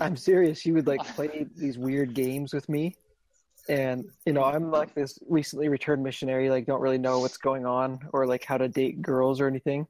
I'm 0.00 0.16
serious. 0.16 0.58
She 0.58 0.72
would 0.72 0.86
like 0.86 1.04
play 1.14 1.46
these 1.56 1.78
weird 1.78 2.14
games 2.14 2.52
with 2.52 2.68
me, 2.68 2.96
and 3.68 4.04
you 4.26 4.32
know, 4.32 4.44
I'm 4.44 4.70
like 4.70 4.94
this 4.94 5.18
recently 5.28 5.68
returned 5.68 6.02
missionary. 6.02 6.50
Like, 6.50 6.66
don't 6.66 6.80
really 6.80 6.98
know 6.98 7.20
what's 7.20 7.36
going 7.38 7.64
on 7.66 7.98
or 8.12 8.26
like 8.26 8.44
how 8.44 8.58
to 8.58 8.68
date 8.68 9.00
girls 9.02 9.40
or 9.40 9.46
anything. 9.46 9.86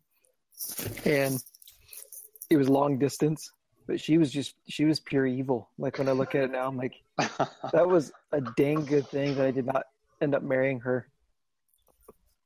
And 1.05 1.43
it 2.51 2.57
was 2.57 2.69
long 2.69 2.99
distance, 2.99 3.51
but 3.87 4.01
she 4.01 4.19
was 4.19 4.33
just 4.33 4.55
she 4.69 4.85
was 4.85 5.01
pure 5.01 5.27
evil. 5.27 5.69
Like 5.79 5.99
when 5.99 6.09
I 6.09 6.13
look 6.13 6.35
at 6.35 6.45
it 6.45 6.51
now, 6.51 6.67
I'm 6.67 6.77
like, 6.77 7.03
that 7.73 7.87
was 7.87 8.13
a 8.33 8.41
dang 8.57 8.85
good 8.85 9.07
thing 9.09 9.37
that 9.37 9.47
I 9.47 9.51
did 9.51 9.67
not 9.67 9.85
end 10.21 10.35
up 10.35 10.43
marrying 10.43 10.81
her. 10.81 11.09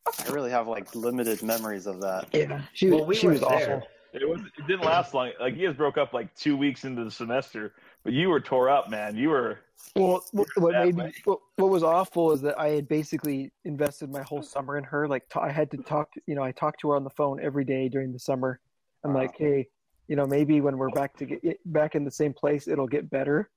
I 0.06 0.30
really 0.32 0.50
have 0.50 0.66
like 0.66 0.94
limited 0.94 1.42
memories 1.42 1.86
of 1.86 2.00
that. 2.00 2.28
Yeah, 2.32 2.62
she 2.72 2.90
Well, 2.90 3.04
we 3.06 3.14
she 3.14 3.28
was 3.28 3.40
there. 3.40 3.76
awful. 3.76 3.88
It 4.12 4.28
was. 4.28 4.40
It 4.40 4.66
didn't 4.66 4.84
last 4.84 5.14
long. 5.14 5.30
Like 5.38 5.56
you 5.56 5.68
guys 5.68 5.76
broke 5.76 5.96
up 5.96 6.12
like 6.12 6.34
two 6.34 6.56
weeks 6.56 6.84
into 6.84 7.04
the 7.04 7.10
semester, 7.10 7.74
but 8.02 8.12
you 8.12 8.28
were 8.28 8.40
tore 8.40 8.68
up, 8.68 8.90
man. 8.90 9.16
You 9.16 9.28
were. 9.28 9.60
Well, 9.94 10.24
what, 10.32 10.48
what 10.56 10.72
that 10.72 10.86
made 10.86 10.96
me 10.96 11.12
what, 11.24 11.38
what 11.56 11.70
was 11.70 11.82
awful 11.82 12.32
is 12.32 12.40
that 12.42 12.58
I 12.58 12.68
had 12.68 12.88
basically 12.88 13.52
invested 13.64 14.10
my 14.10 14.22
whole 14.22 14.42
summer 14.42 14.76
in 14.76 14.84
her. 14.84 15.06
Like 15.08 15.28
t- 15.28 15.40
I 15.40 15.50
had 15.50 15.70
to 15.70 15.78
talk, 15.78 16.12
to, 16.12 16.20
you 16.26 16.34
know, 16.34 16.42
I 16.42 16.52
talked 16.52 16.80
to 16.80 16.90
her 16.90 16.96
on 16.96 17.04
the 17.04 17.10
phone 17.10 17.40
every 17.40 17.64
day 17.64 17.88
during 17.88 18.12
the 18.12 18.18
summer. 18.18 18.60
I'm 19.04 19.14
like, 19.14 19.36
hey, 19.38 19.68
you 20.10 20.16
know, 20.16 20.26
maybe 20.26 20.60
when 20.60 20.76
we're 20.76 20.90
back 20.90 21.16
to 21.18 21.24
get 21.24 21.72
back 21.72 21.94
in 21.94 22.04
the 22.04 22.10
same 22.10 22.34
place, 22.34 22.66
it'll 22.66 22.88
get 22.88 23.08
better 23.08 23.48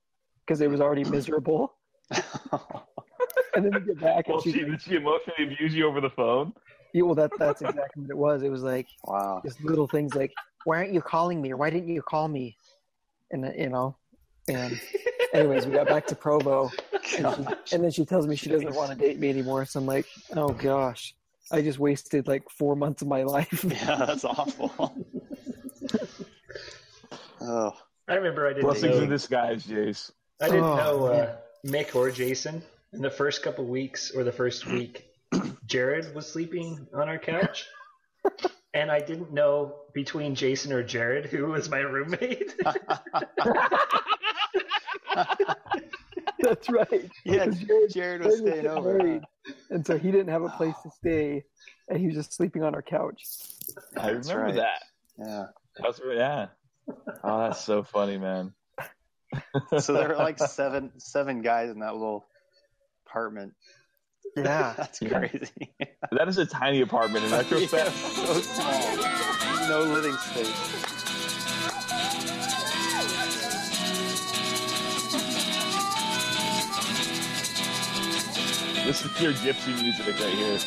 because 0.46 0.60
it 0.60 0.70
was 0.70 0.80
already 0.80 1.04
miserable. 1.04 1.74
And 3.56 3.64
then 3.64 3.72
we 3.72 3.80
get 3.86 4.00
back, 4.00 4.26
Well, 4.26 4.38
and 4.38 4.44
she's 4.44 4.54
she 4.54 4.62
like, 4.62 4.70
did 4.72 4.82
she 4.82 4.96
emotionally 4.96 5.44
abuse 5.44 5.74
you 5.74 5.86
over 5.86 6.00
the 6.00 6.10
phone? 6.10 6.52
yeah, 6.92 7.02
well, 7.02 7.14
that 7.14 7.30
that's 7.38 7.62
exactly 7.62 8.02
what 8.02 8.10
it 8.10 8.16
was. 8.16 8.42
It 8.42 8.50
was 8.50 8.64
like 8.64 8.88
wow. 9.04 9.40
just 9.44 9.62
little 9.62 9.86
things 9.86 10.12
like, 10.16 10.32
why 10.64 10.78
aren't 10.78 10.92
you 10.92 11.00
calling 11.00 11.40
me? 11.40 11.52
Or 11.52 11.56
why 11.56 11.70
didn't 11.70 11.88
you 11.88 12.02
call 12.02 12.26
me? 12.26 12.56
And 13.30 13.52
you 13.56 13.68
know, 13.68 13.96
and 14.48 14.80
anyways, 15.32 15.66
we 15.66 15.72
got 15.72 15.86
back 15.86 16.04
to 16.08 16.16
Provo, 16.16 16.70
and, 17.16 17.48
she, 17.64 17.76
and 17.76 17.84
then 17.84 17.92
she 17.92 18.04
tells 18.04 18.26
me 18.26 18.34
she 18.34 18.48
doesn't 18.48 18.74
want 18.74 18.90
to 18.90 18.96
date 18.96 19.20
me 19.20 19.30
anymore. 19.30 19.64
So 19.66 19.78
I'm 19.78 19.86
like, 19.86 20.06
oh 20.34 20.48
gosh, 20.48 21.14
I 21.52 21.62
just 21.62 21.78
wasted 21.78 22.26
like 22.26 22.42
four 22.50 22.74
months 22.74 23.02
of 23.02 23.08
my 23.08 23.22
life. 23.22 23.64
Yeah, 23.64 24.04
that's 24.04 24.24
awful. 24.24 24.96
oh, 27.44 27.72
I 28.08 28.14
remember 28.14 28.46
I 28.46 28.50
didn't 28.54 28.64
Blessings 28.64 28.96
know, 28.96 29.02
in 29.02 29.08
disguise, 29.08 29.64
Jace. 29.66 30.10
I 30.40 30.46
didn't 30.48 30.64
Oh, 30.64 30.76
know 30.76 31.06
uh, 31.06 31.36
Mick 31.66 31.94
or 31.94 32.10
Jason 32.10 32.62
in 32.92 33.00
the 33.02 33.10
first 33.10 33.42
couple 33.42 33.64
weeks 33.64 34.10
or 34.10 34.24
the 34.24 34.32
first 34.32 34.66
week. 34.66 35.06
Jared 35.66 36.14
was 36.14 36.30
sleeping 36.30 36.86
on 36.94 37.08
our 37.08 37.18
couch, 37.18 37.66
and 38.74 38.90
I 38.90 39.00
didn't 39.00 39.32
know 39.32 39.76
between 39.94 40.34
Jason 40.34 40.72
or 40.72 40.82
Jared 40.82 41.26
who 41.26 41.46
was 41.46 41.68
my 41.70 41.78
roommate. 41.80 42.54
That's 46.40 46.68
right. 46.68 47.10
yeah. 47.24 47.46
Jared- 47.46 47.90
Jared 47.90 48.24
was 48.24 48.34
Jared 48.34 48.34
staying 48.38 48.44
getting 48.54 48.66
over. 48.70 48.98
married, 48.98 49.22
and 49.70 49.86
so 49.86 49.96
he 49.98 50.10
didn't 50.10 50.28
have 50.28 50.42
a 50.42 50.48
place 50.50 50.74
to 50.82 50.90
stay, 50.90 51.44
and 51.88 51.98
he 51.98 52.06
was 52.06 52.16
just 52.16 52.32
sleeping 52.34 52.62
on 52.62 52.74
our 52.74 52.82
couch. 52.82 53.24
I 53.96 54.12
That's 54.12 54.28
remember 54.28 54.46
right. 54.46 54.54
that. 54.56 54.82
Yeah. 55.18 55.44
That's 55.82 56.00
right. 56.04 56.16
Yeah. 56.16 56.46
Oh, 57.24 57.38
that's 57.40 57.64
so 57.64 57.82
funny, 57.82 58.18
man. 58.18 58.52
So 59.78 59.94
there 59.94 60.08
were 60.08 60.16
like 60.16 60.38
seven 60.50 60.92
seven 60.98 61.40
guys 61.42 61.70
in 61.70 61.78
that 61.80 61.94
little 61.94 62.26
apartment. 63.06 63.54
Yeah. 64.36 64.74
That's 64.76 65.00
Yeah. 65.00 65.18
crazy. 65.20 65.74
That 66.12 66.28
is 66.28 66.38
a 66.38 66.46
tiny 66.46 66.80
apartment 66.82 67.24
in 67.24 67.30
Yeah, 67.30 67.36
retrospect. 67.38 67.92
so 67.92 68.34
small. 68.40 68.96
No 69.68 69.82
living 69.92 70.16
space. 70.16 70.90
This 78.84 79.02
is 79.02 79.10
pure 79.16 79.32
gypsy 79.32 79.74
music 79.80 80.06
right 80.20 80.34
here. 80.34 80.58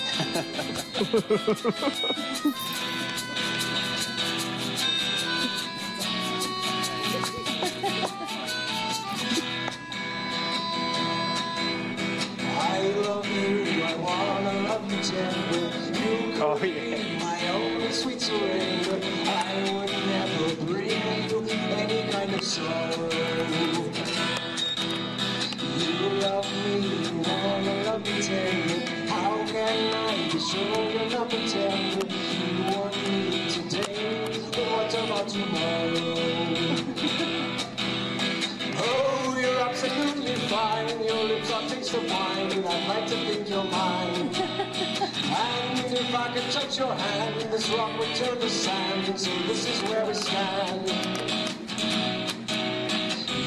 If 45.99 46.15
I 46.15 46.33
could 46.33 46.51
touch 46.51 46.77
your 46.77 46.93
hand, 46.93 47.41
this 47.51 47.69
rock 47.69 47.97
would 47.99 48.15
turn 48.15 48.37
to 48.39 48.49
sand. 48.49 49.07
And 49.07 49.19
so 49.19 49.31
this 49.47 49.67
is 49.67 49.89
where 49.89 50.05
we 50.05 50.13
stand. 50.13 50.89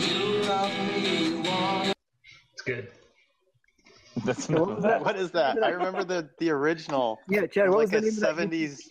You 0.05 0.43
love 0.49 0.73
me, 0.79 1.29
you 1.29 1.43
it's 2.53 2.63
good. 2.63 2.89
That's 4.25 4.49
What 4.49 4.77
was 4.77 4.83
that? 4.83 5.05
What 5.05 5.17
is 5.17 5.31
that? 5.31 5.63
I 5.63 5.71
remember 5.71 6.05
the 6.05 6.29
the 6.39 6.51
original. 6.51 7.21
Yeah, 7.29 7.47
Chad. 7.47 7.69
What 7.71 7.79
Like 7.79 7.93
was 7.93 8.13
the 8.19 8.27
a 8.27 8.35
that 8.35 8.51
70s 8.51 8.89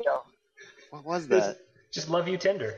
What 0.89 1.05
was 1.05 1.27
that? 1.27 1.57
Just 1.91 2.09
love 2.09 2.27
you 2.27 2.37
tender. 2.37 2.77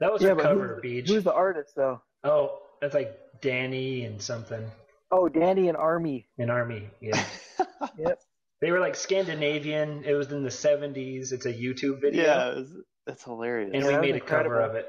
That 0.00 0.12
was 0.12 0.22
Yeah, 0.22 0.30
her 0.30 0.36
cover, 0.36 0.74
who, 0.76 0.80
Beach. 0.80 1.08
who's 1.08 1.24
the 1.24 1.32
artist 1.32 1.74
though? 1.74 2.00
Oh, 2.24 2.60
that's 2.80 2.94
like 2.94 3.18
Danny 3.40 4.04
and 4.04 4.20
something 4.20 4.70
Oh, 5.12 5.28
Danny 5.28 5.68
and 5.68 5.76
Army. 5.76 6.26
And 6.38 6.50
Army. 6.50 6.88
Yeah. 7.00 7.22
Yep. 7.98 8.20
They 8.62 8.70
were 8.70 8.78
like 8.78 8.94
Scandinavian. 8.94 10.04
It 10.04 10.14
was 10.14 10.30
in 10.30 10.44
the 10.44 10.48
70s. 10.48 11.32
It's 11.32 11.46
a 11.46 11.52
YouTube 11.52 12.00
video. 12.00 12.22
Yeah, 12.24 12.50
it 12.52 12.56
was, 12.58 12.72
that's 13.04 13.24
hilarious. 13.24 13.72
And 13.74 13.82
Yeah, 13.82 13.88
we 13.88 13.94
that 13.94 14.00
made 14.00 14.14
a 14.16 14.20
cover 14.20 14.60
of 14.60 14.76
it 14.76 14.86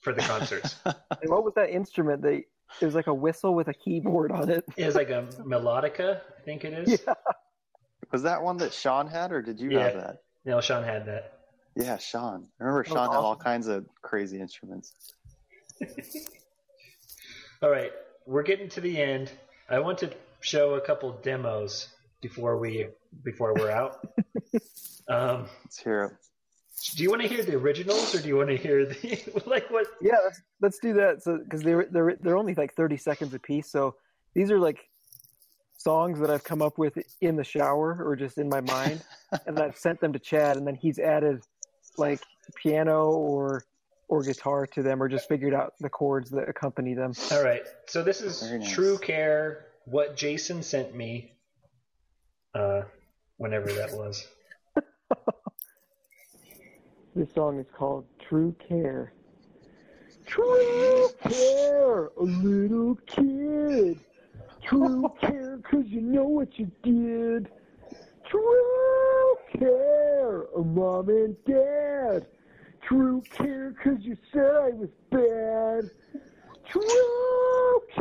for 0.00 0.14
the 0.14 0.22
concerts. 0.22 0.76
And 1.22 1.30
what 1.30 1.44
was 1.44 1.52
that 1.56 1.68
instrument? 1.68 2.22
That 2.22 2.32
it 2.80 2.84
was 2.86 2.94
like 2.94 3.06
a 3.08 3.12
whistle 3.14 3.54
with 3.54 3.68
a 3.68 3.74
keyboard 3.74 4.32
on 4.32 4.48
it. 4.48 4.64
it 4.78 4.86
was 4.86 4.94
like 4.94 5.10
a 5.10 5.26
melodica, 5.40 6.22
I 6.38 6.40
think 6.42 6.64
it 6.64 6.72
is. 6.72 7.02
Yeah. 7.06 7.12
was 8.10 8.22
that 8.22 8.42
one 8.42 8.56
that 8.56 8.72
Sean 8.72 9.06
had, 9.06 9.30
or 9.30 9.42
did 9.42 9.60
you 9.60 9.70
Yeah. 9.70 9.80
have 9.90 9.94
that? 9.94 10.22
No, 10.46 10.62
Sean 10.62 10.82
had 10.82 11.04
that. 11.04 11.40
Yeah, 11.76 11.98
Sean. 11.98 12.46
I 12.58 12.64
remember 12.64 12.82
That 12.84 12.90
was 12.94 12.98
Sean 12.98 13.12
had 13.12 13.18
all 13.18 13.36
kinds 13.36 13.66
of 13.66 13.84
crazy 14.00 14.40
instruments. 14.40 14.94
All 17.62 17.68
right, 17.68 17.92
we're 18.24 18.42
getting 18.42 18.70
to 18.70 18.80
the 18.80 18.98
end. 18.98 19.30
I 19.68 19.78
want 19.80 19.98
to 19.98 20.10
show 20.40 20.74
a 20.74 20.80
couple 20.80 21.12
demos 21.22 21.88
before 22.20 22.58
we 22.58 22.86
before 23.24 23.54
we're 23.54 23.70
out. 23.70 24.06
um, 25.08 25.46
Let's 25.64 25.78
hear 25.78 26.02
it. 26.02 26.12
do 26.96 27.02
you 27.02 27.10
want 27.10 27.22
to 27.22 27.28
hear 27.28 27.42
the 27.42 27.54
originals 27.56 28.14
or 28.14 28.20
do 28.20 28.28
you 28.28 28.36
want 28.36 28.48
to 28.48 28.56
hear 28.56 28.86
the 28.86 29.42
like 29.46 29.70
what? 29.70 29.86
Yeah, 30.00 30.16
let's 30.24 30.40
let's 30.60 30.78
do 30.78 30.94
that. 30.94 31.22
So 31.22 31.38
because 31.38 31.62
they're 31.62 31.86
they're 31.90 32.16
they're 32.20 32.36
only 32.38 32.54
like 32.54 32.74
thirty 32.74 32.96
seconds 32.96 33.34
a 33.34 33.38
piece. 33.38 33.70
So 33.70 33.96
these 34.34 34.50
are 34.50 34.58
like 34.58 34.88
songs 35.76 36.20
that 36.20 36.30
I've 36.30 36.44
come 36.44 36.60
up 36.60 36.76
with 36.76 36.98
in 37.20 37.36
the 37.36 37.44
shower 37.44 37.96
or 38.04 38.16
just 38.16 38.38
in 38.38 38.48
my 38.48 38.60
mind, 38.60 39.02
and 39.46 39.58
I've 39.58 39.76
sent 39.76 40.00
them 40.00 40.12
to 40.12 40.18
Chad, 40.18 40.56
and 40.56 40.66
then 40.66 40.74
he's 40.74 40.98
added 40.98 41.42
like 41.96 42.20
piano 42.56 43.10
or 43.10 43.64
or 44.08 44.22
guitar 44.24 44.66
to 44.66 44.82
them, 44.82 45.00
or 45.02 45.08
just 45.08 45.28
figured 45.28 45.54
out 45.54 45.74
the 45.78 45.88
chords 45.88 46.30
that 46.30 46.48
accompany 46.48 46.94
them. 46.94 47.12
All 47.30 47.42
right, 47.42 47.62
so 47.86 48.02
this 48.02 48.20
is 48.20 48.42
nice. 48.42 48.70
True 48.72 48.98
Care. 48.98 49.66
What 49.84 50.16
Jason 50.16 50.62
sent 50.62 50.94
me, 50.94 51.32
uh, 52.54 52.82
whenever 53.36 53.72
that 53.72 53.92
was. 53.92 54.26
This 57.16 57.34
song 57.34 57.58
is 57.58 57.66
called 57.76 58.04
True 58.20 58.54
Care. 58.68 59.12
True 60.26 61.08
care, 61.28 62.06
a 62.06 62.22
little 62.22 62.94
kid. 63.06 63.98
True 64.62 65.12
care, 65.20 65.58
cause 65.68 65.86
you 65.86 66.02
know 66.02 66.24
what 66.24 66.56
you 66.56 66.70
did. 66.84 67.48
True 68.28 69.36
care, 69.58 70.42
a 70.56 70.62
mom 70.62 71.08
and 71.08 71.36
dad. 71.44 72.26
True 72.80 73.22
care, 73.36 73.74
cause 73.82 73.98
you 74.02 74.16
said 74.32 74.54
I 74.54 74.68
was 74.68 74.90
bad. 75.10 75.90
True 76.68 77.39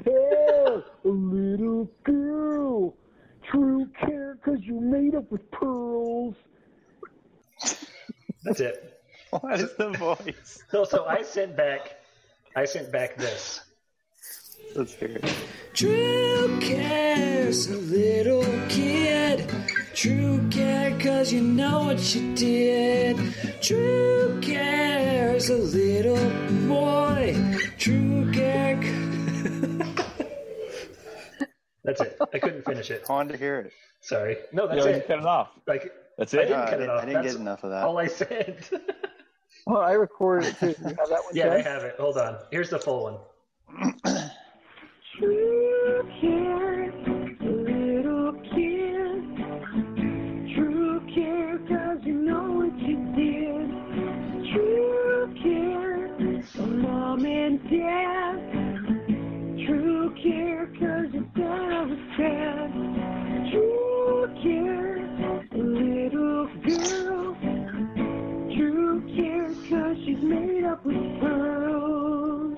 care, 0.04 0.84
a 1.06 1.08
little 1.08 1.90
girl. 2.04 2.96
True 3.50 3.88
care, 4.00 4.38
cause 4.44 4.60
you're 4.62 4.82
made 4.82 5.16
up 5.16 5.32
with 5.32 5.50
pearls. 5.52 6.36
That's 8.44 8.60
it. 8.60 9.02
What 9.32 9.60
is 9.60 9.76
the 9.76 9.90
voice? 9.92 10.64
So, 10.72 10.84
so 10.86 11.06
I 11.06 11.24
sent 11.24 11.56
back, 11.56 11.98
I 12.56 12.66
sent 12.66 12.92
back 12.92 13.18
this. 13.18 13.62
Let's 14.76 14.94
hear 14.94 15.10
it. 15.10 15.36
True 15.74 16.60
cares 16.60 17.68
a 17.68 17.78
little 17.78 18.46
kid. 18.70 19.50
True 19.94 20.48
care 20.50 20.98
cause 21.00 21.34
you 21.34 21.42
know 21.42 21.86
what 21.86 22.16
you 22.16 22.36
did. 22.36 23.18
True 23.62 24.40
cares 24.42 25.50
a 25.50 25.58
little 25.58 26.30
boy. 26.68 27.36
True 27.78 28.32
care. 28.32 29.09
That's 31.84 32.02
it. 32.02 32.18
I 32.34 32.40
couldn't 32.40 32.64
finish 32.66 32.92
it. 32.92 33.06
I 33.10 33.14
wanted 33.14 33.34
to 33.34 33.40
hear 33.40 33.60
it. 33.60 33.72
Sorry. 34.02 34.38
No, 34.52 34.64
You 34.64 34.70
that's 34.70 34.86
know, 34.86 34.92
you 34.92 34.98
it. 34.98 35.08
cut 35.08 35.20
it 35.20 35.26
off. 35.26 35.50
Like 35.68 35.92
That's 36.18 36.34
it. 36.34 36.40
I 36.40 36.44
didn't 36.44 36.58
No, 36.60 36.64
I 36.66 36.70
cut 36.70 36.82
it 36.82 36.90
off. 36.90 37.02
I 37.02 37.06
didn't 37.06 37.22
That's 37.24 37.34
get 37.36 37.42
enough 37.42 37.64
of 37.64 37.70
that. 37.72 37.84
All 37.84 37.98
I 37.98 38.08
said. 38.08 38.66
well, 39.68 39.82
I 39.82 39.94
recorded 39.94 40.50
it 40.50 40.60
too. 40.60 40.68
You 40.68 40.74
have 40.88 41.10
that 41.10 41.24
one, 41.24 41.36
yeah, 41.36 41.54
I 41.54 41.62
have 41.62 41.84
it. 41.84 41.96
Hold 42.00 42.18
on. 42.18 42.38
Here's 42.52 42.70
the 42.70 42.80
full 42.80 43.04
one. 43.04 43.18
cause 61.40 61.90
your 61.90 61.98
dad. 62.18 62.72
True 63.52 64.28
care, 64.44 65.00
little 65.54 66.48
girl. 66.66 67.36
True 68.56 69.02
care, 69.16 69.48
cause 69.70 69.98
she's 70.06 70.22
made 70.24 70.64
up 70.66 70.86
with 70.86 71.20
pearls. 71.20 72.58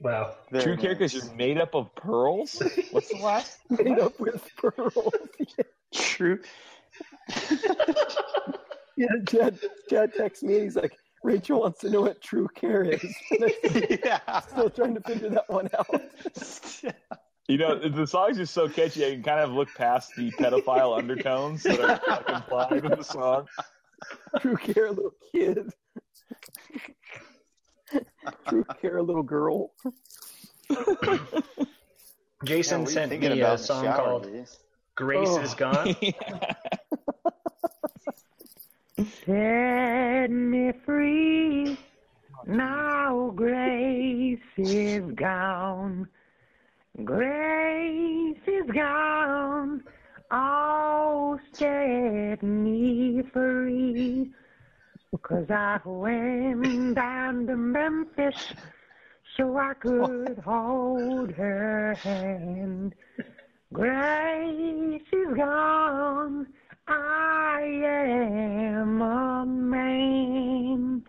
Wow. 0.00 0.34
Very 0.50 0.64
True 0.64 0.76
care 0.76 0.94
because 0.94 1.14
nice. 1.14 1.24
you're 1.24 1.34
made 1.34 1.58
up 1.58 1.74
of 1.74 1.94
pearls. 1.94 2.60
What's 2.90 3.08
the 3.08 3.18
last? 3.18 3.58
Made 3.70 4.00
up 4.00 4.18
with 4.18 4.44
pearls. 4.56 5.14
True. 5.94 6.40
Yeah, 8.94 9.06
Chad, 9.26 9.58
Chad 9.88 10.12
texts 10.14 10.42
me 10.44 10.54
and 10.54 10.62
he's 10.64 10.76
like, 10.76 10.92
Rachel 11.22 11.60
wants 11.60 11.80
to 11.80 11.90
know 11.90 12.02
what 12.02 12.20
true 12.20 12.48
care 12.54 12.84
is. 12.84 13.14
yeah. 14.04 14.40
Still 14.40 14.70
trying 14.70 14.94
to 14.94 15.00
figure 15.00 15.30
that 15.30 15.48
one 15.48 15.68
out. 15.78 16.94
You 17.48 17.58
know, 17.58 17.76
the 17.88 18.06
song's 18.06 18.36
just 18.36 18.54
so 18.54 18.68
catchy. 18.68 19.04
I 19.04 19.10
can 19.10 19.22
kind 19.24 19.40
of 19.40 19.50
look 19.50 19.68
past 19.74 20.12
the 20.16 20.30
pedophile 20.30 20.96
undertones 20.96 21.64
that 21.64 21.80
are 21.80 22.00
like, 22.06 22.28
implied 22.28 22.84
in 22.84 22.90
the 22.92 23.02
song. 23.02 23.48
True 24.40 24.56
care, 24.56 24.90
little 24.90 25.12
kid. 25.32 25.70
True 28.48 28.64
care, 28.80 29.02
little 29.02 29.24
girl. 29.24 29.72
Jason 32.44 32.80
Yeah, 32.80 32.84
what 32.84 32.88
are 32.88 32.90
you 32.90 32.94
sent 32.94 33.20
me 33.20 33.40
a 33.40 33.58
song 33.58 33.84
shower, 33.84 33.96
called 33.96 34.26
Jace? 34.26 34.56
"Grace 34.94 35.28
Oh. 35.28 35.40
Is 35.40 35.54
Gone." 35.54 35.96
Set 39.02 40.30
me 40.30 40.72
free. 40.84 41.76
Now 42.46 43.32
grace 43.34 44.38
is 44.56 45.02
gone. 45.14 46.08
Grace 47.02 48.38
is 48.46 48.70
gone. 48.70 49.82
Oh, 50.30 51.38
set 51.52 52.42
me 52.42 53.22
free. 53.32 54.32
Cause 55.20 55.50
I 55.50 55.80
went 55.84 56.94
down 56.94 57.46
to 57.48 57.56
Memphis 57.56 58.52
so 59.36 59.56
I 59.56 59.74
could 59.74 60.38
hold 60.44 61.32
her 61.32 61.94
hand. 61.94 62.94
Grace 63.72 65.02
is 65.12 65.34
gone. 65.36 66.46
I 66.88 67.60
am 67.84 69.02
a 69.02 69.46
man. 69.46 71.04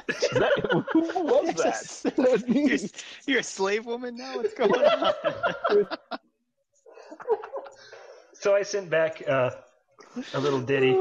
Is 0.08 0.28
that, 0.30 0.52
who 0.92 1.00
was 1.00 1.54
that? 1.54 2.14
That's 2.16 2.46
me. 2.46 2.68
You're, 2.68 2.78
you're 3.26 3.40
a 3.40 3.44
slave 3.44 3.86
woman 3.86 4.16
now? 4.16 4.36
What's 4.36 4.54
going 4.54 4.72
on? 4.72 5.14
So 8.34 8.56
I 8.56 8.62
sent 8.62 8.90
back 8.90 9.22
uh, 9.28 9.50
a 10.34 10.40
little 10.40 10.60
ditty. 10.60 10.96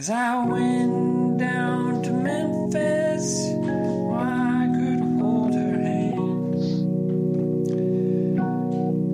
As 0.00 0.08
I 0.08 0.46
went 0.46 1.36
down 1.36 2.00
to 2.04 2.10
Memphis, 2.10 3.50
where 3.50 4.12
I 4.14 4.72
could 4.74 5.00
hold 5.20 5.52
her 5.52 5.78
hand. 5.78 6.78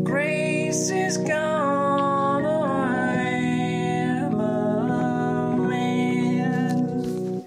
Grace 0.05 0.91
is 0.91 1.19
gone, 1.19 2.47
I 2.47 3.17
am 3.17 4.39
a 4.39 5.57
man. 5.57 7.45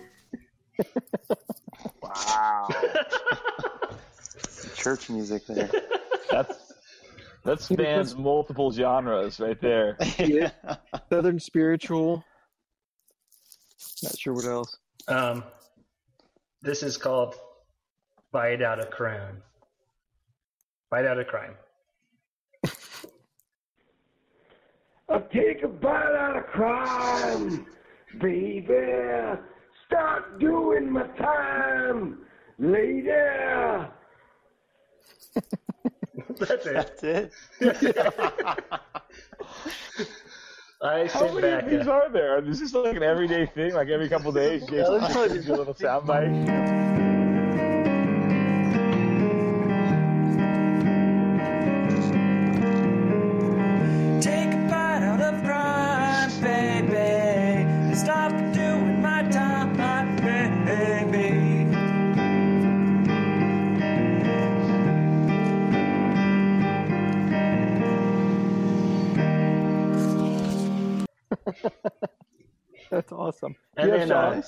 Wow. 2.03 2.67
Church 4.75 5.09
music 5.09 5.47
there. 5.47 5.71
That's 6.29 6.73
that 7.45 7.61
spans 7.61 8.17
multiple 8.17 8.73
genres 8.73 9.39
right 9.39 9.61
there. 9.61 9.95
yeah. 10.19 10.51
Southern 11.09 11.39
spiritual. 11.39 12.25
Not 14.03 14.17
sure 14.17 14.33
what 14.33 14.45
else. 14.45 14.77
Um, 15.07 15.43
this 16.61 16.83
is 16.83 16.97
called 16.97 17.35
"Bite 18.31 18.61
Out 18.61 18.79
a 18.79 18.85
Crown." 18.85 19.41
Bite 20.89 21.05
out 21.05 21.19
a 21.19 21.25
crime. 21.25 21.55
I'll 25.07 25.27
take 25.31 25.61
a 25.63 25.67
bite 25.67 26.15
out 26.15 26.37
of 26.37 26.47
crime, 26.47 27.67
baby. 28.19 29.37
Start 29.85 30.39
doing 30.39 30.91
my 30.91 31.05
time, 31.17 32.19
lady. 32.57 33.07
That's 36.39 36.65
it. 36.65 37.31
That's 37.59 37.83
it. 37.83 37.95
I 40.81 41.07
How 41.07 41.27
many 41.27 41.41
back. 41.41 41.63
of 41.63 41.69
these 41.71 41.87
A, 41.87 41.91
are 41.91 42.09
there? 42.09 42.43
Is 42.47 42.59
this 42.61 42.73
like 42.73 42.95
an 42.95 43.03
everyday 43.03 43.45
thing? 43.47 43.73
Like 43.73 43.89
every 43.89 44.07
couple 44.07 44.31
days, 44.31 44.61
Jason 44.69 44.99
probably- 44.99 45.33
gives 45.35 45.47
you 45.47 45.55
a 45.55 45.57
little 45.57 45.73
soundbite. 45.73 47.08
That's 72.91 73.11
awesome. 73.11 73.55
and 73.77 73.91
then 73.91 74.11
uh, 74.11 74.41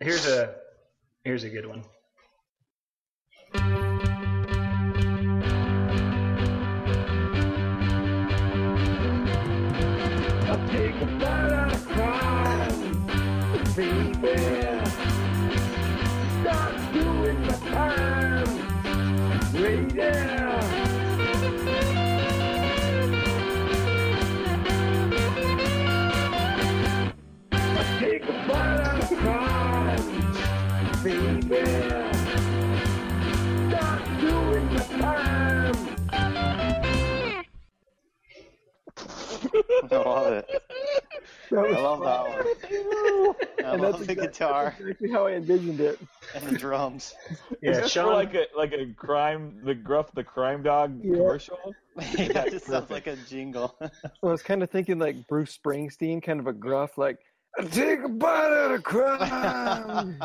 here's 0.00 0.26
a 0.26 0.54
here's 1.24 1.44
a 1.44 1.50
good 1.50 1.66
one. 1.66 1.84
I'll 10.48 10.68
take 10.68 10.94
a 11.00 11.06
bite 11.20 11.58
baby. 31.02 31.40
Stop 33.70 34.20
doing 34.20 34.68
the 34.74 34.84
time. 34.98 35.74
I 39.90 39.96
love 39.96 40.32
it. 40.32 40.46
That 41.50 41.62
was 41.62 41.76
I 41.76 41.80
love 41.80 42.00
that 42.00 42.22
one. 42.28 43.34
I 43.66 43.72
And 43.72 43.80
love 43.80 43.92
that's 43.94 44.06
the 44.06 44.12
exact- 44.12 44.32
guitar 44.34 44.64
That's 44.64 44.80
exactly 44.80 45.10
how 45.10 45.26
I 45.28 45.32
envisioned 45.32 45.80
it. 45.80 45.98
and 46.34 46.44
the 46.44 46.58
drums. 46.58 47.14
Yeah, 47.62 47.70
Is 47.70 47.76
this 47.78 47.84
for 47.84 47.88
Sean. 48.00 48.12
like 48.12 48.34
a 48.34 48.44
like 48.54 48.72
a 48.74 48.92
crime 48.94 49.58
the 49.64 49.74
gruff 49.74 50.12
the 50.12 50.24
crime 50.24 50.62
dog 50.62 51.00
Yeah. 51.02 51.14
commercial? 51.14 51.58
yeah, 51.96 52.44
it 52.44 52.50
just 52.50 52.66
sounds 52.66 52.90
like 52.90 53.06
a 53.06 53.16
jingle. 53.16 53.74
I 53.80 53.88
was 54.20 54.42
kind 54.42 54.62
of 54.62 54.68
thinking 54.70 54.98
like 54.98 55.26
Bruce 55.26 55.56
Springsteen, 55.58 56.22
kind 56.22 56.38
of 56.38 56.46
a 56.48 56.52
gruff, 56.52 56.98
like, 56.98 57.18
take 57.70 58.00
a 58.04 58.08
bite 58.10 58.52
out 58.52 58.72
of 58.72 58.82
crime. 58.82 60.20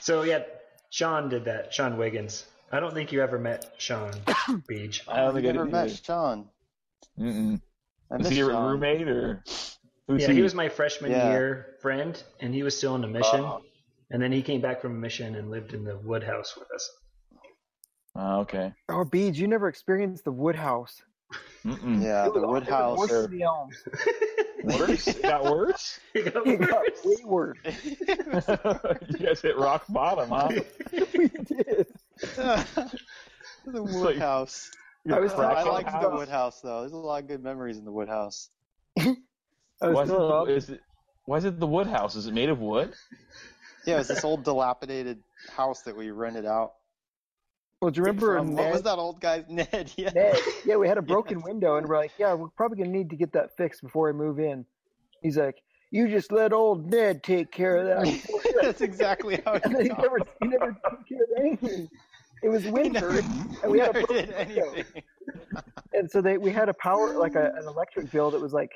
So 0.00 0.22
yeah, 0.22 0.42
Sean 0.90 1.28
did 1.28 1.44
that. 1.44 1.72
Sean 1.72 1.96
Wiggins. 1.96 2.46
I 2.72 2.80
don't 2.80 2.92
think 2.92 3.12
you 3.12 3.22
ever 3.22 3.38
met 3.38 3.72
Sean 3.78 4.10
Beach. 4.68 5.02
I 5.08 5.20
don't 5.20 5.34
think 5.34 5.46
I 5.46 5.52
never 5.52 5.66
met 5.66 5.86
either. 5.86 5.96
Sean. 5.96 6.48
Mm-mm. 7.18 7.60
I 8.10 8.16
Is 8.16 8.28
he 8.28 8.38
your 8.38 8.50
Sean. 8.50 8.72
roommate 8.72 9.08
or? 9.08 9.42
Who's 10.08 10.22
Yeah, 10.22 10.32
he 10.32 10.42
was 10.42 10.54
my 10.54 10.68
freshman 10.68 11.10
Yeah. 11.10 11.30
year 11.30 11.76
friend, 11.82 12.20
and 12.40 12.54
he 12.54 12.62
was 12.62 12.76
still 12.76 12.94
on 12.94 13.04
a 13.04 13.08
mission. 13.08 13.40
Oh. 13.40 13.60
And 14.10 14.22
then 14.22 14.30
he 14.30 14.40
came 14.42 14.60
back 14.60 14.80
from 14.80 14.92
a 14.92 14.98
mission 14.98 15.34
and 15.34 15.50
lived 15.50 15.74
in 15.74 15.82
the 15.84 15.96
Woodhouse 15.98 16.56
with 16.56 16.68
us. 16.72 16.90
Oh, 18.14 18.40
okay. 18.40 18.72
oh, 18.88 19.04
Beej, 19.04 19.34
you 19.36 19.46
never 19.48 19.68
experienced 19.68 20.24
the 20.24 20.30
Woodhouse. 20.32 21.02
Yeah, 21.64 22.28
the 22.32 22.40
Woodhouse. 22.46 22.48
wood 22.48 22.62
it 22.62 22.68
was 22.68 22.68
house. 22.68 22.98
worse 22.98 23.10
than 23.28 23.30
the 23.38 23.42
Elms. 23.42 23.76
Worse? 24.66 25.06
It 25.08 25.22
got 25.22 25.44
worse? 25.44 26.00
It 26.14 26.32
got 26.34 26.46
It 26.46 26.60
got 26.60 26.82
way 27.04 27.16
worse. 27.24 27.56
you 29.08 29.26
guys 29.26 29.40
hit 29.40 29.56
rock 29.58 29.84
bottom, 29.88 30.28
huh? 30.30 30.48
we 30.92 31.28
did. 31.28 31.86
the 32.36 33.82
wood 33.82 33.94
like- 33.94 34.16
house. 34.18 34.70
I 35.08 35.20
was 35.20 35.32
I 35.34 35.36
talking 35.54 35.72
liked 35.72 35.90
the 35.92 35.98
about- 35.98 36.14
wood 36.14 36.28
house 36.28 36.60
though. 36.60 36.80
There's 36.80 36.92
a 36.92 36.96
lot 36.96 37.22
of 37.22 37.28
good 37.28 37.42
memories 37.42 37.78
in 37.78 37.84
the 37.84 37.92
wood 37.92 38.08
house. 38.08 38.48
Why 38.96 39.04
is, 39.04 39.14
it, 39.80 40.06
telling 40.06 40.30
Rob- 40.30 40.48
is 40.48 40.68
it, 40.70 40.80
why 41.26 41.36
is 41.36 41.44
it 41.44 41.60
the 41.60 41.66
wood 41.66 41.86
house? 41.86 42.16
Is 42.16 42.26
it 42.26 42.34
made 42.34 42.48
of 42.48 42.58
wood? 42.60 42.92
Yeah, 43.84 43.98
it's 44.00 44.08
this 44.08 44.24
old 44.24 44.42
dilapidated 44.42 45.22
house 45.54 45.82
that 45.82 45.96
we 45.96 46.10
rented 46.10 46.44
out. 46.46 46.72
Well, 47.80 47.90
do 47.90 47.98
you 47.98 48.04
remember 48.04 48.36
From- 48.38 48.54
what 48.54 48.72
was 48.72 48.82
that 48.82 48.98
old 48.98 49.20
guy's 49.20 49.44
Ned? 49.48 49.92
Yeah. 49.96 50.10
Ned? 50.14 50.38
Yeah, 50.64 50.76
we 50.76 50.88
had 50.88 50.98
a 50.98 51.02
broken 51.14 51.42
window, 51.42 51.76
and 51.76 51.86
we're 51.86 51.98
like, 51.98 52.12
yeah, 52.18 52.34
we're 52.34 52.48
probably 52.48 52.78
gonna 52.78 52.90
need 52.96 53.10
to 53.10 53.16
get 53.16 53.32
that 53.32 53.56
fixed 53.56 53.82
before 53.82 54.08
I 54.08 54.12
move 54.12 54.38
in. 54.38 54.64
He's 55.22 55.36
like, 55.36 55.56
you 55.90 56.08
just 56.08 56.32
let 56.32 56.52
old 56.52 56.90
Ned 56.90 57.22
take 57.22 57.50
care 57.52 57.76
of 57.76 57.86
that. 57.86 58.52
That's 58.62 58.80
exactly 58.80 59.40
how 59.44 59.54
and 59.54 59.74
then 59.74 59.82
he 59.82 59.88
he 59.88 59.94
never, 60.02 60.18
he 60.42 60.48
never 60.48 60.76
took 60.88 61.08
care 61.08 61.22
of 61.22 61.28
anything. 61.38 61.88
It 62.42 62.48
was 62.48 62.64
winter, 62.66 63.10
and 63.62 63.70
we 63.72 63.78
had 63.78 63.90
a 63.90 63.92
broken 63.92 64.16
did 64.16 64.28
window. 64.48 64.70
anything. 64.72 65.02
and 65.94 66.10
so 66.10 66.20
they 66.20 66.36
we 66.38 66.50
had 66.50 66.68
a 66.68 66.74
power 66.74 67.14
like 67.14 67.34
a, 67.34 67.52
an 67.56 67.66
electric 67.66 68.10
bill 68.10 68.30
that 68.32 68.40
was 68.40 68.52
like 68.52 68.70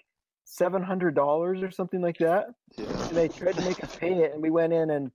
seven 0.45 0.83
hundred 0.83 1.15
dollars 1.15 1.63
or 1.63 1.71
something 1.71 2.01
like 2.01 2.17
that. 2.19 2.47
Yeah. 2.79 2.87
And 3.09 3.17
they 3.17 3.29
tried 3.29 3.57
to 3.57 3.63
make 3.63 3.83
us 3.85 3.95
pay 3.97 4.15
it, 4.15 4.33
and 4.33 4.41
we 4.43 4.51
went 4.51 4.73
in 4.73 4.91
and 4.91 5.11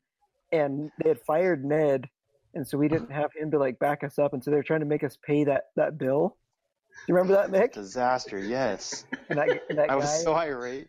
and 0.51 0.91
they 1.01 1.09
had 1.09 1.19
fired 1.21 1.65
Ned, 1.65 2.07
and 2.55 2.67
so 2.67 2.77
we 2.77 2.87
didn't 2.87 3.11
have 3.21 3.31
him 3.33 3.51
to 3.51 3.59
like 3.59 3.77
back 3.79 4.03
us 4.03 4.17
up, 4.19 4.33
and 4.33 4.43
so 4.43 4.51
they 4.51 4.57
were 4.57 4.63
trying 4.63 4.79
to 4.81 4.85
make 4.85 5.03
us 5.03 5.17
pay 5.21 5.43
that 5.45 5.65
that 5.75 5.97
bill. 5.97 6.37
You 7.07 7.13
remember 7.15 7.33
that, 7.35 7.51
Mick? 7.51 7.73
Disaster. 7.73 8.39
Yes. 8.39 9.05
And 9.29 9.37
that, 9.37 9.49
and 9.69 9.77
that 9.79 9.89
I 9.89 9.95
was 9.95 10.05
guy. 10.05 10.17
so 10.23 10.33
irate. 10.33 10.87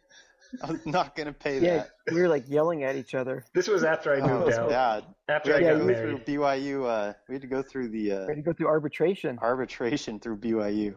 I 0.62 0.70
was 0.70 0.86
not 0.86 1.16
gonna 1.16 1.32
pay 1.32 1.58
yeah, 1.58 1.78
that. 2.06 2.14
we 2.14 2.20
were 2.20 2.28
like 2.28 2.48
yelling 2.48 2.84
at 2.84 2.94
each 2.94 3.14
other. 3.16 3.44
This 3.52 3.66
was 3.66 3.82
after 3.82 4.14
I 4.14 4.20
Oh, 4.20 4.24
it 4.24 4.28
moved 4.28 4.46
was 4.46 4.54
out. 4.58 4.68
bad. 4.68 5.04
We 5.28 5.34
After 5.34 5.50
I 5.50 5.54
had 5.54 5.60
to 5.60 5.66
got 5.72 5.78
go 5.80 5.84
married. 5.86 6.24
through 6.24 6.34
BYU. 6.38 6.86
Uh, 6.88 7.12
we 7.28 7.34
had 7.34 7.42
to 7.42 7.48
go 7.48 7.62
through 7.62 7.88
the 7.88 8.02
We 8.04 8.12
uh, 8.12 8.26
had 8.28 8.36
to 8.36 8.42
go 8.42 8.52
through 8.52 8.68
arbitration. 8.68 9.38
arbitration 9.42 10.20
through 10.20 10.36
BYU. 10.38 10.94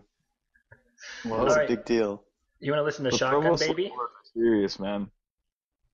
That 1.26 1.32
All 1.34 1.44
was 1.44 1.56
right. 1.56 1.66
a 1.66 1.76
big 1.76 1.84
deal. 1.86 2.22
You 2.60 2.72
want 2.72 2.82
to 2.82 2.86
listen 2.86 3.06
to 3.06 3.10
The 3.10 3.18
Shotgun 3.18 3.56
Baby? 3.58 3.92
were 3.98 4.10
Serious, 4.36 4.80
man. 4.80 5.10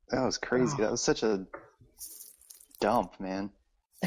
That 0.09 0.23
was 0.26 0.38
crazy. 0.38 0.76
That 0.80 0.91
was 0.91 1.01
such 1.01 1.23
a 1.23 1.45
dump, 2.82 3.19
man. 3.21 3.49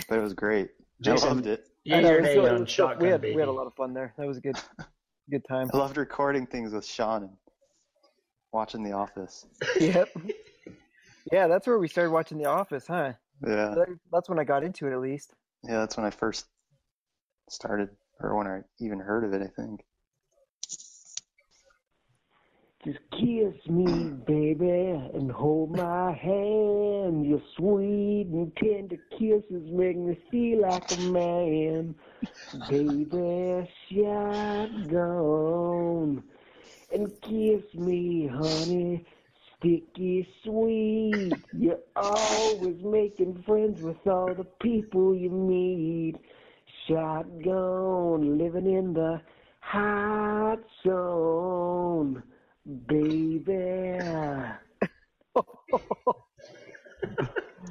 But 0.09 0.19
it 0.19 0.23
was 0.23 0.35
great. 0.35 0.71
Jason, 1.03 1.29
I 1.29 1.33
loved 1.33 1.47
it. 1.47 1.67
Yeah, 1.85 1.97
I 1.97 2.01
know, 2.01 2.11
your 2.11 2.19
it 2.21 2.39
was 2.39 2.47
it 2.49 2.53
on 2.55 2.61
was 2.63 2.71
Shotgun 2.71 3.03
we 3.03 3.09
had 3.11 3.21
Baby. 3.21 3.35
we 3.37 3.41
had 3.41 3.49
a 3.49 3.53
lot 3.53 3.67
of 3.67 3.75
fun 3.75 3.95
there. 3.95 4.13
That 4.19 4.27
was 4.27 4.37
a 4.37 4.41
good 4.41 4.57
good 5.31 5.45
time. 5.49 5.71
I 5.73 5.77
loved 5.77 5.97
recording 5.97 6.47
things 6.47 6.73
with 6.73 6.85
Sean 6.87 7.23
and 7.25 7.33
watching 8.53 8.83
The 8.83 8.93
Office. 8.93 9.47
yep. 9.81 10.09
Yeah, 11.33 11.47
that's 11.47 11.67
where 11.67 11.79
we 11.79 11.89
started 11.89 12.11
watching 12.11 12.39
The 12.39 12.47
Office, 12.47 12.87
huh? 12.87 13.13
Yeah, 13.47 13.75
That's 14.13 14.29
when 14.29 14.39
I 14.39 14.45
got 14.45 14.65
into 14.65 14.87
it, 14.89 14.93
at 14.93 15.01
least. 15.01 15.35
yeah. 15.63 15.79
That's 15.79 15.97
when 15.97 16.05
I 16.07 16.11
first 16.11 16.47
started, 17.49 17.91
or 18.21 18.37
when 18.37 18.47
I 18.49 18.63
even 18.81 18.99
heard 18.99 19.25
of 19.25 19.33
it. 19.33 19.43
I 19.43 19.49
think. 19.61 19.81
Just 22.89 23.01
kiss 23.11 23.55
me, 23.69 24.13
baby, 24.27 24.99
and 25.13 25.31
hold 25.31 25.77
my 25.77 26.11
hand. 26.11 27.27
Your 27.27 27.43
sweet 27.55 28.29
and 28.33 28.57
tender 28.57 28.97
kisses 29.11 29.71
make 29.71 29.99
me 29.99 30.19
feel 30.31 30.63
like 30.63 30.91
a 30.93 31.01
man. 31.01 31.95
Baby, 32.71 33.69
shotgun. 33.93 35.03
And 36.91 37.21
kiss 37.21 37.75
me, 37.75 38.27
honey, 38.27 39.05
sticky 39.59 40.27
sweet. 40.43 41.35
You're 41.53 41.81
always 41.95 42.83
making 42.83 43.43
friends 43.43 43.83
with 43.83 44.07
all 44.07 44.33
the 44.33 44.47
people 44.63 45.15
you 45.15 45.29
meet. 45.29 46.15
Shotgun, 46.87 48.39
living 48.39 48.73
in 48.73 48.95
the 48.95 49.21
hot 49.61 50.61
zone. 50.83 52.23
Baby. 52.69 53.99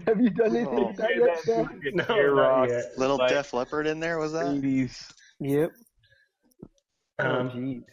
Have 0.08 0.22
you 0.22 0.30
done 0.30 0.56
anything 0.56 0.80
Oh. 0.80 0.84
like 0.88 0.95
that 0.98 1.16
yet, 1.18 1.39
Sam? 1.41 1.82
No, 1.93 2.04
Air 2.10 2.34
not 2.34 2.41
rock. 2.41 2.70
yet. 2.70 2.98
Little 2.98 3.18
Like- 3.18 3.30
Def 3.30 3.54
Leppard 3.54 3.86
in 3.88 4.00
there 4.00 4.18
was 4.20 4.32
that? 4.34 4.45
80s. 4.45 5.12
Yep. 5.39 5.72
Um, 7.20 7.28
oh, 7.30 7.50
jeez. 7.56 7.84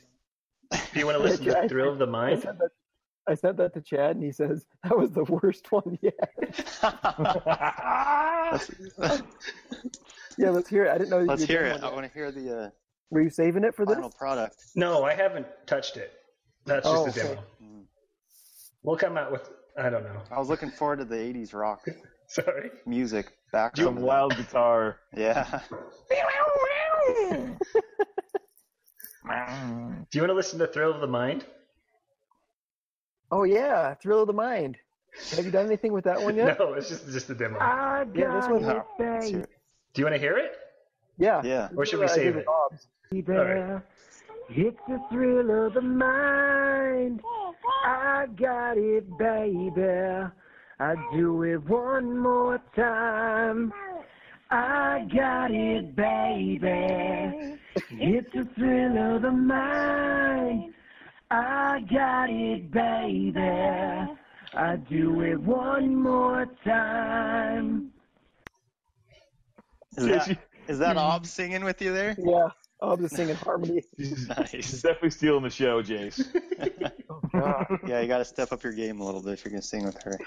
do 0.93 0.99
you 1.01 1.07
want 1.07 1.19
to 1.19 1.23
listen 1.25 1.45
to 1.47 1.59
I- 1.59 1.69
Thrill 1.69 1.93
of 1.93 1.99
the 1.99 2.07
I 2.09 2.11
Mind? 2.11 2.43
sent, 2.43 2.59
that, 2.59 2.71
I 3.29 3.35
sent 3.35 3.57
that 3.59 3.75
to 3.75 3.81
Chad, 3.83 4.17
and 4.17 4.25
he 4.25 4.33
says 4.33 4.65
that 4.85 4.97
was 4.97 5.11
the 5.13 5.25
worst 5.25 5.71
one 5.73 5.99
yet. 6.01 6.15
yeah, 10.39 10.51
let's 10.51 10.69
hear 10.69 10.85
it. 10.87 10.91
I 10.91 10.99
didn't 10.99 11.11
know. 11.11 11.21
Let's 11.21 11.43
you'd 11.43 11.51
hear 11.51 11.65
it. 11.67 11.83
I 11.83 11.91
want 11.93 12.07
to 12.07 12.13
hear 12.13 12.31
the 12.31 12.73
Were 13.11 13.21
you 13.23 13.31
saving 13.31 13.65
it 13.65 13.75
for 13.75 13.83
uh, 13.83 13.87
this? 13.87 13.95
final 13.97 14.11
product. 14.11 14.57
No, 14.75 15.05
I 15.05 15.15
haven't 15.15 15.47
touched 15.67 15.97
it. 15.97 16.13
That's 16.67 16.87
just 16.87 16.97
Oh, 16.97 17.07
a 17.07 17.13
demo. 17.13 17.43
Mm. 17.63 17.85
We'll 18.83 18.97
come 18.97 19.17
out 19.17 19.31
with 19.33 19.49
I 19.77 19.91
don't 19.91 20.05
know. 20.05 20.23
I 20.31 20.39
was 20.39 20.49
looking 20.49 20.71
forward 20.71 20.99
to 21.01 21.05
the 21.05 21.17
'80s 21.17 21.53
rock 21.55 21.85
Sorry. 22.29 22.71
music 22.87 23.27
Some 23.27 23.33
background. 23.53 23.99
wild 24.01 24.37
guitar. 24.37 24.99
Yeah. 25.17 25.61
Do 30.11 30.19
you 30.19 30.21
want 30.23 30.31
to 30.31 30.35
listen 30.35 30.59
to 30.59 30.67
Thrill 30.67 30.93
of 30.93 31.01
the 31.01 31.07
Mind? 31.07 31.45
Oh 33.31 33.45
yeah, 33.45 33.95
Thrill 33.95 34.21
of 34.21 34.27
the 34.27 34.33
Mind. 34.33 34.77
Have 35.37 35.45
you 35.45 35.51
done 35.51 35.67
anything 35.67 35.93
with 35.93 36.05
that 36.05 36.21
one 36.23 36.37
yet? 36.41 36.59
No, 36.59 36.75
it's 36.75 36.89
just 36.89 37.07
just 37.11 37.31
a 37.31 37.35
demo. 37.35 37.59
I 37.59 38.05
Yeah, 38.15 38.35
this 38.41 38.49
one- 38.49 38.65
it, 38.65 38.83
Let's 38.99 39.27
hear 39.27 39.33
baby. 39.33 39.39
it. 39.39 39.43
Do 39.43 39.47
do 39.95 40.01
you 40.03 40.05
want 40.07 40.15
to 40.15 40.21
hear 40.21 40.37
it? 40.39 40.53
Yeah. 41.19 41.41
Yeah. 41.45 41.69
Or 41.77 41.87
should 41.87 42.01
we 42.01 42.09
save 42.09 42.35
with 42.35 42.43
it? 42.43 42.47
Bob's. 42.47 42.89
right. 43.29 43.81
It's 44.51 44.77
the 44.89 45.01
thrill 45.11 45.67
of 45.67 45.75
the 45.75 45.81
mind. 45.81 47.21
I 47.85 48.27
got 48.37 48.77
it, 48.77 49.19
baby. 49.19 50.31
I 50.81 50.95
do 51.13 51.43
it 51.45 51.63
one 51.69 52.19
more 52.19 52.61
time. 52.77 53.73
I 54.51 55.07
got 55.15 55.51
it, 55.51 55.97
baby. 55.97 57.59
It's 57.91 58.33
the 58.35 58.49
thrill 58.55 59.17
of 59.17 59.23
the 59.23 59.31
mind. 59.31 60.75
I 61.31 61.81
got 61.91 62.29
it, 62.31 62.71
baby. 62.71 63.41
I 64.57 64.77
do 64.89 65.23
it 65.23 65.41
one 65.41 65.97
more 65.97 66.47
time. 66.65 67.91
Is 69.97 70.07
that, 70.07 70.39
is 70.69 70.79
that 70.79 70.97
Ob 70.97 71.27
singing 71.27 71.65
with 71.65 71.81
you 71.81 71.93
there? 71.93 72.15
Yeah. 72.19 72.49
I'll 72.83 72.97
just 72.97 73.17
singing 73.17 73.35
harmony. 73.37 73.83
He's, 73.97 74.29
Nice. 74.29 74.51
he's 74.51 74.83
definitely 74.83 75.11
stealing 75.11 75.43
the 75.45 75.51
show, 75.51 75.83
Jace. 75.83 76.23
Oh, 77.11 77.21
God. 77.33 77.67
yeah, 77.87 78.01
you 78.01 78.09
got 78.09 78.19
to 78.19 78.25
step 78.25 78.51
up 78.53 78.63
your 78.63 78.73
game 78.73 79.01
a 79.01 79.05
little 79.05 79.23
bit 79.23 79.35
if 79.35 79.45
you're 79.45 79.51
gonna 79.51 79.63
sing 79.63 79.85
with 79.85 80.01
her. 80.03 80.19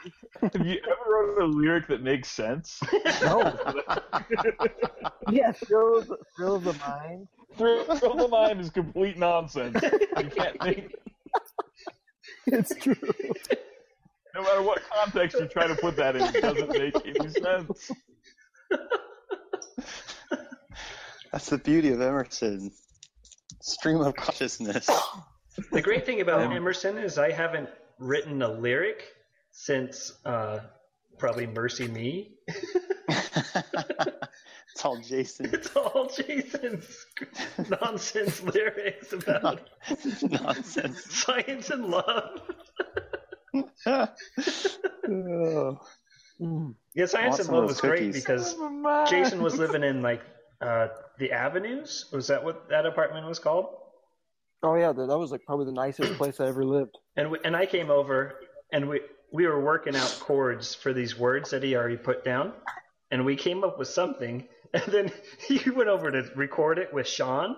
Have 0.41 0.65
you 0.65 0.79
ever 0.83 1.09
wrote 1.09 1.41
a 1.41 1.45
lyric 1.45 1.87
that 1.87 2.01
makes 2.01 2.29
sense? 2.29 2.79
no. 3.21 3.57
yeah, 5.31 5.51
thrill 5.51 5.97
of, 5.99 6.07
the, 6.07 6.17
thrill 6.35 6.55
of 6.55 6.63
the 6.63 6.73
mind. 6.73 7.27
Thrill 7.57 7.83
Thrill 7.95 8.11
of 8.13 8.17
the 8.19 8.27
Mind 8.27 8.59
is 8.61 8.69
complete 8.69 9.17
nonsense. 9.17 9.81
You 9.81 10.29
can't 10.29 10.61
think, 10.61 10.93
It's 12.47 12.75
true. 12.75 12.95
no 14.35 14.41
matter 14.43 14.61
what 14.61 14.81
context 14.93 15.37
you 15.39 15.47
try 15.47 15.67
to 15.67 15.75
put 15.75 15.95
that 15.97 16.15
in, 16.15 16.23
it 16.23 16.41
doesn't 16.41 16.69
make 16.69 16.95
any 17.05 17.29
sense. 17.29 17.91
That's 21.31 21.49
the 21.49 21.57
beauty 21.57 21.91
of 21.91 22.01
Emerson. 22.01 22.71
Stream 23.61 24.01
of 24.01 24.15
consciousness. 24.15 24.89
The 25.71 25.81
great 25.81 26.05
thing 26.05 26.21
about 26.21 26.51
Emerson 26.51 26.99
is 26.99 27.17
I 27.17 27.31
haven't 27.31 27.67
written 27.97 28.43
a 28.43 28.47
lyric 28.47 29.11
since 29.49 30.13
uh, 30.23 30.59
probably 31.17 31.47
Mercy 31.47 31.87
Me. 31.87 32.35
it's 33.07 34.85
all 34.85 34.97
Jason. 34.97 35.49
It's 35.51 35.75
all 35.75 36.07
Jason's 36.15 37.07
nonsense 37.81 38.43
lyrics 38.43 39.13
about 39.13 39.67
Nonsense. 40.21 41.03
science 41.11 41.71
and 41.71 41.87
love. 41.87 42.41
Oh. 43.87 45.79
Mm. 46.39 46.75
Yeah, 46.93 47.07
science 47.07 47.39
and 47.39 47.49
love 47.49 47.63
was 47.63 47.81
great 47.81 48.13
because 48.13 48.55
Jason 49.09 49.41
was 49.41 49.57
living 49.57 49.83
in 49.83 50.03
like 50.03 50.21
uh, 50.61 50.87
the 51.19 51.31
Avenues. 51.31 52.05
Was 52.11 52.27
that 52.27 52.43
what 52.43 52.69
that 52.69 52.85
apartment 52.85 53.27
was 53.27 53.39
called? 53.39 53.67
Oh 54.63 54.75
yeah, 54.75 54.91
that 54.91 55.17
was 55.17 55.31
like 55.31 55.45
probably 55.45 55.65
the 55.65 55.71
nicest 55.71 56.13
place 56.13 56.39
I 56.39 56.47
ever 56.47 56.63
lived. 56.63 56.97
And 57.15 57.31
we, 57.31 57.39
and 57.43 57.55
I 57.55 57.65
came 57.65 57.91
over 57.91 58.35
and 58.71 58.89
we 58.89 59.01
we 59.31 59.45
were 59.45 59.63
working 59.63 59.95
out 59.95 60.17
chords 60.19 60.73
for 60.73 60.93
these 60.93 61.17
words 61.17 61.51
that 61.51 61.63
he 61.63 61.75
already 61.75 61.97
put 61.97 62.23
down, 62.23 62.53
and 63.11 63.25
we 63.25 63.35
came 63.35 63.63
up 63.63 63.77
with 63.79 63.87
something. 63.87 64.47
And 64.73 64.83
then 64.87 65.11
he 65.47 65.69
went 65.69 65.87
over 65.87 66.11
to 66.11 66.29
record 66.35 66.77
it 66.77 66.93
with 66.93 67.07
Sean, 67.07 67.55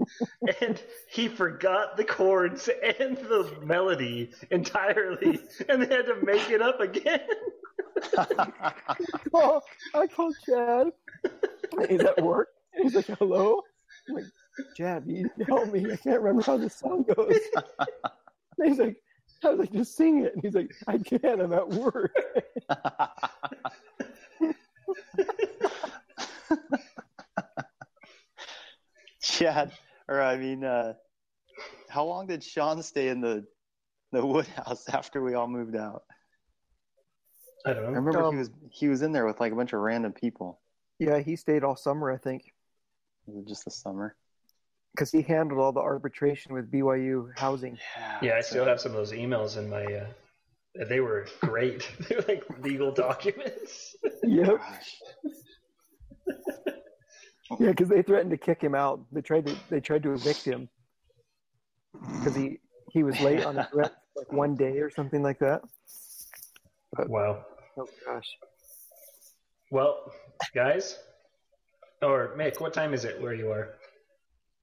and 0.60 0.82
he 1.08 1.28
forgot 1.28 1.96
the 1.96 2.02
chords 2.02 2.68
and 2.98 3.16
the 3.16 3.48
melody 3.62 4.32
entirely, 4.50 5.38
and 5.68 5.82
they 5.82 5.94
had 5.94 6.06
to 6.06 6.16
make 6.24 6.50
it 6.50 6.60
up 6.60 6.80
again. 6.80 7.20
Oh, 9.32 9.60
I 9.94 10.06
called 10.08 10.34
Chad. 10.44 10.88
He's 11.88 12.00
at 12.00 12.22
work. 12.22 12.48
He's 12.74 12.94
like, 12.94 13.06
"Hello." 13.18 13.60
I'm 14.08 14.14
like, 14.16 14.24
Chad, 14.76 15.04
you 15.06 15.14
need 15.14 15.30
to 15.38 15.44
help 15.44 15.72
me. 15.72 15.84
I 15.92 15.96
can't 15.96 16.20
remember 16.20 16.42
how 16.42 16.56
this 16.56 16.74
song 16.74 17.04
goes. 17.04 17.38
And 18.58 18.68
he's 18.68 18.78
like, 18.78 18.96
I 19.44 19.48
was 19.50 19.58
like, 19.60 19.72
just 19.72 19.96
sing 19.96 20.24
it. 20.24 20.34
And 20.34 20.42
he's 20.42 20.54
like, 20.54 20.72
I 20.86 20.98
can't. 20.98 21.40
I'm 21.40 21.52
at 21.52 21.68
work. 21.68 22.14
Chad, 29.22 29.72
or 30.08 30.20
I 30.20 30.36
mean, 30.36 30.64
uh, 30.64 30.94
how 31.88 32.04
long 32.04 32.26
did 32.26 32.42
Sean 32.42 32.82
stay 32.82 33.08
in 33.08 33.20
the 33.20 33.46
the 34.10 34.24
wood 34.24 34.46
house 34.48 34.88
after 34.88 35.22
we 35.22 35.34
all 35.34 35.48
moved 35.48 35.76
out? 35.76 36.02
I 37.64 37.72
don't 37.72 37.84
know. 37.84 37.88
I 37.88 37.92
remember 37.92 38.24
Um, 38.24 38.34
he 38.34 38.38
was 38.38 38.50
he 38.70 38.88
was 38.88 39.02
in 39.02 39.12
there 39.12 39.26
with 39.26 39.38
like 39.40 39.52
a 39.52 39.56
bunch 39.56 39.72
of 39.72 39.80
random 39.80 40.12
people. 40.12 40.60
Yeah, 40.98 41.18
he 41.18 41.36
stayed 41.36 41.64
all 41.64 41.76
summer, 41.76 42.10
I 42.10 42.16
think, 42.16 42.52
just 43.46 43.64
the 43.64 43.70
summer? 43.70 44.16
because 44.94 45.10
he 45.10 45.22
handled 45.22 45.60
all 45.60 45.72
the 45.72 45.80
arbitration 45.80 46.54
with 46.54 46.70
BYU 46.70 47.30
housing. 47.36 47.78
Yeah, 48.20 48.34
I 48.36 48.40
still 48.40 48.64
have 48.64 48.80
some 48.80 48.92
of 48.92 48.96
those 48.96 49.12
emails 49.12 49.56
in 49.56 49.68
my. 49.68 49.84
Uh, 49.84 50.06
they 50.88 51.00
were 51.00 51.26
great. 51.40 51.88
they 52.08 52.16
were 52.16 52.24
like 52.28 52.44
legal 52.62 52.92
documents. 52.92 53.96
Yep. 54.22 54.60
Yeah, 57.58 57.68
because 57.68 57.88
they 57.88 58.02
threatened 58.02 58.30
to 58.30 58.36
kick 58.36 58.62
him 58.62 58.74
out. 58.74 59.00
They 59.12 59.20
tried 59.20 59.46
to 59.46 59.56
they 59.70 59.80
tried 59.80 60.02
to 60.04 60.12
evict 60.12 60.44
him 60.44 60.68
because 62.18 62.34
he 62.34 62.58
he 62.92 63.02
was 63.02 63.18
late 63.20 63.44
on 63.44 63.56
his 63.56 63.66
rent 63.72 63.92
like 64.16 64.32
one 64.32 64.54
day 64.54 64.78
or 64.78 64.90
something 64.90 65.22
like 65.22 65.38
that. 65.40 65.62
Wow. 67.06 67.44
Oh 67.78 67.88
gosh. 68.06 68.28
Well, 69.70 70.12
guys, 70.54 70.98
or 72.02 72.34
Mick, 72.36 72.60
what 72.60 72.72
time 72.72 72.94
is 72.94 73.04
it 73.04 73.20
where 73.20 73.34
you 73.34 73.50
are? 73.50 73.68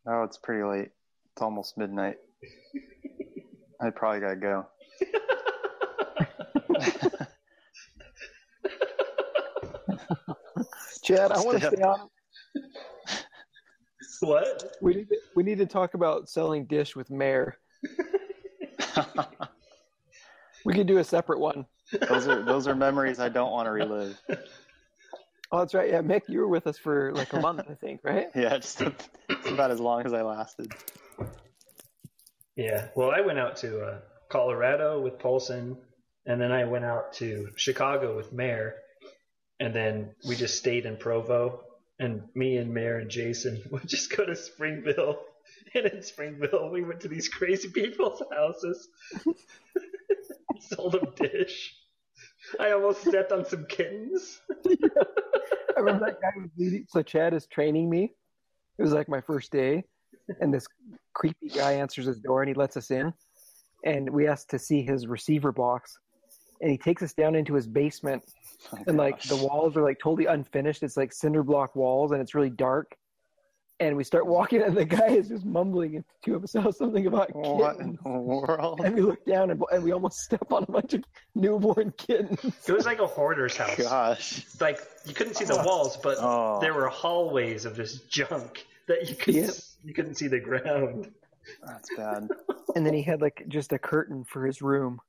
Oh, 0.08 0.24
it's 0.24 0.38
pretty 0.38 0.64
late. 0.64 0.90
It's 1.34 1.42
almost 1.42 1.78
midnight. 1.78 2.18
I 3.82 3.90
probably 3.92 4.20
gotta 4.22 4.36
go. 4.36 4.66
Chad, 11.04 11.32
I 11.32 11.42
want 11.42 11.60
to 11.62 11.68
Stay 11.68 11.76
stay 11.78 11.84
on. 11.84 12.10
what? 14.22 14.76
We 14.82 14.94
need 14.96 15.10
to, 15.10 15.18
we 15.36 15.44
need 15.44 15.58
to 15.60 15.66
talk 15.66 15.94
about 15.94 16.30
selling 16.30 16.66
dish 16.66 16.96
with 16.96 17.10
Mayor. 17.10 17.58
We 20.66 20.74
could 20.74 20.88
do 20.88 20.98
a 20.98 21.04
separate 21.04 21.40
one. 21.40 21.66
those 22.10 22.28
are 22.28 22.44
those 22.44 22.68
are 22.68 22.76
memories 22.76 23.20
I 23.20 23.30
don't 23.30 23.52
want 23.52 23.66
to 23.68 23.72
relive. 23.72 24.20
Oh, 25.52 25.60
that's 25.60 25.74
right. 25.74 25.89
Yeah, 25.89 26.02
Mick, 26.02 26.24
you 26.28 26.39
were 26.39 26.47
with 26.47 26.68
us 26.68 26.78
for 26.78 27.12
like 27.14 27.34
a 27.34 27.40
month, 27.40 27.61
I 27.69 27.74
think, 27.74 28.02
right? 28.03 28.28
Yeah, 28.36 28.53
it's, 28.56 28.80
it's 28.80 29.48
about 29.48 29.72
as 29.72 29.80
long 29.80 30.06
as 30.06 30.14
I 30.14 30.22
lasted. 30.22 30.72
Yeah. 32.56 32.90
Well, 32.95 33.11
I 33.11 33.22
went 33.22 33.40
out 33.40 33.57
to 33.57 33.82
uh, 33.82 33.99
Colorado 34.30 35.02
with 35.02 35.18
Paulson, 35.18 35.78
and 36.26 36.40
then 36.40 36.52
I 36.52 36.65
went 36.65 36.86
out 36.86 37.14
to 37.14 37.49
Chicago 37.56 38.15
with 38.15 38.32
Mayor, 38.32 38.76
and 39.60 39.74
then 39.74 40.11
we 40.28 40.36
just 40.36 40.57
stayed 40.57 40.86
in 40.86 40.98
Provo. 40.98 41.61
And 41.98 42.24
me 42.36 42.57
and 42.57 42.74
Mayor 42.74 42.99
and 42.99 43.10
Jason 43.10 43.61
would 43.72 43.88
just 43.88 44.15
go 44.15 44.26
to 44.26 44.36
Springville, 44.36 45.19
and 45.74 45.86
in 45.88 46.03
Springville 46.03 46.69
we 46.69 46.84
went 46.84 47.02
to 47.02 47.07
these 47.07 47.28
crazy 47.28 47.69
people's 47.69 48.22
houses, 48.32 48.88
sold 50.60 50.94
them 50.94 51.14
dish. 51.15 51.74
I 52.60 52.72
almost 52.72 53.02
stepped 53.06 53.32
on 53.32 53.45
some 53.45 53.65
kittens. 53.65 54.40
I 55.80 55.81
remember 55.81 56.06
that 56.07 56.22
guy 56.22 56.31
was 56.35 56.49
leading. 56.57 56.85
So 56.89 57.01
Chad 57.01 57.34
is 57.34 57.47
training 57.47 57.89
me. 57.89 58.14
It 58.77 58.81
was 58.81 58.91
like 58.91 59.07
my 59.07 59.22
first 59.22 59.51
day, 59.51 59.84
and 60.41 60.53
this 60.53 60.68
creepy 61.14 61.47
guy 61.49 61.73
answers 61.73 62.06
his 62.06 62.19
door 62.19 62.41
and 62.41 62.49
he 62.49 62.53
lets 62.53 62.76
us 62.76 62.91
in, 62.91 63.14
and 63.85 64.10
we 64.10 64.27
ask 64.27 64.47
to 64.49 64.60
see 64.60 64.81
his 64.81 65.07
receiver 65.07 65.51
box, 65.51 65.97
and 66.61 66.69
he 66.69 66.77
takes 66.77 67.01
us 67.01 67.14
down 67.14 67.35
into 67.35 67.53
his 67.53 67.68
basement, 67.68 68.23
Oh, 68.73 68.77
and 68.88 68.97
like 68.97 69.22
the 69.23 69.38
walls 69.38 69.77
are 69.77 69.84
like 69.84 69.99
totally 70.03 70.26
unfinished. 70.26 70.84
It's 70.84 70.97
like 70.97 71.14
cinder 71.14 71.43
block 71.43 71.77
walls, 71.77 72.11
and 72.11 72.22
it's 72.22 72.35
really 72.35 72.49
dark. 72.49 72.93
And 73.81 73.95
we 73.95 74.03
start 74.03 74.27
walking, 74.27 74.61
and 74.61 74.76
the 74.76 74.84
guy 74.84 75.07
is 75.07 75.30
just 75.30 75.45
mumbling 75.45 76.03
to 76.26 76.34
himself 76.34 76.76
something 76.76 77.07
about 77.07 77.34
what 77.34 77.76
in 77.77 77.97
kittens. 77.97 77.99
the 78.03 78.10
world? 78.10 78.81
And 78.84 78.93
we 78.93 79.01
look 79.01 79.23
down, 79.26 79.51
and, 79.51 79.64
and 79.72 79.84
we 79.84 79.93
almost 79.93 80.18
step 80.19 80.51
on 80.51 80.64
a 80.68 80.72
bunch 80.72 80.93
of 80.95 81.03
newborn 81.34 81.93
kittens. 81.97 82.43
It 82.68 82.73
was 82.73 82.85
like 82.85 82.99
a 82.99 83.07
hoarder's 83.07 83.56
house. 83.56 83.77
Gosh. 83.77 84.45
Like 84.60 84.80
you 85.06 85.14
couldn't 85.14 85.35
see 85.35 85.45
the 85.45 85.57
oh. 85.61 85.65
walls, 85.65 85.95
but 85.95 86.18
Oh. 86.19 86.60
there 86.60 86.73
were 86.73 86.88
hallways 86.89 87.64
of 87.64 87.77
this 87.77 88.01
junk 88.01 88.65
that 88.88 89.10
you 89.10 89.15
could 89.15 89.35
Yep. 89.35 89.49
you 89.85 89.93
couldn't 89.93 90.15
see 90.15 90.27
the 90.27 90.39
ground. 90.41 91.11
That's 91.65 91.89
bad. 91.95 92.27
And 92.76 92.85
then 92.85 92.93
he 92.93 93.01
had 93.01 93.22
like 93.22 93.45
just 93.47 93.72
a 93.72 93.80
curtain 93.80 94.23
for 94.26 94.45
his 94.45 94.61
room. 94.61 94.99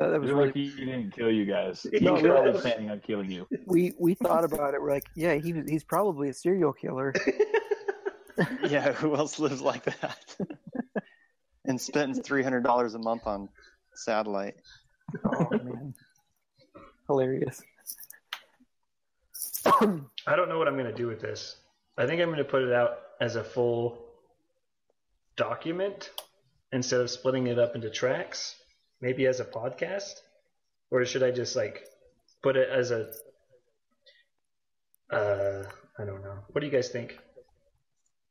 Uh, 0.00 0.10
that 0.10 0.20
was 0.20 0.30
really 0.30 0.46
lucky 0.46 0.68
he 0.68 0.84
didn't 0.84 1.10
kill 1.10 1.30
you 1.30 1.44
guys. 1.44 1.84
He 1.92 1.98
No, 2.00 2.12
was 2.12 2.22
probably 2.22 2.60
planning 2.60 2.90
on 2.90 3.00
killing 3.00 3.30
you. 3.30 3.48
we 3.66 3.94
we 3.98 4.14
thought 4.14 4.44
about 4.44 4.74
it. 4.74 4.80
We're 4.80 4.92
like, 4.92 5.08
yeah, 5.16 5.34
he 5.34 5.52
was, 5.52 5.68
he's 5.68 5.84
probably 5.84 6.28
a 6.28 6.34
serial 6.34 6.72
killer. 6.72 7.12
Yeah, 8.68 8.92
who 8.92 9.16
else 9.16 9.40
lives 9.40 9.60
like 9.60 9.82
that? 10.00 10.36
and 11.64 11.80
spends 11.80 12.20
three 12.20 12.44
hundred 12.44 12.62
dollars 12.62 12.94
a 12.94 12.98
month 13.00 13.26
on 13.26 13.48
satellite. 13.96 14.54
Oh 15.24 15.48
man, 15.50 15.92
hilarious. 17.08 17.60
I 19.66 20.36
don't 20.36 20.48
know 20.48 20.56
what 20.56 20.68
I'm 20.68 20.74
going 20.74 20.86
to 20.86 20.94
do 20.94 21.08
with 21.08 21.20
this. 21.20 21.56
I 21.96 22.06
think 22.06 22.22
I'm 22.22 22.28
going 22.28 22.38
to 22.38 22.44
put 22.44 22.62
it 22.62 22.72
out 22.72 22.98
as 23.20 23.34
a 23.34 23.42
full 23.42 23.98
document 25.36 26.10
instead 26.72 27.00
of 27.00 27.10
splitting 27.10 27.48
it 27.48 27.58
up 27.58 27.74
into 27.74 27.90
tracks. 27.90 28.54
Maybe 29.00 29.26
as 29.26 29.40
a 29.40 29.44
podcast, 29.44 30.14
or 30.90 31.04
should 31.04 31.22
I 31.22 31.30
just 31.30 31.56
like 31.56 31.84
put 32.42 32.56
it 32.56 32.68
as 32.68 32.90
a? 32.90 33.10
Uh, 35.10 35.64
I 35.98 36.04
don't 36.04 36.22
know. 36.22 36.38
What 36.52 36.60
do 36.60 36.66
you 36.66 36.72
guys 36.72 36.88
think? 36.90 37.18